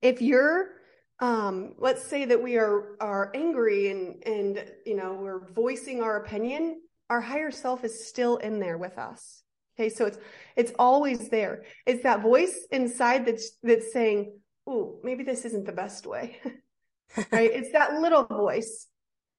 if 0.02 0.22
you're, 0.22 0.72
um, 1.20 1.76
let's 1.78 2.04
say 2.04 2.26
that 2.26 2.42
we 2.42 2.58
are, 2.58 2.98
are 3.00 3.32
angry 3.36 3.92
and, 3.92 4.24
and, 4.26 4.66
you 4.86 4.96
know, 4.96 5.14
we're 5.14 5.52
voicing 5.54 6.02
our 6.02 6.18
opinion, 6.18 6.82
our 7.10 7.22
higher 7.22 7.52
self 7.52 7.84
is 7.84 8.08
still 8.08 8.38
in 8.38 8.60
there 8.60 8.78
with 8.78 8.98
us. 8.98 9.44
Okay. 9.78 9.90
So 9.90 10.06
it's, 10.06 10.18
it's 10.56 10.72
always 10.80 11.30
there. 11.30 11.64
It's 11.86 12.04
that 12.04 12.22
voice 12.22 12.66
inside 12.72 13.26
that's, 13.26 13.52
that's 13.62 13.92
saying, 13.92 14.40
Oh, 14.68 15.00
maybe 15.04 15.24
this 15.24 15.46
isn't 15.46 15.66
the 15.66 15.72
best 15.72 16.08
way. 16.08 16.38
right. 17.32 17.52
It's 17.54 17.72
that 17.74 18.02
little 18.02 18.24
voice. 18.24 18.88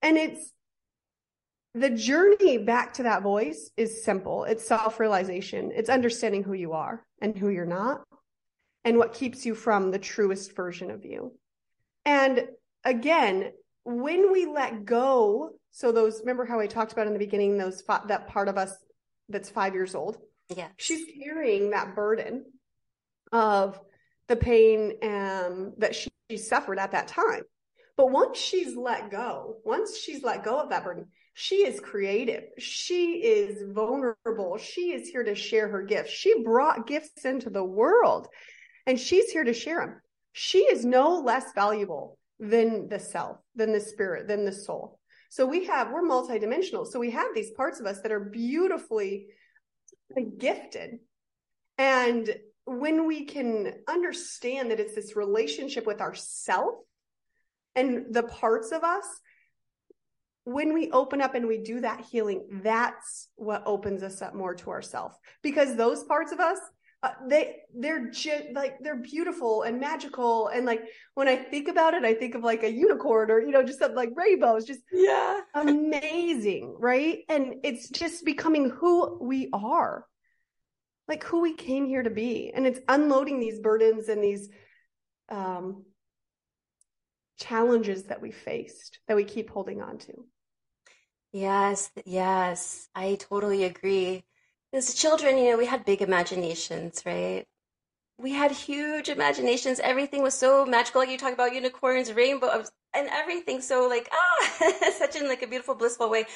And 0.02 0.16
it's, 0.16 0.52
the 1.74 1.90
journey 1.90 2.58
back 2.58 2.94
to 2.94 3.02
that 3.02 3.22
voice 3.22 3.70
is 3.76 4.04
simple. 4.04 4.44
It's 4.44 4.66
self 4.66 4.98
realization. 5.00 5.72
It's 5.74 5.90
understanding 5.90 6.42
who 6.42 6.54
you 6.54 6.72
are 6.72 7.04
and 7.20 7.36
who 7.36 7.50
you're 7.50 7.66
not 7.66 8.02
and 8.84 8.98
what 8.98 9.12
keeps 9.12 9.44
you 9.44 9.54
from 9.54 9.90
the 9.90 9.98
truest 9.98 10.54
version 10.54 10.90
of 10.90 11.04
you. 11.04 11.32
And 12.04 12.46
again, 12.84 13.50
when 13.84 14.32
we 14.32 14.46
let 14.46 14.84
go, 14.84 15.50
so 15.76 15.92
those, 15.92 16.20
remember 16.20 16.46
how 16.46 16.58
I 16.58 16.66
talked 16.66 16.92
about 16.92 17.06
in 17.06 17.12
the 17.12 17.18
beginning, 17.18 17.58
those, 17.58 17.82
that 18.08 18.28
part 18.28 18.48
of 18.48 18.56
us 18.56 18.74
that's 19.28 19.50
five 19.50 19.74
years 19.74 19.94
old? 19.94 20.16
Yeah. 20.48 20.68
She's 20.78 21.04
carrying 21.22 21.72
that 21.72 21.94
burden 21.94 22.46
of 23.30 23.78
the 24.26 24.36
pain 24.36 24.94
um, 25.02 25.74
that 25.76 25.94
she, 25.94 26.08
she 26.30 26.38
suffered 26.38 26.78
at 26.78 26.92
that 26.92 27.08
time. 27.08 27.42
But 27.94 28.10
once 28.10 28.38
she's 28.38 28.74
let 28.74 29.10
go, 29.10 29.58
once 29.66 29.98
she's 29.98 30.22
let 30.22 30.44
go 30.44 30.58
of 30.58 30.70
that 30.70 30.82
burden, 30.82 31.08
she 31.34 31.56
is 31.56 31.78
creative. 31.78 32.44
She 32.56 33.16
is 33.16 33.62
vulnerable. 33.70 34.56
She 34.56 34.94
is 34.94 35.10
here 35.10 35.24
to 35.24 35.34
share 35.34 35.68
her 35.68 35.82
gifts. 35.82 36.10
She 36.10 36.42
brought 36.42 36.86
gifts 36.86 37.26
into 37.26 37.50
the 37.50 37.62
world 37.62 38.28
and 38.86 38.98
she's 38.98 39.30
here 39.30 39.44
to 39.44 39.52
share 39.52 39.80
them. 39.80 40.00
She 40.32 40.60
is 40.60 40.86
no 40.86 41.20
less 41.20 41.52
valuable 41.54 42.18
than 42.40 42.88
the 42.88 42.98
self, 42.98 43.36
than 43.54 43.74
the 43.74 43.80
spirit, 43.80 44.26
than 44.26 44.46
the 44.46 44.52
soul. 44.52 44.98
So 45.36 45.44
we 45.44 45.66
have, 45.66 45.90
we're 45.90 46.00
multidimensional. 46.00 46.86
So 46.86 46.98
we 46.98 47.10
have 47.10 47.34
these 47.34 47.50
parts 47.50 47.78
of 47.78 47.84
us 47.84 48.00
that 48.00 48.10
are 48.10 48.18
beautifully 48.20 49.26
gifted. 50.38 51.00
And 51.76 52.34
when 52.64 53.06
we 53.06 53.26
can 53.26 53.74
understand 53.86 54.70
that 54.70 54.80
it's 54.80 54.94
this 54.94 55.14
relationship 55.14 55.86
with 55.86 56.00
ourself 56.00 56.76
and 57.74 58.14
the 58.14 58.22
parts 58.22 58.72
of 58.72 58.82
us, 58.82 59.04
when 60.44 60.72
we 60.72 60.90
open 60.90 61.20
up 61.20 61.34
and 61.34 61.46
we 61.46 61.58
do 61.58 61.82
that 61.82 62.06
healing, 62.10 62.46
that's 62.62 63.28
what 63.34 63.62
opens 63.66 64.02
us 64.02 64.22
up 64.22 64.34
more 64.34 64.54
to 64.54 64.70
ourself. 64.70 65.18
Because 65.42 65.76
those 65.76 66.02
parts 66.04 66.32
of 66.32 66.40
us, 66.40 66.58
uh, 67.02 67.10
they 67.28 67.56
they're 67.74 68.10
just 68.10 68.44
like 68.54 68.78
they're 68.80 68.96
beautiful 68.96 69.62
and 69.62 69.78
magical. 69.78 70.48
And 70.48 70.64
like 70.66 70.82
when 71.14 71.28
i 71.28 71.36
think 71.36 71.68
about 71.68 71.94
it 71.94 72.04
i 72.04 72.14
think 72.14 72.34
of 72.34 72.42
like 72.42 72.62
a 72.62 72.70
unicorn 72.70 73.30
or 73.30 73.40
you 73.40 73.50
know 73.50 73.62
just 73.62 73.78
something 73.78 73.96
like 73.96 74.10
rainbows 74.16 74.64
just 74.64 74.80
yeah. 74.92 75.40
amazing 75.54 76.74
right? 76.78 77.20
And 77.28 77.56
it's 77.64 77.88
just 77.88 78.24
becoming 78.24 78.70
who 78.70 79.18
we 79.20 79.48
are. 79.52 80.06
Like 81.08 81.22
who 81.22 81.40
we 81.40 81.54
came 81.54 81.86
here 81.86 82.02
to 82.02 82.10
be. 82.10 82.50
And 82.54 82.66
it's 82.66 82.80
unloading 82.88 83.38
these 83.38 83.60
burdens 83.60 84.08
and 84.08 84.22
these 84.22 84.48
um 85.28 85.84
challenges 87.38 88.04
that 88.04 88.22
we 88.22 88.30
faced 88.30 89.00
that 89.08 89.16
we 89.16 89.24
keep 89.24 89.50
holding 89.50 89.82
on 89.82 89.98
to. 89.98 90.12
Yes 91.32 91.90
yes. 92.04 92.88
I 92.94 93.16
totally 93.16 93.64
agree 93.64 94.24
as 94.76 94.94
children, 94.94 95.38
you 95.38 95.50
know, 95.50 95.58
we 95.58 95.66
had 95.66 95.84
big 95.84 96.02
imaginations, 96.02 97.02
right? 97.06 97.44
We 98.18 98.32
had 98.32 98.50
huge 98.50 99.08
imaginations. 99.08 99.80
Everything 99.80 100.22
was 100.22 100.34
so 100.34 100.64
magical. 100.64 101.00
Like 101.00 101.10
you 101.10 101.18
talk 101.18 101.32
about 101.32 101.54
unicorns, 101.54 102.12
rainbows, 102.12 102.70
and 102.94 103.08
everything. 103.10 103.60
So 103.60 103.88
like, 103.88 104.08
ah, 104.12 104.72
such 104.98 105.16
in 105.16 105.28
like 105.28 105.42
a 105.42 105.46
beautiful, 105.46 105.74
blissful 105.74 106.10
way. 106.10 106.26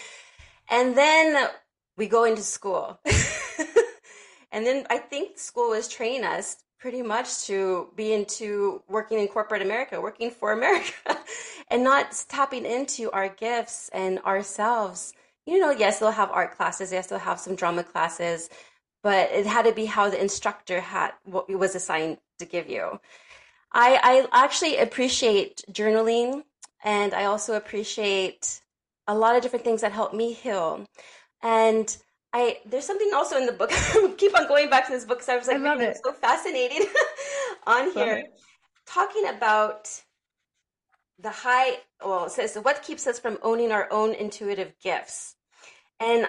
And 0.70 0.96
then 0.96 1.48
we 1.96 2.06
go 2.06 2.24
into 2.24 2.42
school. 2.42 2.98
and 4.52 4.66
then 4.66 4.86
I 4.90 4.98
think 4.98 5.38
school 5.38 5.70
was 5.70 5.88
training 5.88 6.24
us 6.24 6.56
pretty 6.78 7.02
much 7.02 7.44
to 7.44 7.88
be 7.94 8.12
into 8.12 8.82
working 8.88 9.18
in 9.18 9.28
corporate 9.28 9.60
America, 9.60 10.00
working 10.00 10.30
for 10.30 10.52
America, 10.52 11.18
and 11.68 11.84
not 11.84 12.24
tapping 12.28 12.64
into 12.64 13.10
our 13.10 13.28
gifts 13.28 13.90
and 13.92 14.18
ourselves 14.20 15.12
you 15.50 15.58
know, 15.58 15.72
yes, 15.72 15.98
they'll 15.98 16.12
have 16.12 16.30
art 16.30 16.56
classes, 16.56 16.92
yes, 16.92 17.08
they'll 17.08 17.18
have 17.18 17.40
some 17.40 17.56
drama 17.56 17.82
classes, 17.82 18.48
but 19.02 19.30
it 19.32 19.46
had 19.46 19.64
to 19.64 19.72
be 19.72 19.84
how 19.84 20.08
the 20.08 20.20
instructor 20.20 20.80
had 20.80 21.10
what 21.24 21.50
was 21.50 21.74
assigned 21.74 22.18
to 22.38 22.44
give 22.44 22.70
you. 22.70 23.00
I, 23.72 24.26
I 24.32 24.44
actually 24.44 24.78
appreciate 24.78 25.62
journaling 25.72 26.44
and 26.84 27.12
I 27.14 27.24
also 27.24 27.56
appreciate 27.56 28.60
a 29.08 29.14
lot 29.14 29.34
of 29.34 29.42
different 29.42 29.64
things 29.64 29.80
that 29.80 29.92
help 29.92 30.14
me 30.14 30.32
heal. 30.32 30.86
And 31.42 31.96
I 32.32 32.58
there's 32.64 32.86
something 32.86 33.10
also 33.12 33.36
in 33.36 33.46
the 33.46 33.52
book. 33.52 33.70
keep 34.18 34.38
on 34.38 34.46
going 34.46 34.70
back 34.70 34.86
to 34.86 34.92
this 34.92 35.04
book 35.04 35.18
because 35.18 35.28
I 35.28 35.36
was 35.36 35.48
like, 35.48 35.58
I 35.58 35.60
love 35.74 35.80
it. 35.80 35.98
so 36.04 36.12
fascinating 36.12 36.86
on 37.66 37.92
here, 37.92 38.24
talking 38.86 39.26
about 39.28 39.90
the 41.18 41.30
high. 41.30 41.78
Well, 42.04 42.26
it 42.26 42.30
says 42.30 42.56
what 42.62 42.82
keeps 42.82 43.06
us 43.06 43.18
from 43.18 43.38
owning 43.42 43.72
our 43.72 43.88
own 43.90 44.14
intuitive 44.14 44.72
gifts. 44.82 45.34
And 46.00 46.28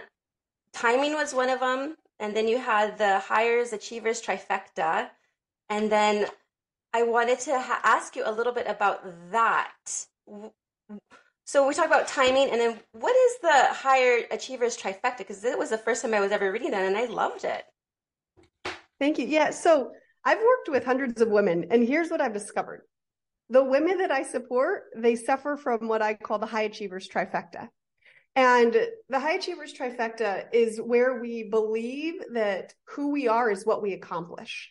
timing 0.73 1.13
was 1.13 1.34
one 1.34 1.49
of 1.49 1.60
them. 1.60 1.95
And 2.19 2.36
then 2.36 2.47
you 2.47 2.60
had 2.60 2.97
the 2.97 3.19
hires 3.19 3.73
achievers 3.73 4.21
trifecta. 4.21 5.10
And 5.69 5.91
then 5.91 6.27
I 6.93 7.03
wanted 7.03 7.39
to 7.41 7.60
ha- 7.60 7.81
ask 7.84 8.15
you 8.15 8.23
a 8.25 8.31
little 8.31 8.53
bit 8.53 8.67
about 8.67 9.01
that. 9.31 9.71
So 11.45 11.67
we 11.67 11.73
talk 11.73 11.88
about 11.88 12.07
timing, 12.07 12.49
and 12.49 12.62
then 12.62 12.79
what 12.91 13.15
is 13.15 13.39
the 13.41 13.73
higher 13.73 14.25
achievers 14.31 14.77
trifecta? 14.77 15.17
Because 15.17 15.43
it 15.43 15.57
was 15.57 15.69
the 15.69 15.77
first 15.77 16.01
time 16.01 16.13
I 16.13 16.19
was 16.19 16.31
ever 16.31 16.51
reading 16.51 16.71
that, 16.71 16.86
and 16.86 16.95
I 16.95 17.05
loved 17.05 17.43
it. 17.43 17.65
Thank 18.99 19.17
you. 19.17 19.25
Yeah. 19.25 19.49
So 19.49 19.91
I've 20.23 20.38
worked 20.38 20.69
with 20.69 20.86
hundreds 20.86 21.19
of 21.21 21.29
women, 21.29 21.65
and 21.71 21.86
here's 21.86 22.10
what 22.10 22.21
I've 22.21 22.34
discovered: 22.34 22.84
the 23.49 23.63
women 23.63 23.97
that 23.97 24.12
I 24.12 24.23
support, 24.23 24.84
they 24.95 25.15
suffer 25.15 25.57
from 25.57 25.88
what 25.88 26.01
I 26.01 26.13
call 26.13 26.39
the 26.39 26.45
high 26.45 26.63
achievers 26.63 27.10
trifecta. 27.10 27.67
And 28.35 28.73
the 29.09 29.19
high 29.19 29.33
achievers 29.33 29.73
trifecta 29.73 30.45
is 30.53 30.79
where 30.79 31.19
we 31.19 31.49
believe 31.49 32.15
that 32.33 32.73
who 32.85 33.11
we 33.11 33.27
are 33.27 33.51
is 33.51 33.65
what 33.65 33.81
we 33.81 33.93
accomplish. 33.93 34.69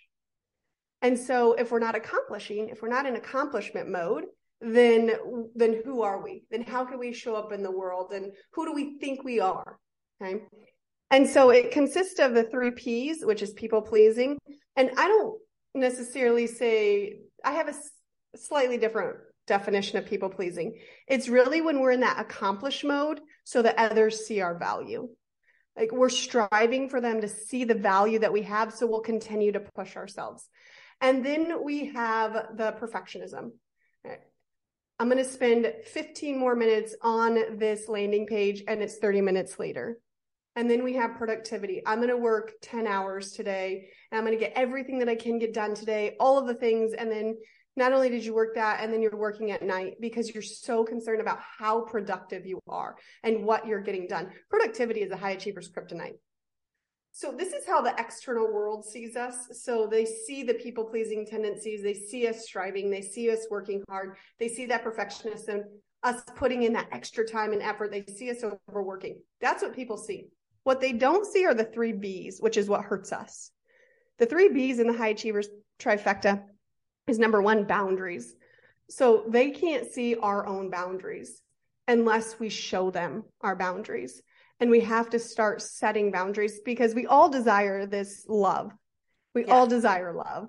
And 1.03 1.19
so 1.19 1.53
if 1.55 1.71
we're 1.71 1.79
not 1.79 1.95
accomplishing, 1.95 2.69
if 2.69 2.83
we're 2.83 2.89
not 2.89 3.07
in 3.07 3.17
accomplishment 3.17 3.89
mode, 3.89 4.25
then 4.61 5.13
then 5.55 5.81
who 5.85 6.03
are 6.03 6.23
we? 6.23 6.45
Then 6.51 6.63
how 6.63 6.85
can 6.85 6.99
we 6.99 7.13
show 7.13 7.35
up 7.35 7.53
in 7.53 7.63
the 7.63 7.71
world? 7.71 8.13
And 8.13 8.33
who 8.53 8.67
do 8.67 8.75
we 8.75 8.99
think 8.99 9.25
we 9.25 9.41
are? 9.41 9.79
Okay. 10.23 10.43
And 11.11 11.29
so 11.29 11.51
it 11.51 11.71
consists 11.71 12.21
of 12.21 12.35
the 12.35 12.45
three 12.45 12.71
P's, 12.71 13.25
which 13.25 13.43
is 13.43 13.53
people 13.53 13.83
pleasing. 13.83 14.39
And 14.77 14.91
I 14.97 15.09
don't 15.09 15.39
necessarily 15.75 16.47
say 16.47 17.21
I 17.45 17.53
have 17.53 17.69
a 17.69 17.75
slightly 18.37 18.77
different 18.77 19.17
definition 19.51 19.99
of 19.99 20.07
people 20.07 20.31
pleasing. 20.31 20.79
It's 21.07 21.29
really 21.29 21.61
when 21.61 21.81
we're 21.81 21.91
in 21.91 22.01
that 22.01 22.21
accomplish 22.21 22.85
mode 22.85 23.21
so 23.45 23.61
that 23.63 23.77
others 23.77 24.25
see 24.25 24.41
our 24.41 24.57
value. 24.57 25.09
Like 25.77 25.93
we're 25.93 26.09
striving 26.09 26.89
for 26.89 27.01
them 27.01 27.21
to 27.21 27.29
see 27.29 27.65
the 27.65 27.75
value 27.75 28.21
that 28.21 28.33
we 28.33 28.43
have. 28.43 28.73
So 28.73 28.87
we'll 28.87 29.01
continue 29.01 29.53
to 29.53 29.61
push 29.61 29.97
ourselves. 29.97 30.49
And 31.01 31.25
then 31.25 31.65
we 31.65 31.87
have 31.87 32.33
the 32.57 32.73
perfectionism. 32.81 33.51
I'm 34.99 35.09
going 35.09 35.19
to 35.19 35.25
spend 35.25 35.73
15 35.87 36.39
more 36.39 36.55
minutes 36.55 36.95
on 37.03 37.59
this 37.59 37.89
landing 37.89 38.27
page 38.27 38.63
and 38.69 38.83
it's 38.83 38.99
30 38.99 39.23
minutes 39.23 39.59
later. 39.59 39.99
And 40.55 40.71
then 40.71 40.85
we 40.85 40.95
have 40.95 41.17
productivity. 41.17 41.83
I'm 41.87 41.99
going 41.99 42.11
to 42.11 42.17
work 42.17 42.53
10 42.63 42.87
hours 42.87 43.33
today 43.33 43.89
and 44.11 44.19
I'm 44.19 44.27
going 44.27 44.39
to 44.39 44.45
get 44.45 44.53
everything 44.57 44.99
that 44.99 45.09
I 45.09 45.15
can 45.15 45.39
get 45.39 45.55
done 45.55 45.75
today, 45.75 46.17
all 46.21 46.39
of 46.39 46.47
the 46.47 46.55
things. 46.55 46.93
And 46.93 47.11
then 47.11 47.37
not 47.77 47.93
only 47.93 48.09
did 48.11 48.25
you 48.25 48.35
work 48.35 48.55
that 48.57 48.81
and 48.83 48.93
then 48.93 49.01
you're 49.01 49.17
working 49.17 49.51
at 49.53 49.63
night 49.63 49.95
because 50.01 50.33
you're 50.33 50.43
so 50.43 50.85
concerned 50.85 51.21
about 51.21 51.39
how 51.41 51.83
productive 51.83 52.47
you 52.47 52.61
are 52.69 52.97
and 53.23 53.45
what 53.45 53.67
you're 53.67 53.81
getting 53.81 54.07
done. 54.07 54.31
Productivity 54.49 55.03
is 55.03 55.11
a 55.11 55.17
high 55.17 55.33
achiever's 55.33 55.71
kryptonite. 55.71 56.17
So 57.13 57.33
this 57.37 57.53
is 57.53 57.67
how 57.67 57.81
the 57.81 57.95
external 57.99 58.53
world 58.53 58.85
sees 58.85 59.17
us. 59.17 59.35
So 59.53 59.89
they 59.91 60.05
see 60.05 60.43
the 60.43 60.55
people 60.55 60.85
pleasing 60.85 61.27
tendencies. 61.27 61.83
They 61.83 61.95
see 61.95 62.29
us 62.29 62.45
striving. 62.45 62.91
They 62.91 63.03
see 63.03 63.31
us 63.31 63.47
working 63.51 63.83
hard. 63.89 64.17
They 64.39 64.49
see 64.49 64.67
that 64.67 64.85
perfectionism, 64.85 65.63
us 66.03 66.23
putting 66.37 66.63
in 66.63 66.73
that 66.75 66.89
extra 66.93 67.27
time 67.27 67.53
and 67.53 67.63
effort. 67.63 67.91
They 67.91 68.05
see 68.05 68.31
us 68.31 68.45
overworking. 68.69 69.21
That's 69.41 69.63
what 69.63 69.75
people 69.75 69.97
see. 69.97 70.27
What 70.63 70.81
they 70.81 70.93
don't 70.93 71.27
see 71.27 71.47
are 71.47 71.55
the 71.55 71.65
three 71.65 71.93
B's, 71.93 72.39
which 72.39 72.57
is 72.57 72.69
what 72.69 72.83
hurts 72.85 73.13
us. 73.13 73.51
The 74.19 74.27
three 74.27 74.49
B's 74.49 74.79
in 74.79 74.87
the 74.87 74.97
high 74.97 75.09
achievers 75.09 75.49
trifecta 75.81 76.43
is 77.11 77.19
number 77.19 77.43
one, 77.43 77.65
boundaries. 77.65 78.35
So 78.89 79.25
they 79.29 79.51
can't 79.51 79.91
see 79.91 80.17
our 80.17 80.47
own 80.47 80.71
boundaries 80.71 81.43
unless 81.87 82.39
we 82.39 82.49
show 82.49 82.91
them 82.91 83.25
our 83.41 83.57
boundaries. 83.57 84.23
And 84.59 84.71
we 84.71 84.81
have 84.81 85.11
to 85.11 85.19
start 85.19 85.63
setting 85.63 86.11
boundaries 86.11 86.61
because 86.65 86.95
we 86.95 87.07
all 87.07 87.29
desire 87.29 87.87
this 87.87 88.25
love. 88.29 88.73
We 89.35 89.47
yeah. 89.47 89.55
all 89.55 89.67
desire 89.67 90.13
love 90.13 90.49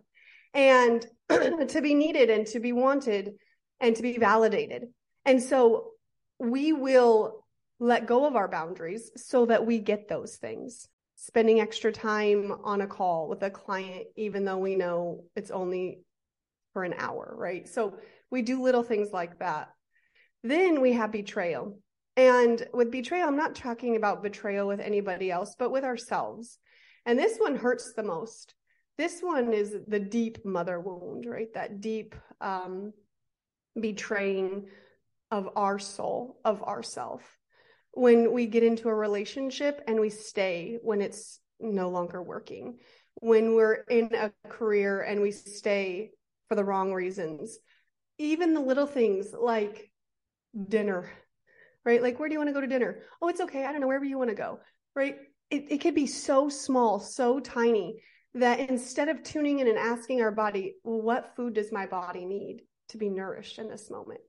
and 0.54 1.06
to 1.30 1.82
be 1.82 1.93
needed 1.93 2.30
and 2.30 2.45
to 2.47 2.60
be 2.60 2.74
wanted 2.74 3.34
and 3.80 3.95
to 3.95 4.02
be 4.02 4.17
validated. 4.17 4.88
And 5.26 5.41
so 5.41 5.91
we 6.39 6.74
will 6.74 7.45
let 7.80 8.06
go 8.06 8.26
of 8.26 8.36
our 8.36 8.47
boundaries 8.47 9.12
so 9.15 9.45
that 9.45 9.65
we 9.65 9.80
get 9.80 10.08
those 10.08 10.36
things. 10.36 10.88
Spending 11.15 11.60
extra 11.60 11.91
time 11.91 12.52
on 12.63 12.82
a 12.82 12.88
call 12.88 13.30
with 13.30 13.43
a 13.43 13.52
client, 13.52 14.08
even 14.15 14.43
though 14.43 14.58
we 14.58 14.76
know 14.76 15.24
it's 15.36 15.52
only 15.52 16.00
for 16.74 16.84
an 16.84 16.96
hour, 16.98 17.34
right? 17.38 17.68
So 17.68 17.98
we 18.30 18.42
do 18.42 18.62
little 18.62 18.84
things 18.84 19.12
like 19.12 19.40
that. 19.40 19.70
Then 20.44 20.82
we 20.82 20.94
have 20.94 21.12
betrayal. 21.12 21.78
And 22.18 22.66
with 22.74 22.92
betrayal, 22.92 23.28
I'm 23.28 23.38
not 23.38 23.56
talking 23.56 23.96
about 23.96 24.24
betrayal 24.24 24.68
with 24.68 24.80
anybody 24.80 25.32
else, 25.32 25.56
but 25.58 25.72
with 25.72 25.84
ourselves. 25.84 26.58
And 27.06 27.18
this 27.18 27.38
one 27.38 27.56
hurts 27.56 27.94
the 27.94 28.04
most. 28.04 28.54
This 28.98 29.22
one 29.22 29.54
is 29.54 29.76
the 29.88 30.00
deep 30.00 30.46
mother 30.46 30.80
wound, 30.80 31.26
right? 31.26 31.52
That 31.54 31.82
deep 31.82 32.16
um, 32.40 32.94
betraying 33.80 34.68
of 35.32 35.50
our 35.56 35.80
soul, 35.80 36.40
of 36.44 36.62
ourself. 36.64 37.22
When 37.94 38.32
we 38.34 38.46
get 38.46 38.64
into 38.64 38.90
a 38.90 38.96
relationship 38.96 39.82
and 39.88 40.00
we 40.00 40.10
stay 40.10 40.78
when 40.82 41.02
it's 41.02 41.40
no 41.60 41.90
longer 41.90 42.22
working, 42.22 42.78
when 43.16 43.56
we're 43.56 43.84
in 43.90 44.14
a 44.14 44.32
career 44.50 45.02
and 45.02 45.22
we 45.22 45.32
stay 45.32 46.12
for 46.52 46.56
the 46.56 46.66
wrong 46.66 46.92
reasons. 46.92 47.60
Even 48.18 48.54
the 48.54 48.60
little 48.60 48.86
things 48.86 49.34
like 49.34 49.90
dinner, 50.68 51.10
right? 51.86 52.02
Like, 52.02 52.20
where 52.20 52.28
do 52.28 52.34
you 52.34 52.40
want 52.40 52.50
to 52.50 52.54
go 52.54 52.60
to 52.60 52.68
dinner? 52.68 53.04
Oh, 53.22 53.30
it's 53.30 53.40
okay. 53.40 53.64
I 53.64 53.72
don't 53.72 53.80
know, 53.80 53.88
wherever 53.88 54.04
you 54.04 54.18
want 54.18 54.32
to 54.32 54.36
go, 54.36 54.60
right? 54.94 55.16
It, 55.50 55.72
it 55.72 55.78
could 55.78 55.96
be 55.96 56.08
so 56.08 56.50
small, 56.50 57.00
so 57.00 57.40
tiny 57.40 58.02
that 58.34 58.60
instead 58.70 59.08
of 59.08 59.24
tuning 59.24 59.60
in 59.60 59.70
and 59.70 59.78
asking 59.78 60.22
our 60.22 60.32
body, 60.32 60.76
what 60.84 61.38
food 61.38 61.54
does 61.54 61.72
my 61.72 61.86
body 61.86 62.26
need 62.26 62.64
to 62.90 62.98
be 62.98 63.08
nourished 63.08 63.58
in 63.58 63.70
this 63.70 63.90
moment? 63.90 64.20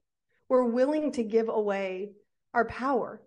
We're 0.49 0.63
willing 0.63 1.11
to 1.15 1.25
give 1.25 1.49
away 1.49 2.13
our 2.55 2.67
power 2.67 3.21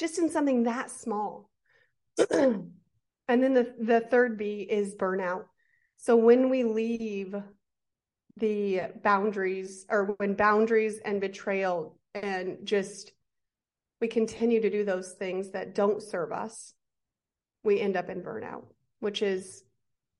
just 0.00 0.18
in 0.18 0.28
something 0.28 0.64
that 0.64 0.90
small. 0.90 1.52
and 2.32 2.72
then 3.28 3.54
the, 3.54 3.72
the 3.78 4.00
third 4.00 4.36
B 4.36 4.66
is 4.68 4.96
burnout. 4.96 5.44
So 5.98 6.16
when 6.16 6.50
we 6.50 6.64
leave 6.64 7.36
the 8.36 8.82
boundaries 9.02 9.86
or 9.88 10.14
when 10.18 10.34
boundaries 10.34 10.98
and 11.04 11.20
betrayal 11.20 11.98
and 12.14 12.58
just 12.64 13.12
we 14.00 14.08
continue 14.08 14.60
to 14.60 14.70
do 14.70 14.84
those 14.84 15.12
things 15.12 15.50
that 15.50 15.74
don't 15.74 16.02
serve 16.02 16.32
us, 16.32 16.74
we 17.62 17.80
end 17.80 17.96
up 17.96 18.08
in 18.08 18.22
burnout, 18.22 18.64
which 19.00 19.22
is 19.22 19.62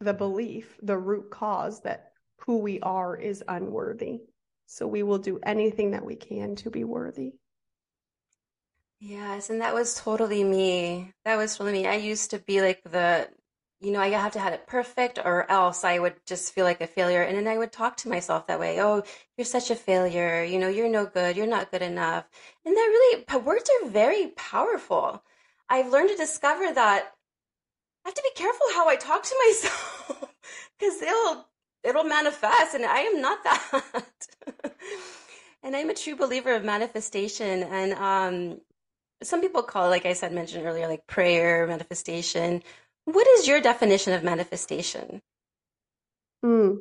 the 0.01 0.13
belief, 0.13 0.79
the 0.83 0.99
root 0.99 1.31
cause 1.31 1.81
that 1.83 2.13
who 2.41 2.59
we 2.59 2.81
are 2.81 3.17
is 3.17 3.43
unworthy. 3.49 4.21
So 4.67 4.87
we 4.87 5.03
will 5.03 5.19
do 5.19 5.41
anything 5.43 5.93
that 5.93 6.05
we 6.05 6.17
can 6.17 6.57
to 6.57 6.71
be 6.71 6.85
worthy. 6.85 7.35
Yes, 9.01 9.49
and 9.49 9.63
that 9.63 9.75
was 9.75 9.95
totally 9.95 10.45
me. 10.45 11.13
That 11.25 11.37
was 11.37 11.57
totally 11.57 11.83
me. 11.83 11.87
I 11.87 11.95
used 11.95 12.31
to 12.31 12.39
be 12.39 12.61
like 12.61 12.83
the 12.85 13.29
you 13.81 13.93
know, 13.93 14.01
I 14.01 14.09
have 14.11 14.33
to 14.33 14.41
have 14.41 14.53
it 14.53 14.67
perfect 14.67 15.19
or 15.19 15.51
else 15.51 15.85
I 15.85 15.99
would 15.99 16.15
just 16.27 16.53
feel 16.53 16.65
like 16.65 16.83
a 16.83 16.87
failure. 16.87 17.23
And 17.23 17.37
then 17.37 17.49
I 17.49 17.57
would 17.57 17.73
talk 17.73 17.97
to 17.99 18.11
myself 18.11 18.47
that 18.47 18.61
way. 18.61 18.81
Oh, 18.81 19.03
you're 19.39 19.45
such 19.47 19.71
a 19.71 19.75
failure. 19.75 20.45
You 20.45 20.59
know, 20.59 20.69
you're 20.69 20.89
no 20.91 21.07
good. 21.07 21.37
You're 21.37 21.47
not 21.47 21.71
good 21.71 21.81
enough. 21.81 22.27
And 22.67 22.77
that 22.77 22.81
really, 22.81 23.25
words 23.43 23.71
are 23.83 23.89
very 23.89 24.29
powerful. 24.37 25.23
I've 25.69 25.91
learned 25.91 26.11
to 26.11 26.17
discover 26.17 26.73
that 26.75 27.15
I 28.05 28.09
have 28.09 28.15
to 28.15 28.23
be 28.23 28.43
careful 28.43 28.67
how 28.75 28.87
I 28.89 28.97
talk 28.97 29.23
to 29.23 29.37
myself 29.47 30.35
because 30.79 31.01
it'll, 31.01 31.47
it'll 31.83 32.05
manifest 32.05 32.75
and 32.75 32.85
I 32.85 33.01
am 33.01 33.21
not 33.23 33.43
that. 33.45 33.83
and 35.63 35.75
I'm 35.75 35.89
a 35.89 35.95
true 35.95 36.17
believer 36.17 36.55
of 36.55 36.65
manifestation. 36.65 37.63
And, 37.63 37.95
um, 37.95 38.61
some 39.23 39.43
people 39.43 39.63
call 39.63 39.87
it, 39.87 39.91
like 39.91 40.07
I 40.07 40.15
said, 40.15 40.33
mentioned 40.33 40.67
earlier, 40.67 40.89
like 40.89 41.07
prayer, 41.07 41.67
manifestation 41.67 42.63
what 43.13 43.27
is 43.27 43.47
your 43.47 43.61
definition 43.61 44.13
of 44.13 44.23
manifestation? 44.23 45.21
Mm. 46.45 46.79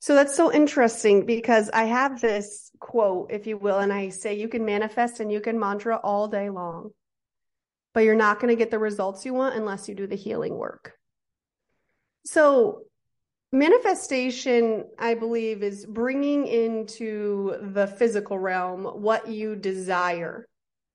So 0.00 0.14
that's 0.14 0.36
so 0.36 0.52
interesting 0.52 1.26
because 1.26 1.70
I 1.70 1.84
have 1.84 2.20
this 2.20 2.70
quote, 2.78 3.32
if 3.32 3.46
you 3.46 3.56
will, 3.56 3.78
and 3.78 3.92
I 3.92 4.10
say 4.10 4.34
you 4.34 4.48
can 4.48 4.64
manifest 4.64 5.20
and 5.20 5.32
you 5.32 5.40
can 5.40 5.58
mantra 5.58 5.96
all 5.96 6.28
day 6.28 6.50
long, 6.50 6.90
but 7.94 8.04
you're 8.04 8.14
not 8.14 8.38
going 8.38 8.50
to 8.50 8.56
get 8.56 8.70
the 8.70 8.78
results 8.78 9.24
you 9.24 9.34
want 9.34 9.56
unless 9.56 9.88
you 9.88 9.94
do 9.94 10.06
the 10.06 10.16
healing 10.16 10.54
work. 10.54 10.92
So 12.24 12.82
manifestation, 13.52 14.84
I 14.98 15.14
believe, 15.14 15.62
is 15.62 15.86
bringing 15.86 16.46
into 16.46 17.56
the 17.60 17.86
physical 17.86 18.38
realm 18.38 18.84
what 18.84 19.28
you 19.28 19.56
desire. 19.56 20.46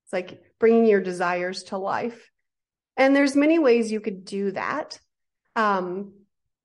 It's 0.04 0.12
like 0.12 0.40
bringing 0.58 0.86
your 0.86 1.00
desires 1.00 1.64
to 1.64 1.78
life. 1.78 2.30
And 2.96 3.16
there's 3.16 3.36
many 3.36 3.58
ways 3.58 3.90
you 3.90 4.00
could 4.00 4.24
do 4.24 4.52
that 4.52 4.98
um, 5.56 6.12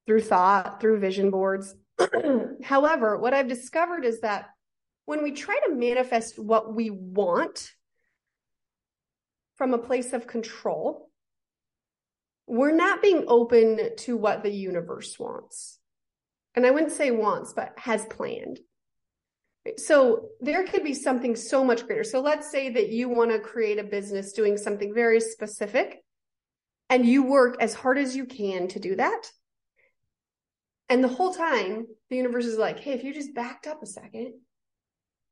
through 0.06 0.22
thought, 0.22 0.80
through 0.82 1.00
vision 1.00 1.32
boards. 1.32 1.76
However, 2.64 3.18
what 3.18 3.34
I've 3.34 3.48
discovered 3.48 4.06
is 4.06 4.22
that 4.22 4.50
when 5.06 5.24
we 5.24 5.32
try 5.32 5.58
to 5.66 5.74
manifest 5.74 6.38
what 6.38 6.74
we 6.74 6.90
want 6.90 7.72
from 9.56 9.74
a 9.74 9.78
place 9.78 10.14
of 10.14 10.28
control, 10.28 11.10
we're 12.46 12.76
not 12.76 13.02
being 13.02 13.26
open 13.28 13.96
to 13.98 14.18
what 14.18 14.44
the 14.44 14.52
universe 14.52 15.18
wants. 15.18 15.80
And 16.56 16.66
I 16.66 16.72
wouldn't 16.72 16.92
say 16.92 17.12
wants, 17.12 17.54
but 17.54 17.74
has 17.78 18.06
planned. 18.06 18.60
So 19.78 20.30
there 20.40 20.66
could 20.66 20.84
be 20.84 20.94
something 20.94 21.36
so 21.36 21.64
much 21.64 21.86
greater. 21.86 22.04
So 22.04 22.22
let's 22.22 22.50
say 22.50 22.70
that 22.70 22.90
you 22.90 23.10
want 23.10 23.32
to 23.32 23.40
create 23.40 23.80
a 23.80 23.84
business 23.84 24.32
doing 24.32 24.58
something 24.58 24.94
very 24.94 25.20
specific 25.20 26.04
and 26.90 27.06
you 27.06 27.24
work 27.24 27.58
as 27.60 27.74
hard 27.74 27.98
as 27.98 28.16
you 28.16 28.26
can 28.26 28.68
to 28.70 28.80
do 28.80 28.96
that. 28.96 29.32
And 30.90 31.04
the 31.04 31.10
whole 31.10 31.34
time, 31.34 31.86
the 32.10 32.16
universe 32.16 32.46
is 32.46 32.58
like, 32.58 32.80
hey, 32.80 32.94
if 32.94 33.04
you 33.04 33.14
just 33.14 33.36
backed 33.36 33.68
up 33.68 33.84
a 33.84 33.86
second, 33.86 34.34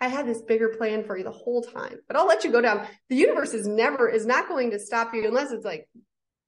I 0.01 0.09
had 0.09 0.27
this 0.27 0.41
bigger 0.41 0.69
plan 0.69 1.05
for 1.05 1.17
you 1.17 1.23
the 1.23 1.31
whole 1.31 1.61
time, 1.61 1.97
but 2.07 2.17
I'll 2.17 2.27
let 2.27 2.43
you 2.43 2.51
go 2.51 2.61
down. 2.61 2.85
The 3.09 3.15
universe 3.15 3.53
is 3.53 3.65
never, 3.65 4.09
is 4.09 4.25
not 4.25 4.49
going 4.49 4.71
to 4.71 4.79
stop 4.79 5.13
you 5.13 5.25
unless 5.25 5.51
it's 5.51 5.63
like, 5.63 5.87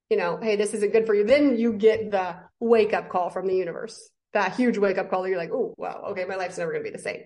you 0.09 0.17
know, 0.17 0.37
hey, 0.41 0.57
this 0.57 0.73
isn't 0.73 0.91
good 0.91 1.05
for 1.05 1.13
you. 1.13 1.23
Then 1.23 1.57
you 1.57 1.73
get 1.73 2.11
the 2.11 2.35
wake 2.59 2.93
up 2.93 3.09
call 3.09 3.29
from 3.29 3.47
the 3.47 3.55
universe, 3.55 4.09
that 4.33 4.55
huge 4.55 4.77
wake 4.77 4.97
up 4.97 5.09
call. 5.09 5.27
You're 5.27 5.37
like, 5.37 5.51
oh, 5.53 5.73
wow, 5.77 6.07
okay, 6.09 6.25
my 6.25 6.35
life's 6.35 6.57
never 6.57 6.71
going 6.71 6.83
to 6.83 6.91
be 6.91 6.95
the 6.95 7.01
same. 7.01 7.21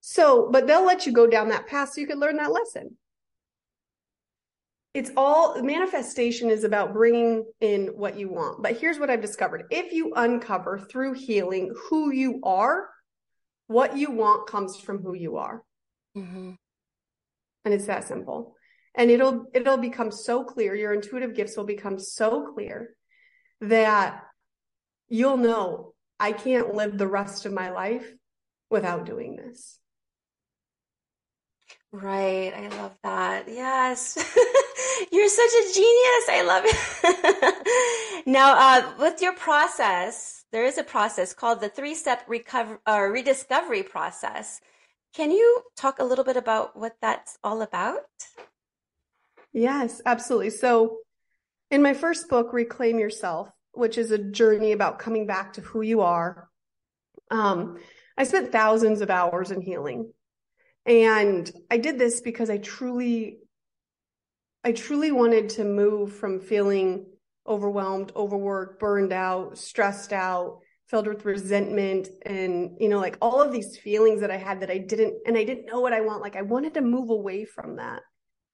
So, 0.00 0.50
but 0.50 0.66
they'll 0.66 0.84
let 0.84 1.06
you 1.06 1.12
go 1.12 1.26
down 1.26 1.48
that 1.48 1.66
path 1.66 1.92
so 1.92 2.00
you 2.00 2.06
can 2.06 2.20
learn 2.20 2.36
that 2.36 2.52
lesson. 2.52 2.96
It's 4.94 5.10
all 5.16 5.62
manifestation 5.62 6.50
is 6.50 6.64
about 6.64 6.92
bringing 6.92 7.46
in 7.60 7.88
what 7.88 8.18
you 8.18 8.28
want. 8.28 8.62
But 8.62 8.78
here's 8.78 8.98
what 8.98 9.08
I've 9.08 9.22
discovered 9.22 9.64
if 9.70 9.92
you 9.92 10.12
uncover 10.14 10.78
through 10.78 11.14
healing 11.14 11.74
who 11.88 12.12
you 12.12 12.40
are, 12.42 12.90
what 13.68 13.96
you 13.96 14.10
want 14.10 14.48
comes 14.48 14.76
from 14.76 15.02
who 15.02 15.14
you 15.14 15.38
are. 15.38 15.62
Mm-hmm. 16.16 16.52
And 17.64 17.74
it's 17.74 17.86
that 17.86 18.06
simple. 18.06 18.54
And 18.94 19.10
it'll 19.10 19.46
it'll 19.54 19.78
become 19.78 20.10
so 20.12 20.44
clear. 20.44 20.74
Your 20.74 20.92
intuitive 20.92 21.34
gifts 21.34 21.56
will 21.56 21.64
become 21.64 21.98
so 21.98 22.52
clear 22.52 22.94
that 23.62 24.22
you'll 25.08 25.38
know 25.38 25.94
I 26.20 26.32
can't 26.32 26.74
live 26.74 26.98
the 26.98 27.06
rest 27.06 27.46
of 27.46 27.52
my 27.52 27.70
life 27.70 28.06
without 28.68 29.06
doing 29.06 29.36
this. 29.36 29.78
Right. 31.92 32.52
I 32.54 32.68
love 32.68 32.96
that. 33.02 33.48
Yes. 33.48 34.18
You're 35.10 35.28
such 35.28 35.50
a 35.50 35.74
genius. 35.74 36.24
I 36.28 36.42
love 36.46 36.64
it. 36.66 38.26
now, 38.26 38.54
uh, 38.56 38.92
with 38.98 39.20
your 39.20 39.34
process, 39.34 40.44
there 40.52 40.64
is 40.64 40.78
a 40.78 40.84
process 40.84 41.34
called 41.34 41.60
the 41.60 41.68
three 41.68 41.94
step 41.94 42.24
recover 42.28 42.80
or 42.86 43.12
rediscovery 43.12 43.82
process. 43.82 44.60
Can 45.14 45.30
you 45.30 45.62
talk 45.76 45.98
a 45.98 46.04
little 46.04 46.24
bit 46.24 46.36
about 46.36 46.76
what 46.76 46.96
that's 47.00 47.38
all 47.44 47.62
about? 47.62 48.00
Yes, 49.52 50.00
absolutely. 50.06 50.50
So, 50.50 50.98
in 51.70 51.82
my 51.82 51.94
first 51.94 52.28
book, 52.28 52.52
Reclaim 52.52 52.98
Yourself, 52.98 53.50
which 53.72 53.98
is 53.98 54.10
a 54.10 54.18
journey 54.18 54.72
about 54.72 54.98
coming 54.98 55.26
back 55.26 55.54
to 55.54 55.60
who 55.60 55.82
you 55.82 56.00
are, 56.00 56.48
um, 57.30 57.78
I 58.16 58.24
spent 58.24 58.52
thousands 58.52 59.00
of 59.00 59.10
hours 59.10 59.50
in 59.50 59.60
healing. 59.60 60.12
And 60.84 61.50
I 61.70 61.78
did 61.78 61.98
this 61.98 62.20
because 62.20 62.50
I 62.50 62.58
truly, 62.58 63.38
I 64.64 64.72
truly 64.72 65.12
wanted 65.12 65.48
to 65.50 65.64
move 65.64 66.14
from 66.14 66.40
feeling 66.40 67.06
overwhelmed, 67.46 68.12
overworked, 68.14 68.78
burned 68.78 69.12
out, 69.12 69.58
stressed 69.58 70.12
out, 70.12 70.60
filled 70.86 71.08
with 71.08 71.24
resentment 71.24 72.08
and, 72.24 72.76
you 72.78 72.88
know, 72.88 72.98
like 72.98 73.16
all 73.20 73.40
of 73.40 73.50
these 73.50 73.78
feelings 73.78 74.20
that 74.20 74.30
I 74.30 74.36
had 74.36 74.60
that 74.60 74.70
I 74.70 74.78
didn't, 74.78 75.14
and 75.26 75.36
I 75.36 75.44
didn't 75.44 75.66
know 75.66 75.80
what 75.80 75.92
I 75.92 76.02
want. 76.02 76.20
Like 76.20 76.36
I 76.36 76.42
wanted 76.42 76.74
to 76.74 76.80
move 76.80 77.10
away 77.10 77.44
from 77.44 77.76
that. 77.76 78.02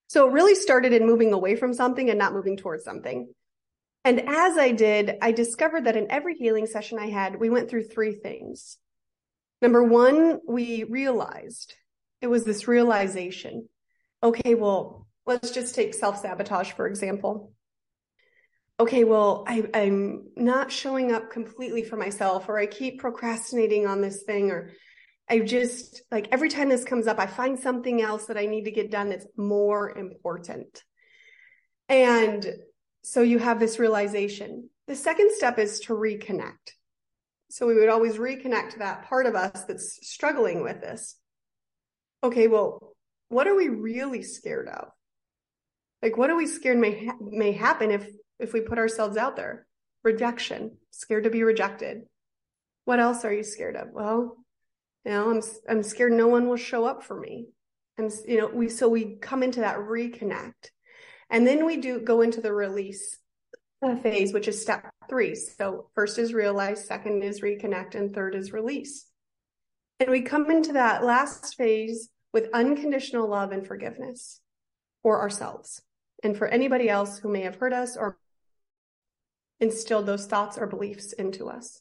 So 0.07 0.29
it 0.29 0.33
really 0.33 0.55
started 0.55 0.93
in 0.95 1.05
moving 1.05 1.33
away 1.33 1.57
from 1.57 1.75
something 1.75 2.09
and 2.09 2.19
not 2.19 2.33
moving 2.33 2.57
towards 2.57 2.85
something. 2.85 3.29
And 4.05 4.21
as 4.21 4.57
I 4.57 4.71
did, 4.71 5.17
I 5.21 5.33
discovered 5.33 5.85
that 5.85 5.97
in 5.97 6.11
every 6.11 6.37
healing 6.37 6.67
session 6.67 6.99
I 6.99 7.11
had, 7.11 7.39
we 7.39 7.51
went 7.51 7.69
through 7.69 7.85
three 7.85 8.15
things. 8.15 8.79
Number 9.61 9.83
one, 9.83 10.39
we 10.49 10.85
realized 10.85 11.75
it 12.23 12.29
was 12.29 12.45
this 12.45 12.69
realization. 12.69 13.69
Okay, 14.23 14.55
well, 14.55 15.08
let's 15.29 15.53
just 15.53 15.77
take 15.77 15.95
self 15.95 16.19
sabotage, 16.21 16.73
for 16.73 16.89
example 16.89 17.53
okay, 18.81 19.05
well, 19.05 19.45
I, 19.47 19.69
I'm 19.75 20.29
not 20.37 20.71
showing 20.71 21.13
up 21.13 21.31
completely 21.31 21.83
for 21.83 21.97
myself, 21.97 22.49
or 22.49 22.59
I 22.59 22.67
keep 22.67 23.01
procrastinating 23.01 23.87
on 23.87 24.01
this 24.01 24.23
thing, 24.23 24.51
or 24.51 24.71
I 25.29 25.41
just 25.41 26.03
like 26.11 26.29
every 26.33 26.49
time 26.49 26.69
this 26.69 26.85
comes 26.85 27.07
up, 27.07 27.19
I 27.19 27.27
find 27.27 27.59
something 27.59 28.01
else 28.01 28.27
that 28.27 28.39
I 28.39 28.47
need 28.47 28.65
to 28.65 28.71
get 28.71 28.91
done 28.91 29.11
that's 29.11 29.27
more 29.37 29.97
important. 29.97 30.83
And 31.89 32.47
so 33.03 33.23
you 33.23 33.39
have 33.39 33.59
this 33.59 33.79
realization. 33.79 34.71
The 34.87 34.97
second 34.97 35.33
step 35.33 35.59
is 35.59 35.81
to 35.81 35.95
reconnect. 35.95 36.73
So 37.51 37.67
we 37.67 37.75
would 37.75 37.89
always 37.89 38.17
reconnect 38.17 38.71
to 38.71 38.79
that 38.81 39.07
part 39.07 39.27
of 39.27 39.35
us 39.35 39.65
that's 39.65 39.99
struggling 40.07 40.63
with 40.63 40.81
this. 40.81 41.17
Okay, 42.23 42.47
well, 42.47 42.95
what 43.29 43.47
are 43.47 43.55
we 43.55 43.69
really 43.69 44.23
scared 44.23 44.69
of? 44.69 44.89
Like, 46.03 46.17
what 46.17 46.31
are 46.31 46.37
we 46.37 46.47
scared 46.47 46.79
may 46.79 47.07
ha- 47.07 47.17
may 47.21 47.53
happen 47.53 47.91
if 47.91 48.09
if 48.39 48.53
we 48.53 48.61
put 48.61 48.79
ourselves 48.79 49.17
out 49.17 49.37
there. 49.37 49.67
Rejection, 50.05 50.77
scared 50.91 51.25
to 51.25 51.31
be 51.31 51.43
rejected. 51.43 52.03
What 52.85 53.01
else 53.01 53.25
are 53.25 53.33
you 53.33 53.43
scared 53.43 53.77
of? 53.77 53.89
Well, 53.93 54.37
you 55.05 55.11
know, 55.11 55.31
I'm 55.31 55.43
I'm 55.69 55.83
scared 55.83 56.13
no 56.13 56.29
one 56.29 56.49
will 56.49 56.57
show 56.57 56.85
up 56.85 57.03
for 57.03 57.19
me. 57.19 57.49
And 57.97 58.13
you 58.27 58.39
know, 58.39 58.47
we 58.47 58.69
so 58.69 58.89
we 58.89 59.17
come 59.17 59.43
into 59.43 59.61
that 59.61 59.79
reconnect. 59.79 60.71
And 61.31 61.47
then 61.47 61.67
we 61.67 61.77
do 61.77 62.01
go 62.01 62.23
into 62.23 62.41
the 62.41 62.53
release 62.53 63.19
phase, 64.03 64.33
which 64.33 64.49
is 64.49 64.63
step 64.63 64.89
three. 65.09 65.35
So 65.35 65.91
first 65.95 66.19
is 66.19 66.33
realize, 66.33 66.87
second 66.87 67.23
is 67.23 67.43
reconnect, 67.43 67.95
and 67.95 68.15
third 68.15 68.35
is 68.35 68.53
release. 68.53 69.07
And 70.01 70.11
we 70.11 70.23
come 70.23 70.51
into 70.51 70.75
that 70.75 71.05
last 71.05 71.57
phase 71.57 72.09
with 72.33 72.49
unconditional 72.55 73.29
love 73.29 73.53
and 73.53 73.67
forgiveness 73.67 74.41
for 75.03 75.21
ourselves 75.21 75.83
and 76.23 76.37
for 76.37 76.47
anybody 76.47 76.89
else 76.89 77.19
who 77.19 77.29
may 77.29 77.43
have 77.43 77.57
hurt 77.57 77.73
us 77.73 77.97
or 77.97 78.19
instilled 79.61 80.07
those 80.07 80.27
thoughts 80.27 80.59
or 80.59 80.67
beliefs 80.67 81.13
into 81.13 81.49
us. 81.49 81.81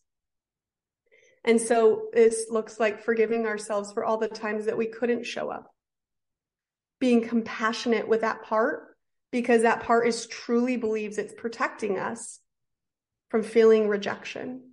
And 1.43 1.61
so 1.61 2.09
this 2.13 2.47
looks 2.49 2.79
like 2.79 3.03
forgiving 3.03 3.45
ourselves 3.45 3.93
for 3.93 4.03
all 4.03 4.17
the 4.17 4.27
times 4.27 4.65
that 4.65 4.77
we 4.77 4.87
couldn't 4.87 5.25
show 5.25 5.49
up. 5.49 5.71
Being 6.99 7.27
compassionate 7.27 8.07
with 8.07 8.21
that 8.21 8.43
part 8.43 8.97
because 9.31 9.61
that 9.61 9.83
part 9.83 10.07
is 10.07 10.25
truly 10.25 10.77
believes 10.77 11.17
it's 11.17 11.33
protecting 11.33 11.99
us 11.99 12.39
from 13.29 13.43
feeling 13.43 13.87
rejection. 13.87 14.63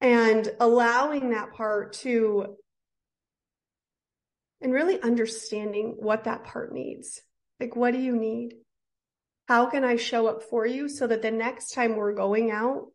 And 0.00 0.48
allowing 0.60 1.30
that 1.30 1.52
part 1.52 1.94
to 1.94 2.56
and 4.60 4.72
really 4.72 5.00
understanding 5.00 5.96
what 5.98 6.24
that 6.24 6.44
part 6.44 6.72
needs. 6.72 7.20
Like, 7.60 7.74
what 7.74 7.92
do 7.92 7.98
you 7.98 8.16
need? 8.16 8.54
how 9.46 9.66
can 9.66 9.84
I 9.84 9.96
show 9.96 10.26
up 10.26 10.42
for 10.42 10.66
you 10.66 10.88
so 10.88 11.06
that 11.06 11.22
the 11.22 11.30
next 11.30 11.72
time 11.72 11.96
we're 11.96 12.14
going 12.14 12.50
out 12.50 12.88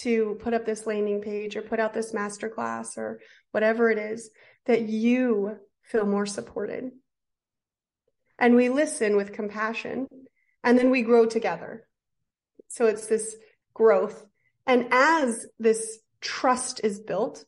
to 0.00 0.36
put 0.40 0.54
up 0.54 0.66
this 0.66 0.86
landing 0.86 1.20
page 1.20 1.56
or 1.56 1.62
put 1.62 1.78
out 1.78 1.94
this 1.94 2.12
masterclass 2.12 2.96
or 2.96 3.20
whatever 3.52 3.90
it 3.90 3.98
is, 3.98 4.30
that 4.66 4.82
you 4.82 5.58
feel 5.82 6.06
more 6.06 6.26
supported. 6.26 6.90
And 8.38 8.56
we 8.56 8.68
listen 8.68 9.16
with 9.16 9.32
compassion 9.32 10.08
and 10.64 10.78
then 10.78 10.90
we 10.90 11.02
grow 11.02 11.26
together. 11.26 11.86
So 12.68 12.86
it's 12.86 13.06
this 13.06 13.36
growth. 13.74 14.24
And 14.66 14.88
as 14.90 15.46
this 15.58 15.98
trust 16.20 16.80
is 16.82 17.00
built 17.00 17.44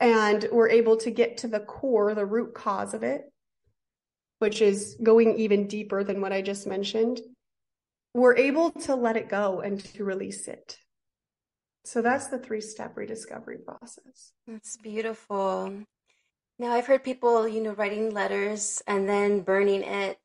and 0.00 0.46
we're 0.50 0.70
able 0.70 0.98
to 0.98 1.10
get 1.10 1.38
to 1.38 1.48
the 1.48 1.60
core, 1.60 2.14
the 2.14 2.26
root 2.26 2.52
cause 2.54 2.92
of 2.92 3.02
it, 3.02 3.22
which 4.44 4.60
is 4.60 4.98
going 5.02 5.38
even 5.38 5.66
deeper 5.66 6.04
than 6.04 6.20
what 6.20 6.30
I 6.30 6.42
just 6.42 6.66
mentioned, 6.66 7.22
we're 8.12 8.36
able 8.36 8.70
to 8.72 8.94
let 8.94 9.16
it 9.16 9.30
go 9.30 9.60
and 9.60 9.82
to 9.94 10.04
release 10.04 10.48
it. 10.48 10.76
So 11.86 12.02
that's 12.02 12.26
the 12.26 12.38
three 12.38 12.60
step 12.60 12.94
rediscovery 12.94 13.56
process. 13.64 14.32
That's 14.46 14.76
beautiful. 14.76 15.72
Now, 16.58 16.72
I've 16.72 16.86
heard 16.86 17.02
people, 17.02 17.48
you 17.48 17.62
know, 17.62 17.72
writing 17.72 18.12
letters 18.12 18.82
and 18.86 19.08
then 19.08 19.40
burning 19.40 19.82
it 19.82 20.20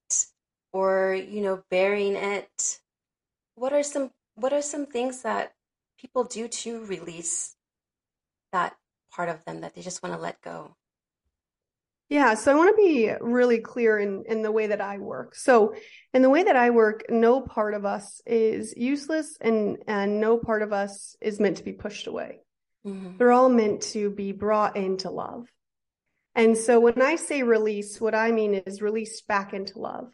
or, 0.74 1.16
you 1.16 1.40
know, 1.40 1.64
burying 1.72 2.18
it. 2.18 2.80
What 3.56 3.72
are 3.72 3.84
some 3.84 4.12
what 4.36 4.52
are 4.52 4.62
some 4.62 4.86
things 4.86 5.22
that 5.22 5.54
people 5.98 6.26
do 6.26 6.50
to 6.50 6.84
release 6.84 7.56
that 8.52 8.76
part 9.16 9.30
of 9.30 9.46
them 9.46 9.62
that 9.62 9.76
they 9.76 9.82
just 9.82 10.04
want 10.04 10.14
to 10.14 10.22
let 10.22 10.42
go? 10.42 10.76
Yeah, 12.10 12.34
so 12.34 12.52
I 12.52 12.56
want 12.56 12.76
to 12.76 12.82
be 12.82 13.12
really 13.22 13.60
clear 13.60 14.00
in 14.00 14.24
in 14.28 14.42
the 14.42 14.52
way 14.52 14.68
that 14.68 14.82
I 14.82 14.98
work. 14.98 15.36
So, 15.36 15.76
in 16.12 16.24
the 16.24 16.30
way 16.30 16.44
that 16.44 16.56
I 16.56 16.72
work, 16.72 17.04
no 17.10 17.40
part 17.40 17.76
of 17.76 17.86
us 17.86 18.20
is 18.26 18.74
useless 18.76 19.38
and 19.40 19.78
and 19.88 20.20
no 20.20 20.38
part 20.38 20.64
of 20.64 20.74
us 20.74 21.16
is 21.22 21.40
meant 21.40 21.58
to 21.58 21.64
be 21.64 21.72
pushed 21.72 22.08
away. 22.08 22.40
Mm-hmm. 22.86 23.18
They're 23.18 23.32
all 23.32 23.50
meant 23.50 23.82
to 23.94 24.10
be 24.10 24.32
brought 24.32 24.76
into 24.76 25.12
love. 25.12 25.48
And 26.34 26.58
so 26.58 26.80
when 26.80 27.02
I 27.02 27.16
say 27.16 27.44
release, 27.44 28.02
what 28.02 28.16
I 28.16 28.32
mean 28.32 28.56
is 28.56 28.82
released 28.82 29.28
back 29.28 29.54
into 29.54 29.78
love. 29.78 30.12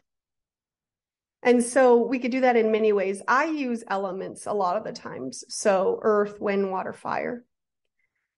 And 1.42 1.62
so 1.62 2.04
we 2.06 2.18
could 2.18 2.32
do 2.32 2.40
that 2.40 2.56
in 2.56 2.72
many 2.72 2.92
ways. 2.92 3.22
I 3.28 3.44
use 3.44 3.84
elements 3.86 4.46
a 4.46 4.52
lot 4.52 4.76
of 4.76 4.84
the 4.84 4.92
times. 4.92 5.44
So 5.48 5.98
earth, 6.02 6.40
wind, 6.40 6.70
water, 6.70 6.92
fire. 6.92 7.44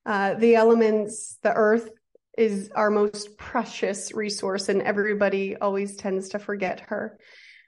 Uh, 0.05 0.35
the 0.35 0.55
elements, 0.55 1.39
the 1.43 1.53
earth 1.53 1.91
is 2.39 2.71
our 2.75 2.91
most 2.91 3.37
precious 3.37 4.13
resource, 4.15 4.69
and 4.69 4.81
everybody 4.83 5.57
always 5.57 5.97
tends 5.97 6.31
to 6.31 6.39
forget 6.39 6.81
her. 6.81 7.19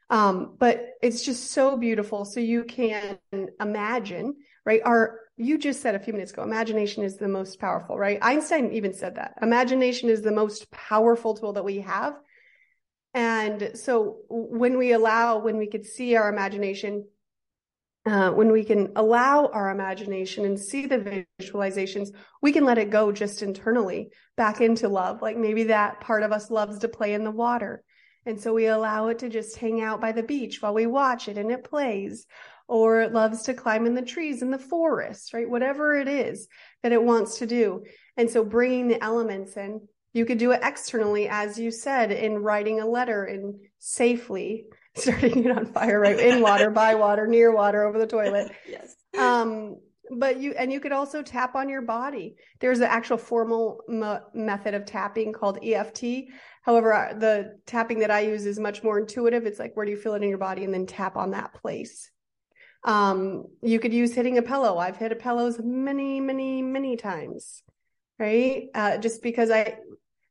Um, 0.09 0.57
but 0.59 0.95
it's 1.03 1.25
just 1.25 1.53
so 1.53 1.77
beautiful. 1.77 2.25
So 2.25 2.41
you 2.41 2.65
can 2.65 3.19
imagine, 3.61 4.37
right? 4.65 4.81
Our 4.85 5.21
you 5.37 5.57
just 5.57 5.81
said 5.81 5.95
a 5.95 5.99
few 5.99 6.13
minutes 6.13 6.33
ago, 6.33 6.43
imagination 6.43 7.03
is 7.03 7.17
the 7.17 7.29
most 7.29 7.59
powerful, 7.59 7.97
right? 7.97 8.19
Einstein 8.21 8.73
even 8.73 8.93
said 8.93 9.17
that. 9.17 9.35
Imagination 9.41 10.11
is 10.11 10.21
the 10.21 10.33
most 10.33 10.71
powerful 10.71 11.35
tool 11.35 11.55
that 11.55 11.65
we 11.65 11.81
have. 11.81 12.15
And 13.15 13.71
so 13.75 14.19
when 14.29 14.77
we 14.77 14.93
allow, 14.93 15.39
when 15.39 15.57
we 15.57 15.67
could 15.67 15.87
see 15.87 16.15
our 16.15 16.29
imagination 16.29 17.07
uh, 18.11 18.33
when 18.33 18.51
we 18.51 18.65
can 18.65 18.91
allow 18.97 19.47
our 19.47 19.71
imagination 19.71 20.45
and 20.45 20.59
see 20.59 20.87
the 20.87 21.25
visualizations, 21.41 22.09
we 22.43 22.51
can 22.51 22.65
let 22.65 22.79
it 22.79 22.91
go 22.91 23.13
just 23.13 23.41
internally 23.41 24.11
back 24.37 24.61
into 24.61 24.89
love. 24.89 25.23
Like 25.23 25.37
maybe 25.37 25.65
that 25.65 26.01
part 26.01 26.25
of 26.25 26.33
us 26.33 26.51
loves 26.51 26.81
to 26.81 26.89
play 26.89 27.15
in 27.15 27.23
the 27.23 27.31
water. 27.31 27.85
And 28.27 28.41
so 28.41 28.53
we 28.53 28.67
allow 28.67 29.09
it 29.09 29.21
to 29.21 29.29
just 29.29 29.57
hang 29.57 29.81
out 29.81 30.01
by 30.01 30.13
the 30.13 30.25
beach 30.25 30.61
while 30.61 30.75
we 30.75 30.87
watch 30.87 31.29
it 31.29 31.39
and 31.39 31.53
it 31.53 31.63
plays, 31.63 32.27
or 32.67 33.01
it 33.03 33.13
loves 33.13 33.43
to 33.45 33.55
climb 33.55 33.87
in 33.87 33.95
the 33.95 34.03
trees 34.03 34.43
in 34.43 34.51
the 34.51 34.59
forest, 34.59 35.33
right? 35.33 35.49
Whatever 35.49 35.95
it 35.95 36.09
is 36.09 36.49
that 36.83 36.93
it 36.93 37.03
wants 37.03 37.39
to 37.39 37.47
do. 37.47 37.85
And 38.17 38.29
so 38.29 38.45
bringing 38.45 38.89
the 38.89 39.03
elements 39.03 39.57
in, 39.57 39.87
you 40.13 40.25
could 40.25 40.39
do 40.39 40.51
it 40.51 40.61
externally, 40.65 41.29
as 41.29 41.59
you 41.59 41.71
said, 41.71 42.11
in 42.11 42.39
writing 42.39 42.81
a 42.81 42.87
letter 42.87 43.25
and 43.25 43.55
safely 43.79 44.67
starting 44.97 45.45
it 45.45 45.57
on 45.57 45.67
fire, 45.67 46.01
right? 46.01 46.19
In 46.19 46.41
water, 46.41 46.71
by 46.71 46.95
water, 46.95 47.27
near 47.27 47.53
water, 47.53 47.85
over 47.85 47.99
the 47.99 48.07
toilet. 48.07 48.53
yes. 48.69 48.97
Um, 49.19 49.77
but 50.11 50.41
you 50.41 50.53
and 50.59 50.73
you 50.73 50.81
could 50.81 50.93
also 50.93 51.23
tap 51.23 51.55
on 51.55 51.69
your 51.69 51.83
body. 51.83 52.35
There's 52.59 52.81
an 52.81 52.89
actual 52.89 53.17
formal 53.17 53.81
m- 53.89 54.21
method 54.35 54.75
of 54.75 54.85
tapping 54.85 55.33
called 55.33 55.59
EFT. 55.65 56.05
However, 56.63 57.17
the 57.17 57.59
tapping 57.67 58.01
that 58.01 58.11
I 58.11 58.21
use 58.21 58.45
is 58.45 58.59
much 58.59 58.83
more 58.83 58.99
intuitive. 58.99 59.47
It's 59.47 59.61
like 59.61 59.77
where 59.77 59.87
do 59.87 59.93
you 59.93 59.97
feel 59.97 60.15
it 60.15 60.23
in 60.23 60.29
your 60.29 60.39
body, 60.39 60.65
and 60.65 60.75
then 60.75 60.87
tap 60.87 61.17
on 61.17 61.31
that 61.31 61.55
place. 61.55 62.11
Um, 62.83 63.45
you 63.63 63.79
could 63.79 63.93
use 63.93 64.15
hitting 64.15 64.39
a 64.39 64.43
pillow. 64.43 64.79
I've 64.79 64.97
hit 64.97 65.13
a 65.13 65.17
pillows 65.17 65.61
many, 65.63 66.21
many, 66.21 66.63
many 66.63 66.97
times, 66.97 67.63
right? 68.19 68.69
Uh, 68.75 68.99
just 68.99 69.23
because 69.23 69.51
I 69.51 69.77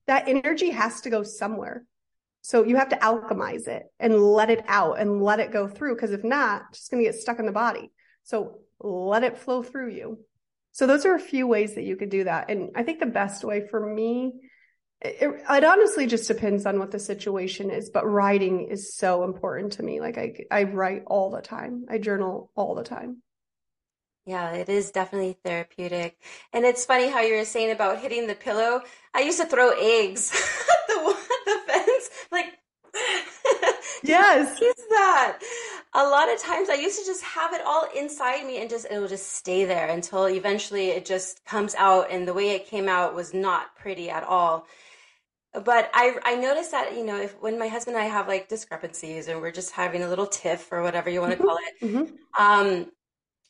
that 0.08 0.28
energy 0.28 0.72
has 0.72 1.02
to 1.02 1.10
go 1.10 1.24
somewhere. 1.24 1.86
So 2.41 2.63
you 2.63 2.78
have 2.78 2.89
to 2.89 2.95
alchemize 2.97 3.67
it 3.67 3.84
and 3.99 4.21
let 4.21 4.49
it 4.49 4.63
out 4.67 4.99
and 4.99 5.21
let 5.21 5.39
it 5.39 5.52
go 5.52 5.67
through. 5.67 5.95
Because 5.95 6.12
if 6.12 6.23
not, 6.23 6.63
it's 6.69 6.80
just 6.80 6.91
going 6.91 7.04
to 7.04 7.10
get 7.10 7.19
stuck 7.19 7.39
in 7.39 7.45
the 7.45 7.52
body. 7.52 7.91
So 8.23 8.60
let 8.80 9.23
it 9.23 9.38
flow 9.38 9.63
through 9.63 9.91
you. 9.91 10.19
So 10.71 10.88
those 10.88 11.06
are 11.06 11.15
a 11.15 11.19
few 11.19 11.47
ways 11.47 11.75
that 11.75 11.84
you 11.84 11.95
could 11.95 12.10
do 12.10 12.23
that. 12.23 12.49
And 12.49 12.71
I 12.75 12.84
think 12.84 12.99
the 12.99 13.06
best 13.06 13.43
way 13.43 13.67
for 13.67 13.93
me, 13.93 14.34
it, 15.02 15.17
it, 15.49 15.63
honestly 15.63 16.08
just 16.08 16.28
depends 16.28 16.65
on 16.65 16.80
what 16.80 16.91
the 16.91 16.99
situation 16.99 17.71
is, 17.71 17.89
but 17.89 18.08
writing 18.08 18.67
is 18.69 18.95
so 18.95 19.23
important 19.23 19.73
to 19.73 19.84
me. 19.84 19.99
Like 19.99 20.17
I, 20.17 20.34
I 20.52 20.63
write 20.63 21.04
all 21.08 21.32
the 21.32 21.41
time. 21.41 21.86
I 21.89 21.97
journal 21.97 22.52
all 22.56 22.75
the 22.75 22.84
time. 22.84 23.21
Yeah, 24.25 24.52
it 24.52 24.69
is 24.69 24.91
definitely 24.91 25.38
therapeutic. 25.43 26.21
And 26.54 26.63
it's 26.63 26.86
funny 26.86 27.10
how 27.10 27.21
you 27.21 27.36
were 27.36 27.45
saying 27.45 27.71
about 27.71 27.99
hitting 27.99 28.28
the 28.28 28.36
pillow. 28.36 28.82
I 29.13 29.21
used 29.21 29.39
to 29.39 29.47
throw 29.47 29.71
eggs 29.71 30.32
at 30.69 30.88
the, 30.88 31.17
the 31.45 31.58
fence, 31.65 32.10
like, 32.32 32.54
yes, 34.10 34.62
is 34.62 34.86
that? 34.89 35.39
A 35.93 36.04
lot 36.04 36.32
of 36.32 36.39
times 36.39 36.69
I 36.69 36.76
used 36.76 37.00
to 37.00 37.06
just 37.06 37.24
have 37.24 37.54
it 37.54 37.62
all 37.65 37.88
inside 37.95 38.45
me 38.45 38.62
and 38.62 38.69
just, 38.69 38.86
it 38.89 39.00
will 39.00 39.08
just 39.08 39.34
stay 39.34 39.65
there 39.65 39.88
until 39.88 40.28
eventually 40.28 40.89
it 40.89 41.06
just 41.06 41.43
comes 41.45 41.76
out. 41.76 42.12
And 42.12 42.28
the 42.28 42.34
way 42.34 42.52
it 42.52 42.67
came 42.67 42.88
out 42.88 43.15
was 43.15 43.34
not 43.34 43.76
pretty 43.76 44.10
at 44.10 44.24
all. 44.24 44.67
But 45.54 45.89
I, 45.93 46.15
I 46.24 46.36
noticed 46.36 46.72
that, 46.72 46.95
you 46.95 47.04
know, 47.04 47.19
if 47.19 47.34
when 47.41 47.58
my 47.58 47.67
husband 47.67 47.98
and 47.98 48.06
I 48.06 48.08
have 48.08 48.28
like 48.28 48.50
discrepancies 48.50 49.28
and 49.28 49.41
we're 49.41 49.52
just 49.52 49.72
having 49.72 50.04
a 50.04 50.08
little 50.08 50.28
tiff 50.28 50.72
or 50.72 50.84
whatever 50.84 51.10
you 51.10 51.22
want 51.22 51.32
to 51.32 51.38
mm-hmm. 51.38 51.48
call 51.48 51.58
it, 51.58 51.86
mm-hmm. 51.86 52.43
um, 52.43 52.91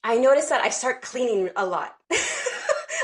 I 0.03 0.17
notice 0.17 0.47
that 0.47 0.61
I 0.61 0.69
start 0.69 1.01
cleaning 1.01 1.49
a 1.57 1.65
lot. 1.65 1.95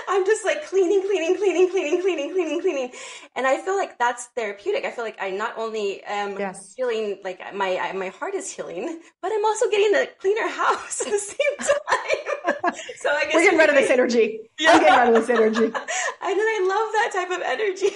I'm 0.08 0.26
just 0.26 0.46
like 0.46 0.66
cleaning, 0.66 1.02
cleaning, 1.02 1.38
cleaning, 1.38 1.70
cleaning, 1.70 2.02
cleaning, 2.02 2.34
cleaning, 2.34 2.62
cleaning. 2.62 2.92
And 3.36 3.48
I 3.48 3.58
feel 3.58 3.76
like 3.76 3.98
that's 3.98 4.28
therapeutic. 4.36 4.86
I 4.86 4.92
feel 4.92 5.04
like 5.04 5.18
I 5.20 5.30
not 5.30 5.58
only 5.58 6.04
am 6.04 6.38
yes. 6.40 6.74
feeling 6.76 7.20
like 7.24 7.40
my 7.54 7.92
my 7.96 8.10
heart 8.10 8.34
is 8.34 8.50
healing, 8.52 9.00
but 9.22 9.32
I'm 9.32 9.46
also 9.46 9.70
getting 9.70 9.96
a 9.96 10.08
cleaner 10.20 10.48
house 10.48 11.02
at 11.06 11.12
the 11.12 11.20
same 11.20 11.58
time. 11.60 12.74
so 12.98 13.10
I 13.10 13.26
guess 13.26 13.34
we're 13.34 13.44
getting 13.44 13.60
rid 13.60 13.70
of 13.70 13.76
this 13.76 13.90
energy. 13.90 14.40
Yeah. 14.60 14.72
I'm 14.74 14.80
getting 14.82 15.14
rid 15.14 15.22
of 15.22 15.28
this 15.28 15.38
energy. 15.38 15.66
and 15.66 15.74
then 15.74 16.48
I 16.48 16.60
love 16.68 16.92
that 16.94 17.12
type 17.14 17.32
of 17.32 17.42
energy. 17.44 17.90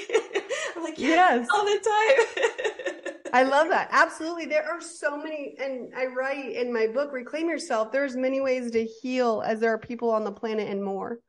I'm 0.75 0.83
like, 0.83 0.99
yes, 0.99 1.39
yes. 1.41 1.47
all 1.53 1.65
the 1.65 1.79
time. 1.79 3.15
I 3.33 3.43
love 3.43 3.69
that. 3.69 3.89
Absolutely. 3.91 4.45
There 4.45 4.65
are 4.65 4.81
so 4.81 5.17
many, 5.17 5.55
and 5.59 5.93
I 5.95 6.07
write 6.07 6.55
in 6.55 6.73
my 6.73 6.87
book, 6.87 7.11
Reclaim 7.11 7.47
Yourself, 7.47 7.91
there's 7.91 8.15
many 8.15 8.41
ways 8.41 8.71
to 8.71 8.83
heal 8.85 9.43
as 9.45 9.59
there 9.59 9.73
are 9.73 9.77
people 9.77 10.09
on 10.09 10.23
the 10.23 10.31
planet 10.31 10.67
and 10.67 10.83
more. 10.83 11.19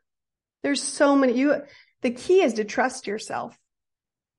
There's 0.63 0.83
so 0.83 1.17
many. 1.17 1.35
You, 1.39 1.63
the 2.03 2.11
key 2.11 2.43
is 2.43 2.55
to 2.55 2.65
trust 2.65 3.07
yourself. 3.07 3.59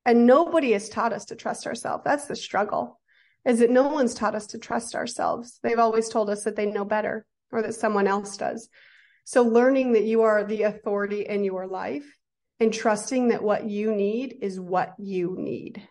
And 0.06 0.26
nobody 0.26 0.72
has 0.72 0.90
taught 0.90 1.14
us 1.14 1.26
to 1.26 1.36
trust 1.36 1.68
ourselves. 1.68 2.04
That's 2.04 2.26
the 2.26 2.36
struggle 2.36 3.00
is 3.46 3.60
that 3.60 3.70
no 3.70 3.88
one's 3.88 4.14
taught 4.14 4.36
us 4.36 4.48
to 4.48 4.60
trust 4.60 4.96
ourselves. 4.96 5.60
They've 5.64 5.80
always 5.80 6.10
told 6.10 6.30
us 6.30 6.44
that 6.44 6.56
they 6.56 6.68
know 6.68 6.86
better 6.86 7.26
or 7.52 7.62
that 7.64 7.76
someone 7.76 8.08
else 8.08 8.38
does. 8.38 8.70
So 9.24 9.44
learning 9.44 9.94
that 9.94 10.04
you 10.04 10.24
are 10.24 10.44
the 10.44 10.64
authority 10.64 11.22
in 11.22 11.44
your 11.44 11.68
life 11.68 12.06
and 12.60 12.74
trusting 12.74 13.30
that 13.30 13.44
what 13.44 13.68
you 13.68 13.94
need 13.94 14.38
is 14.42 14.60
what 14.60 14.94
you 15.00 15.36
need. 15.38 15.82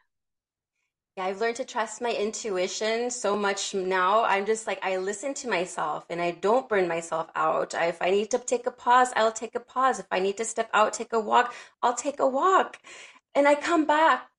Yeah, 1.17 1.25
I've 1.25 1.41
learned 1.41 1.57
to 1.57 1.65
trust 1.65 2.01
my 2.01 2.13
intuition 2.13 3.11
so 3.11 3.37
much 3.37 3.75
now. 3.75 4.25
I'm 4.25 4.47
just 4.47 4.67
like, 4.67 4.79
I 4.83 4.97
listen 4.97 5.35
to 5.35 5.49
myself 5.49 6.07
and 6.09 6.21
I 6.21 6.31
don't 6.31 6.69
burn 6.69 6.87
myself 6.89 7.29
out. 7.35 7.75
If 7.75 8.01
I 8.01 8.11
need 8.11 8.31
to 8.31 8.39
take 8.39 8.67
a 8.67 8.71
pause, 8.71 9.13
I'll 9.17 9.33
take 9.33 9.55
a 9.57 9.61
pause. 9.61 9.99
If 9.99 10.07
I 10.11 10.21
need 10.21 10.37
to 10.39 10.45
step 10.45 10.71
out, 10.73 10.93
take 10.93 11.13
a 11.13 11.21
walk, 11.21 11.53
I'll 11.83 11.95
take 11.95 12.21
a 12.21 12.27
walk. 12.27 12.79
And 13.35 13.49
I 13.49 13.55
come 13.57 13.87
back 13.87 14.31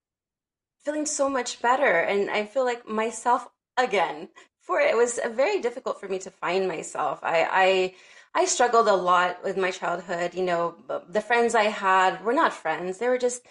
feeling 0.83 1.05
so 1.05 1.29
much 1.29 1.61
better. 1.61 1.99
And 1.99 2.29
I 2.29 2.45
feel 2.45 2.65
like 2.65 2.87
myself 2.87 3.47
again. 3.77 4.29
For 4.61 4.79
it 4.79 4.95
was 4.95 5.19
very 5.31 5.59
difficult 5.61 5.99
for 5.99 6.07
me 6.07 6.19
to 6.19 6.31
find 6.31 6.67
myself. 6.67 7.19
I, 7.23 7.47
I, 7.51 7.95
I 8.41 8.45
struggled 8.45 8.87
a 8.87 8.95
lot 8.95 9.43
with 9.43 9.57
my 9.57 9.71
childhood. 9.71 10.33
You 10.35 10.43
know, 10.43 10.75
the 11.09 11.21
friends 11.21 11.53
I 11.55 11.63
had 11.63 12.23
were 12.23 12.33
not 12.33 12.53
friends. 12.53 12.97
They 12.99 13.09
were 13.09 13.17
just 13.17 13.43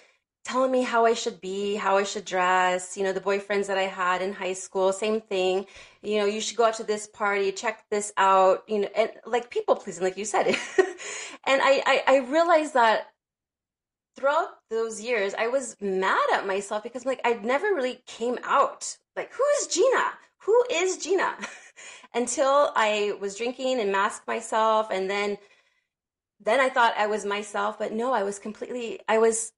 telling 0.45 0.73
me 0.73 0.83
how 0.83 1.05
I 1.05 1.15
should 1.15 1.41
be, 1.41 1.75
how 1.75 1.97
I 1.97 2.05
should 2.05 2.25
dress. 2.25 2.97
You 2.97 3.05
know, 3.05 3.13
the 3.13 3.21
boyfriends 3.21 3.67
that 3.67 3.79
I 3.79 3.83
had 3.83 4.23
in 4.23 4.33
high 4.33 4.55
school, 4.55 4.93
same 4.93 5.21
thing. 5.21 5.67
You 6.03 6.19
know, 6.19 6.27
you 6.27 6.41
should 6.41 6.57
go 6.57 6.65
out 6.65 6.75
to 6.75 6.85
this 6.85 7.07
party, 7.07 7.53
check 7.53 7.85
this 7.91 8.13
out. 8.17 8.65
You 8.69 8.81
know, 8.81 8.89
and 8.97 9.11
like 9.27 9.51
people 9.51 9.77
pleasing, 9.77 10.05
like 10.05 10.17
you 10.17 10.25
said. 10.25 10.47
and 11.47 11.61
I, 11.63 11.83
I, 11.87 12.03
I 12.07 12.17
realized 12.31 12.75
that 12.75 13.09
throughout 14.17 14.49
those 14.71 15.01
years, 15.01 15.35
I 15.39 15.49
was 15.49 15.77
mad 15.81 16.27
at 16.35 16.47
myself 16.47 16.83
because 16.83 17.07
like 17.07 17.21
I 17.25 17.35
never 17.35 17.67
really 17.67 18.03
came 18.07 18.39
out. 18.45 18.97
Like, 19.17 19.33
who 19.33 19.45
is 19.61 19.67
Gina? 19.69 20.13
Who 20.45 20.65
is 20.71 20.99
Gina? 20.99 21.37
Until 22.15 22.73
I 22.75 23.13
was 23.21 23.37
drinking 23.37 23.79
and 23.79 23.93
masked 23.93 24.27
myself, 24.27 24.89
and 24.91 25.09
then 25.09 25.39
then 26.43 26.59
I 26.59 26.69
thought 26.69 26.95
I 26.97 27.07
was 27.07 27.25
myself, 27.25 27.79
but 27.79 27.93
no, 27.93 28.13
I 28.13 28.23
was 28.25 28.39
completely 28.39 29.01
I 29.09 29.19
was 29.19 29.53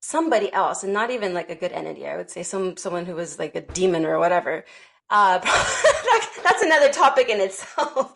somebody 0.00 0.52
else 0.52 0.84
and 0.84 0.92
not 0.92 1.10
even 1.10 1.34
like 1.34 1.50
a 1.50 1.54
good 1.54 1.72
entity. 1.72 2.06
I 2.06 2.16
would 2.16 2.30
say 2.30 2.42
some 2.42 2.76
someone 2.76 3.06
who 3.06 3.14
was 3.14 3.38
like 3.38 3.54
a 3.54 3.60
demon 3.60 4.04
or 4.04 4.18
whatever. 4.18 4.64
Uh, 5.10 5.38
that's 6.44 6.62
another 6.62 6.90
topic 6.92 7.28
in 7.28 7.40
itself. 7.40 8.14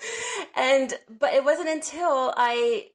And 0.56 0.94
but 1.20 1.34
it 1.34 1.44
wasn't 1.44 1.68
until 1.68 2.34
i 2.36 2.86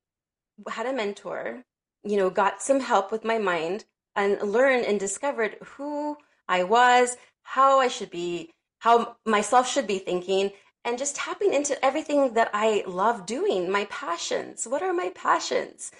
had 0.70 0.86
a 0.86 0.94
mentor 0.94 1.64
you 2.04 2.18
know 2.18 2.30
got 2.30 2.62
some 2.62 2.80
help 2.80 3.12
with 3.12 3.24
my 3.24 3.38
mind 3.38 3.86
and 4.16 4.42
learned 4.42 4.86
and 4.86 5.00
discovered 5.00 5.58
who 5.64 6.18
i 6.48 6.64
was 6.64 7.18
how 7.44 7.80
i 7.80 7.88
should 7.88 8.10
be 8.10 8.52
how 8.80 9.16
myself 9.26 9.68
should 9.70 9.88
be 9.88 10.00
thinking 10.00 10.52
and 10.86 10.98
just 10.98 11.16
tapping 11.16 11.54
into 11.54 11.84
everything 11.86 12.34
that 12.34 12.50
i 12.54 12.84
love 12.88 13.26
doing 13.26 13.70
my 13.72 13.86
passions. 13.86 14.66
What 14.66 14.82
are 14.82 14.94
my 14.94 15.12
passions 15.16 15.92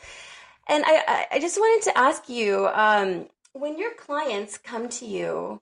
and 0.68 0.84
I, 0.86 1.28
I 1.32 1.40
just 1.40 1.58
wanted 1.58 1.84
to 1.86 1.98
ask 1.98 2.30
you 2.30 2.68
um, 2.74 3.28
when 3.54 3.78
your 3.78 3.94
clients 3.94 4.58
come 4.58 4.90
to 4.90 5.06
you 5.06 5.62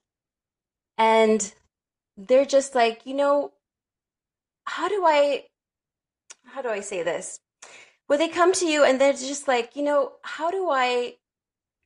and 0.98 1.54
they're 2.18 2.46
just 2.46 2.76
like, 2.76 3.06
you 3.06 3.14
know, 3.14 3.52
how 4.66 4.88
do 4.88 5.04
I, 5.06 5.46
how 6.46 6.62
do 6.62 6.70
I 6.70 6.80
say 6.80 7.04
this? 7.04 7.40
When 8.08 8.20
they 8.20 8.30
come 8.30 8.54
to 8.54 8.66
you 8.66 8.84
and 8.84 9.00
they're 9.00 9.14
just 9.14 9.48
like, 9.48 9.76
you 9.76 9.84
know, 9.84 10.14
how 10.24 10.52
do 10.52 10.70
I 10.70 11.16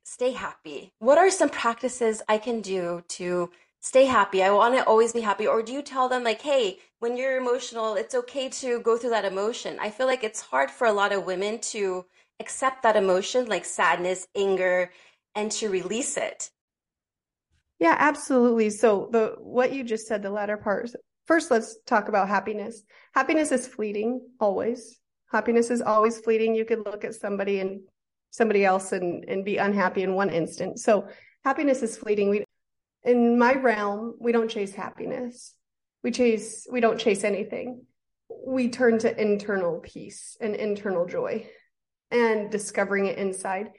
stay 0.04 0.32
happy? 0.32 0.92
What 1.00 1.18
are 1.18 1.30
some 1.30 1.50
practices 1.50 2.22
I 2.28 2.38
can 2.38 2.62
do 2.62 3.04
to 3.10 3.52
stay 3.80 4.06
happy? 4.06 4.44
I 4.44 4.52
want 4.52 4.76
to 4.76 4.84
always 4.84 5.14
be 5.14 5.22
happy. 5.22 5.48
Or 5.48 5.62
do 5.62 5.72
you 5.72 5.82
tell 5.82 6.10
them, 6.10 6.24
like, 6.24 6.42
hey, 6.42 6.80
when 7.00 7.16
you're 7.16 7.38
emotional, 7.38 7.96
it's 7.96 8.16
okay 8.16 8.50
to 8.50 8.80
go 8.82 8.98
through 8.98 9.12
that 9.12 9.26
emotion? 9.26 9.78
I 9.80 9.90
feel 9.90 10.08
like 10.08 10.24
it's 10.24 10.42
hard 10.42 10.72
for 10.72 10.88
a 10.88 10.94
lot 10.94 11.12
of 11.12 11.26
women 11.26 11.60
to 11.74 12.06
accept 12.40 12.84
that 12.84 12.96
emotion 12.96 13.46
like 13.46 13.66
sadness, 13.66 14.28
anger, 14.36 14.92
and 15.36 15.52
to 15.54 15.70
release 15.70 16.18
it. 16.18 16.50
Yeah, 17.80 17.96
absolutely. 17.98 18.70
So 18.70 19.10
the 19.12 19.36
what 19.40 19.72
you 19.72 19.84
just 19.84 20.08
said, 20.08 20.22
the 20.22 20.30
latter 20.30 20.58
part. 20.58 20.90
First, 21.26 21.52
let's 21.52 21.78
talk 21.86 22.10
about 22.10 22.28
happiness. 22.28 22.84
Happiness 23.14 23.52
is 23.52 23.68
fleeting, 23.68 24.22
always. 24.40 25.00
Happiness 25.32 25.70
is 25.70 25.82
always 25.82 26.20
fleeting. 26.20 26.56
You 26.56 26.66
could 26.66 26.86
look 26.86 27.06
at 27.06 27.14
somebody 27.14 27.60
and 27.60 27.82
somebody 28.32 28.66
else 28.66 28.92
and, 28.92 29.24
and 29.26 29.46
be 29.46 29.58
unhappy 29.58 30.04
in 30.04 30.16
one 30.16 30.30
instant. 30.30 30.80
So 30.80 31.08
happiness 31.46 31.84
is 31.84 31.98
fleeting. 31.98 32.30
We 32.30 32.44
in 33.04 33.40
my 33.40 33.54
realm, 33.54 34.16
we 34.20 34.32
don't 34.32 34.50
chase 34.50 34.74
happiness. 34.74 35.54
We 36.04 36.12
chase 36.12 36.68
we 36.70 36.82
don't 36.82 37.00
chase 37.00 37.24
anything 37.24 37.86
we 38.46 38.70
turn 38.70 38.98
to 39.00 39.22
internal 39.22 39.80
peace 39.80 40.38
and 40.40 40.56
internal 40.56 41.06
joy 41.06 41.48
and 42.12 42.52
discovering 42.52 43.06
it 43.06 43.18
inside. 43.18 43.72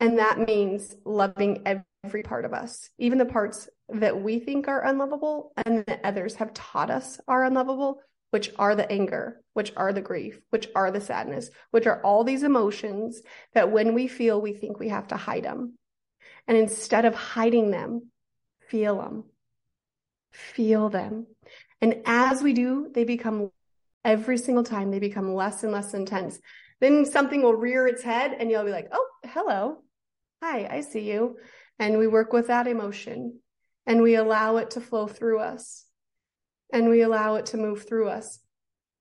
And 0.00 0.18
that 0.18 0.38
means 0.38 0.94
loving 1.04 1.62
every 2.04 2.22
part 2.22 2.44
of 2.44 2.52
us, 2.52 2.90
even 2.98 3.18
the 3.18 3.24
parts 3.24 3.68
that 3.88 4.20
we 4.20 4.38
think 4.38 4.68
are 4.68 4.84
unlovable 4.84 5.52
and 5.64 5.84
that 5.86 6.00
others 6.04 6.34
have 6.36 6.52
taught 6.52 6.90
us 6.90 7.20
are 7.28 7.44
unlovable, 7.44 8.00
which 8.30 8.50
are 8.58 8.74
the 8.74 8.90
anger, 8.90 9.40
which 9.52 9.72
are 9.76 9.92
the 9.92 10.00
grief, 10.00 10.40
which 10.50 10.68
are 10.74 10.90
the 10.90 11.00
sadness, 11.00 11.50
which 11.70 11.86
are 11.86 12.02
all 12.02 12.24
these 12.24 12.42
emotions 12.42 13.22
that 13.54 13.70
when 13.70 13.94
we 13.94 14.08
feel, 14.08 14.40
we 14.40 14.52
think 14.52 14.78
we 14.78 14.88
have 14.88 15.08
to 15.08 15.16
hide 15.16 15.44
them. 15.44 15.78
And 16.46 16.56
instead 16.56 17.04
of 17.04 17.14
hiding 17.14 17.70
them, 17.70 18.10
feel 18.68 18.98
them. 18.98 19.24
Feel 20.32 20.88
them. 20.88 21.26
And 21.80 22.02
as 22.06 22.42
we 22.42 22.52
do, 22.52 22.90
they 22.92 23.04
become 23.04 23.50
every 24.04 24.36
single 24.36 24.64
time 24.64 24.90
they 24.90 24.98
become 24.98 25.34
less 25.34 25.62
and 25.62 25.72
less 25.72 25.94
intense. 25.94 26.38
Then 26.80 27.04
something 27.04 27.42
will 27.42 27.54
rear 27.54 27.86
its 27.86 28.02
head 28.02 28.36
and 28.38 28.50
you'll 28.50 28.64
be 28.64 28.70
like, 28.70 28.88
oh, 28.92 29.06
hello. 29.24 29.82
Hi, 30.42 30.66
I 30.70 30.80
see 30.80 31.10
you. 31.10 31.36
And 31.78 31.98
we 31.98 32.06
work 32.06 32.32
with 32.32 32.48
that 32.48 32.66
emotion 32.66 33.40
and 33.86 34.02
we 34.02 34.16
allow 34.16 34.56
it 34.56 34.70
to 34.72 34.80
flow 34.80 35.06
through 35.06 35.40
us 35.40 35.84
and 36.72 36.88
we 36.88 37.02
allow 37.02 37.36
it 37.36 37.46
to 37.46 37.56
move 37.56 37.86
through 37.86 38.08
us. 38.08 38.40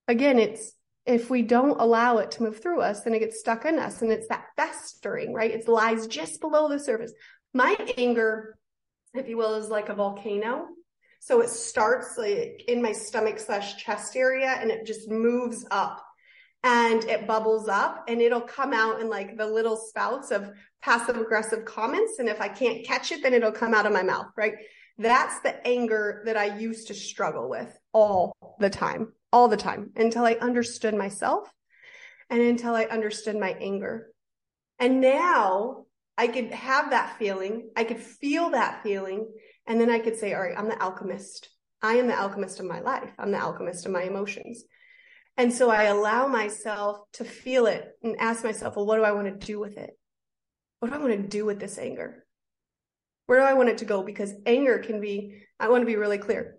Again, 0.07 0.39
it's 0.39 0.73
if 1.05 1.29
we 1.29 1.41
don't 1.41 1.81
allow 1.81 2.19
it 2.19 2.31
to 2.31 2.43
move 2.43 2.61
through 2.61 2.81
us, 2.81 3.01
then 3.01 3.13
it 3.13 3.19
gets 3.19 3.39
stuck 3.39 3.65
in 3.65 3.77
us 3.77 4.01
and 4.01 4.11
it's 4.11 4.27
that 4.29 4.45
festering, 4.55 5.33
right? 5.33 5.51
It 5.51 5.67
lies 5.67 6.07
just 6.07 6.39
below 6.39 6.69
the 6.69 6.79
surface. 6.79 7.11
My 7.53 7.75
anger, 7.97 8.57
if 9.13 9.27
you 9.27 9.37
will, 9.37 9.55
is 9.55 9.69
like 9.69 9.89
a 9.89 9.95
volcano. 9.95 10.67
So 11.19 11.41
it 11.41 11.49
starts 11.49 12.17
like 12.17 12.63
in 12.67 12.81
my 12.81 12.93
stomach 12.93 13.39
slash 13.39 13.77
chest 13.77 14.15
area 14.15 14.57
and 14.59 14.71
it 14.71 14.85
just 14.85 15.09
moves 15.09 15.65
up 15.71 16.03
and 16.63 17.03
it 17.05 17.27
bubbles 17.27 17.67
up 17.67 18.05
and 18.07 18.21
it'll 18.21 18.41
come 18.41 18.73
out 18.73 19.01
in 19.01 19.09
like 19.09 19.37
the 19.37 19.45
little 19.45 19.75
spouts 19.75 20.31
of 20.31 20.51
passive 20.81 21.17
aggressive 21.17 21.65
comments. 21.65 22.19
And 22.19 22.29
if 22.29 22.39
I 22.39 22.47
can't 22.47 22.85
catch 22.85 23.11
it, 23.11 23.21
then 23.21 23.33
it'll 23.33 23.51
come 23.51 23.73
out 23.73 23.85
of 23.85 23.91
my 23.91 24.03
mouth, 24.03 24.27
right? 24.37 24.53
That's 24.97 25.39
the 25.41 25.65
anger 25.67 26.23
that 26.25 26.37
I 26.37 26.57
used 26.57 26.87
to 26.87 26.93
struggle 26.93 27.49
with 27.49 27.77
all 27.91 28.33
the 28.59 28.69
time, 28.69 29.13
all 29.31 29.47
the 29.47 29.57
time 29.57 29.91
until 29.95 30.23
I 30.23 30.33
understood 30.33 30.93
myself 30.93 31.51
and 32.29 32.41
until 32.41 32.75
I 32.75 32.85
understood 32.85 33.35
my 33.35 33.57
anger. 33.59 34.11
And 34.79 35.01
now 35.01 35.85
I 36.17 36.27
could 36.27 36.51
have 36.51 36.91
that 36.91 37.17
feeling. 37.17 37.71
I 37.75 37.83
could 37.83 37.99
feel 37.99 38.51
that 38.51 38.83
feeling. 38.83 39.27
And 39.67 39.81
then 39.81 39.89
I 39.89 39.99
could 39.99 40.15
say, 40.15 40.33
all 40.33 40.41
right, 40.41 40.57
I'm 40.57 40.69
the 40.69 40.81
alchemist. 40.81 41.49
I 41.81 41.95
am 41.95 42.07
the 42.07 42.17
alchemist 42.17 42.59
of 42.59 42.65
my 42.65 42.79
life. 42.79 43.11
I'm 43.17 43.31
the 43.31 43.41
alchemist 43.41 43.85
of 43.85 43.91
my 43.91 44.03
emotions. 44.03 44.63
And 45.37 45.51
so 45.51 45.69
I 45.69 45.83
allow 45.83 46.27
myself 46.27 46.99
to 47.13 47.25
feel 47.25 47.65
it 47.65 47.87
and 48.03 48.15
ask 48.19 48.43
myself, 48.43 48.75
well, 48.75 48.85
what 48.85 48.97
do 48.97 49.03
I 49.03 49.13
want 49.13 49.27
to 49.27 49.45
do 49.45 49.59
with 49.59 49.77
it? 49.77 49.97
What 50.79 50.89
do 50.89 50.95
I 50.95 50.99
want 50.99 51.13
to 51.13 51.27
do 51.27 51.45
with 51.45 51.59
this 51.59 51.77
anger? 51.77 52.25
Where 53.25 53.39
do 53.39 53.45
I 53.45 53.53
want 53.53 53.69
it 53.69 53.79
to 53.79 53.85
go? 53.85 54.03
Because 54.03 54.33
anger 54.45 54.79
can 54.79 55.01
be, 55.01 55.41
I 55.59 55.69
want 55.69 55.81
to 55.81 55.87
be 55.87 55.95
really 55.95 56.17
clear. 56.17 56.57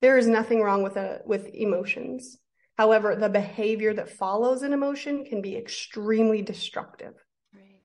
There 0.00 0.18
is 0.18 0.26
nothing 0.26 0.60
wrong 0.60 0.82
with 0.82 0.96
a, 0.96 1.20
with 1.24 1.46
emotions. 1.54 2.38
However, 2.76 3.14
the 3.14 3.28
behavior 3.28 3.92
that 3.94 4.10
follows 4.10 4.62
an 4.62 4.72
emotion 4.72 5.24
can 5.24 5.42
be 5.42 5.56
extremely 5.56 6.40
destructive 6.42 7.12
right. 7.54 7.82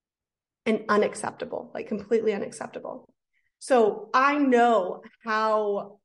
and 0.66 0.86
unacceptable, 0.88 1.72
like 1.76 1.88
completely 1.88 2.34
unacceptable. 2.34 3.14
So 3.60 4.10
I 4.14 4.38
know 4.38 5.02
how 5.24 6.00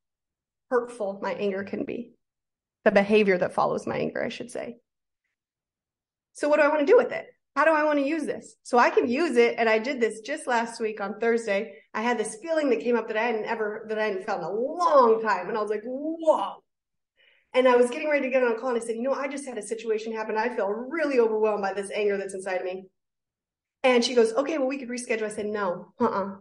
hurtful 0.71 1.21
my 1.23 1.33
anger 1.35 1.63
can 1.63 1.85
be 1.85 2.13
the 2.85 2.91
behavior 2.91 3.39
that 3.39 3.55
follows 3.55 3.87
my 3.87 3.99
anger, 3.99 4.23
I 4.23 4.29
should 4.29 4.51
say. 4.51 4.77
So 6.33 6.49
what 6.49 6.57
do 6.57 6.63
I 6.63 6.69
want 6.69 6.81
to 6.81 6.87
do 6.87 6.97
with 6.97 7.13
it? 7.13 7.27
How 7.57 7.65
do 7.65 7.73
I 7.73 7.85
want 7.85 7.99
to 7.99 8.07
use 8.07 8.25
this? 8.25 8.55
So 8.63 8.79
I 8.79 8.91
can 8.91 9.09
use 9.09 9.37
it. 9.37 9.57
And 9.59 9.69
I 9.69 9.79
did 9.79 10.01
this 10.01 10.21
just 10.21 10.47
last 10.47 10.81
week 10.81 11.01
on 11.01 11.19
Thursday. 11.19 11.75
I 11.93 12.03
had 12.03 12.17
this 12.17 12.39
feeling 12.41 12.71
that 12.71 12.81
came 12.81 12.97
up 12.97 13.09
that 13.09 13.17
I 13.17 13.25
hadn't 13.25 13.47
ever, 13.47 13.87
that 13.89 13.99
I 13.99 14.05
hadn't 14.05 14.25
felt 14.25 14.39
in 14.39 14.45
a 14.45 14.53
long 14.53 15.21
time. 15.21 15.49
And 15.49 15.59
I 15.59 15.61
was 15.61 15.71
like, 15.71 15.83
whoa. 15.85 16.63
And 17.53 17.67
I 17.67 17.75
was 17.75 17.91
getting 17.91 18.09
ready 18.09 18.27
to 18.27 18.31
get 18.31 18.45
on 18.45 18.53
a 18.53 18.59
call 18.59 18.71
and 18.71 18.81
I 18.81 18.87
said, 18.87 18.95
you 18.95 19.03
know, 19.03 19.13
I 19.13 19.27
just 19.27 19.45
had 19.45 19.59
a 19.59 19.63
situation 19.63 20.13
happen. 20.13 20.37
I 20.37 20.55
feel 20.55 20.69
really 20.69 21.19
overwhelmed 21.19 21.63
by 21.63 21.73
this 21.73 21.91
anger 21.91 22.17
that's 22.17 22.35
inside 22.35 22.59
of 22.59 22.65
me. 22.65 22.87
And 23.83 24.05
she 24.05 24.15
goes, 24.15 24.33
okay, 24.35 24.59
well, 24.59 24.69
we 24.69 24.79
could 24.79 24.89
reschedule. 24.89 25.25
I 25.25 25.31
said, 25.31 25.47
no, 25.47 25.93
uh-uh. 25.99 26.37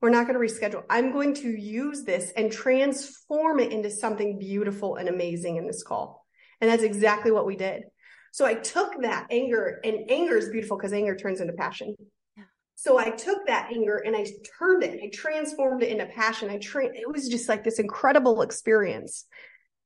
We're 0.00 0.10
not 0.10 0.26
going 0.26 0.38
to 0.38 0.54
reschedule. 0.54 0.84
I'm 0.90 1.10
going 1.10 1.34
to 1.34 1.48
use 1.48 2.04
this 2.04 2.32
and 2.36 2.52
transform 2.52 3.60
it 3.60 3.72
into 3.72 3.90
something 3.90 4.38
beautiful 4.38 4.96
and 4.96 5.08
amazing 5.08 5.56
in 5.56 5.66
this 5.66 5.82
call. 5.82 6.26
And 6.60 6.70
that's 6.70 6.82
exactly 6.82 7.30
what 7.30 7.46
we 7.46 7.56
did. 7.56 7.84
So 8.32 8.44
I 8.44 8.54
took 8.54 9.00
that 9.00 9.26
anger 9.30 9.80
and 9.82 10.10
anger 10.10 10.36
is 10.36 10.50
beautiful 10.50 10.76
because 10.76 10.92
anger 10.92 11.16
turns 11.16 11.40
into 11.40 11.54
passion. 11.54 11.94
Yeah. 12.36 12.44
So 12.74 12.98
I 12.98 13.08
took 13.10 13.46
that 13.46 13.70
anger 13.74 13.96
and 13.96 14.14
I 14.14 14.26
turned 14.58 14.82
it, 14.82 15.00
I 15.02 15.08
transformed 15.12 15.82
it 15.82 15.88
into 15.88 16.04
passion. 16.06 16.50
I 16.50 16.58
trained, 16.58 16.96
it 16.96 17.10
was 17.10 17.28
just 17.28 17.48
like 17.48 17.64
this 17.64 17.78
incredible 17.78 18.42
experience. 18.42 19.24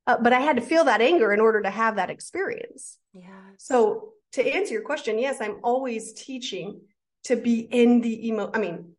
Uh, 0.07 0.17
but 0.21 0.33
I 0.33 0.41
had 0.41 0.57
to 0.57 0.63
feel 0.63 0.85
that 0.85 1.01
anger 1.01 1.33
in 1.33 1.39
order 1.39 1.63
to 1.63 1.71
have 1.71 1.97
that 1.97 2.11
experience. 2.11 2.99
Yeah. 3.13 3.29
So 3.59 4.15
to 4.33 4.45
answer 4.45 4.73
your 4.73 4.83
question, 4.83 5.19
yes, 5.21 5.41
I'm 5.41 5.59
always 5.63 6.13
teaching 6.15 6.81
to 7.25 7.37
be 7.37 7.61
in 7.61 8.01
the 8.01 8.29
emo. 8.29 8.51
I 8.53 8.59
mean, 8.59 8.97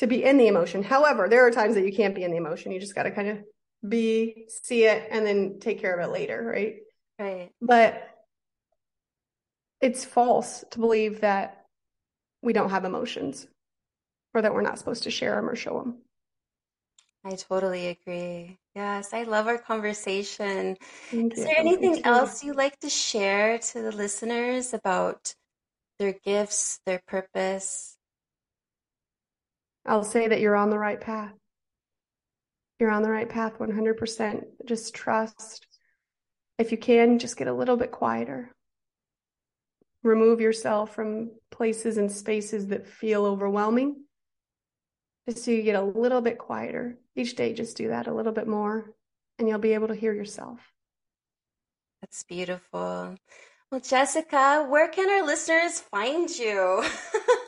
to 0.00 0.06
be 0.06 0.24
in 0.24 0.38
the 0.38 0.46
emotion. 0.46 0.82
However, 0.82 1.28
there 1.28 1.46
are 1.46 1.50
times 1.50 1.74
that 1.74 1.84
you 1.84 1.92
can't 1.92 2.14
be 2.14 2.24
in 2.24 2.30
the 2.30 2.38
emotion. 2.38 2.72
You 2.72 2.80
just 2.80 2.94
got 2.94 3.02
to 3.02 3.10
kind 3.10 3.28
of 3.28 3.38
be, 3.86 4.46
see 4.48 4.84
it, 4.84 5.06
and 5.10 5.26
then 5.26 5.58
take 5.60 5.78
care 5.78 5.94
of 5.94 6.08
it 6.08 6.10
later, 6.10 6.42
right? 6.42 6.76
Right. 7.18 7.50
But 7.60 8.08
it's 9.78 10.06
false 10.06 10.64
to 10.70 10.78
believe 10.78 11.20
that 11.20 11.66
we 12.40 12.54
don't 12.54 12.70
have 12.70 12.86
emotions 12.86 13.46
or 14.32 14.40
that 14.40 14.54
we're 14.54 14.62
not 14.62 14.78
supposed 14.78 15.02
to 15.02 15.10
share 15.10 15.34
them 15.34 15.50
or 15.50 15.54
show 15.54 15.78
them. 15.78 15.98
I 17.22 17.36
totally 17.36 17.88
agree. 17.88 18.56
Yes, 18.74 19.12
I 19.12 19.24
love 19.24 19.48
our 19.48 19.58
conversation. 19.58 20.78
Thank 21.10 21.34
Is 21.36 21.44
there 21.44 21.58
anything 21.58 22.06
else 22.06 22.42
you'd 22.42 22.56
like 22.56 22.78
to 22.80 22.88
share 22.88 23.58
to 23.58 23.82
the 23.82 23.92
listeners 23.92 24.72
about 24.72 25.34
their 25.98 26.14
gifts, 26.24 26.80
their 26.86 27.02
purpose? 27.06 27.98
I'll 29.90 30.04
say 30.04 30.28
that 30.28 30.40
you're 30.40 30.54
on 30.54 30.70
the 30.70 30.78
right 30.78 31.00
path. 31.00 31.32
You're 32.78 32.92
on 32.92 33.02
the 33.02 33.10
right 33.10 33.28
path 33.28 33.58
100%. 33.58 34.44
Just 34.64 34.94
trust. 34.94 35.66
If 36.58 36.70
you 36.70 36.78
can, 36.78 37.18
just 37.18 37.36
get 37.36 37.48
a 37.48 37.52
little 37.52 37.76
bit 37.76 37.90
quieter. 37.90 38.54
Remove 40.04 40.40
yourself 40.40 40.94
from 40.94 41.32
places 41.50 41.98
and 41.98 42.10
spaces 42.10 42.68
that 42.68 42.86
feel 42.86 43.26
overwhelming. 43.26 44.04
Just 45.28 45.44
so 45.44 45.50
you 45.50 45.62
get 45.62 45.74
a 45.74 45.82
little 45.82 46.20
bit 46.20 46.38
quieter. 46.38 46.96
Each 47.16 47.34
day, 47.34 47.52
just 47.52 47.76
do 47.76 47.88
that 47.88 48.06
a 48.06 48.14
little 48.14 48.32
bit 48.32 48.46
more, 48.46 48.92
and 49.40 49.48
you'll 49.48 49.58
be 49.58 49.74
able 49.74 49.88
to 49.88 49.94
hear 49.96 50.12
yourself. 50.12 50.60
That's 52.00 52.22
beautiful. 52.22 53.16
Well, 53.72 53.80
Jessica, 53.80 54.66
where 54.68 54.88
can 54.88 55.10
our 55.10 55.26
listeners 55.26 55.80
find 55.80 56.30
you? 56.30 56.84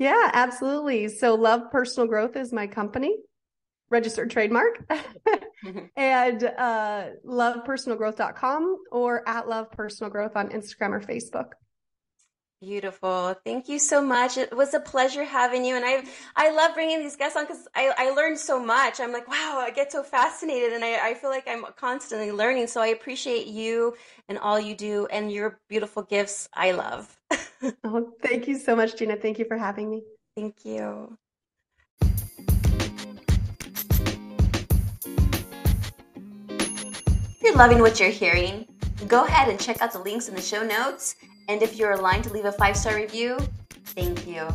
Yeah, 0.00 0.30
absolutely. 0.32 1.08
So 1.08 1.34
Love 1.34 1.70
Personal 1.70 2.08
Growth 2.08 2.34
is 2.34 2.54
my 2.54 2.66
company, 2.66 3.18
registered 3.90 4.30
trademark, 4.30 4.82
and 5.96 6.42
uh, 6.42 7.08
lovepersonalgrowth.com 7.26 8.78
or 8.92 9.28
at 9.28 9.46
Love 9.46 9.70
Personal 9.70 10.10
Growth 10.10 10.36
on 10.36 10.48
Instagram 10.48 10.92
or 10.92 11.00
Facebook. 11.00 11.50
Beautiful. 12.62 13.36
Thank 13.44 13.68
you 13.68 13.78
so 13.78 14.00
much. 14.00 14.38
It 14.38 14.56
was 14.56 14.72
a 14.72 14.80
pleasure 14.80 15.24
having 15.24 15.66
you. 15.66 15.76
And 15.76 15.84
I, 15.84 16.02
I 16.34 16.50
love 16.50 16.72
bringing 16.74 17.00
these 17.00 17.16
guests 17.16 17.36
on 17.36 17.44
because 17.44 17.68
I, 17.74 17.92
I 17.98 18.10
learned 18.10 18.38
so 18.38 18.62
much. 18.62 19.00
I'm 19.00 19.12
like, 19.12 19.28
wow, 19.28 19.62
I 19.62 19.70
get 19.70 19.92
so 19.92 20.02
fascinated 20.02 20.72
and 20.72 20.82
I, 20.82 21.10
I 21.10 21.14
feel 21.14 21.30
like 21.30 21.46
I'm 21.46 21.64
constantly 21.76 22.32
learning. 22.32 22.68
So 22.68 22.80
I 22.80 22.88
appreciate 22.88 23.48
you 23.48 23.96
and 24.30 24.38
all 24.38 24.58
you 24.58 24.74
do 24.74 25.06
and 25.06 25.30
your 25.30 25.60
beautiful 25.68 26.02
gifts. 26.02 26.48
I 26.54 26.72
love. 26.72 27.19
oh, 27.84 28.12
thank 28.22 28.48
you 28.48 28.58
so 28.58 28.74
much, 28.74 28.96
Gina. 28.96 29.16
Thank 29.16 29.38
you 29.38 29.44
for 29.44 29.56
having 29.56 29.90
me. 29.90 30.02
Thank 30.36 30.64
you. 30.64 31.16
If 36.48 37.42
you're 37.42 37.56
loving 37.56 37.80
what 37.80 37.98
you're 37.98 38.10
hearing, 38.10 38.66
go 39.08 39.24
ahead 39.24 39.48
and 39.48 39.58
check 39.58 39.80
out 39.82 39.92
the 39.92 39.98
links 39.98 40.28
in 40.28 40.34
the 40.34 40.42
show 40.42 40.62
notes 40.62 41.16
and 41.48 41.62
if 41.62 41.76
you're 41.76 41.92
aligned 41.92 42.24
to 42.24 42.32
leave 42.32 42.44
a 42.44 42.52
five 42.52 42.76
star 42.76 42.94
review, 42.94 43.36
thank 43.86 44.26
you. 44.26 44.46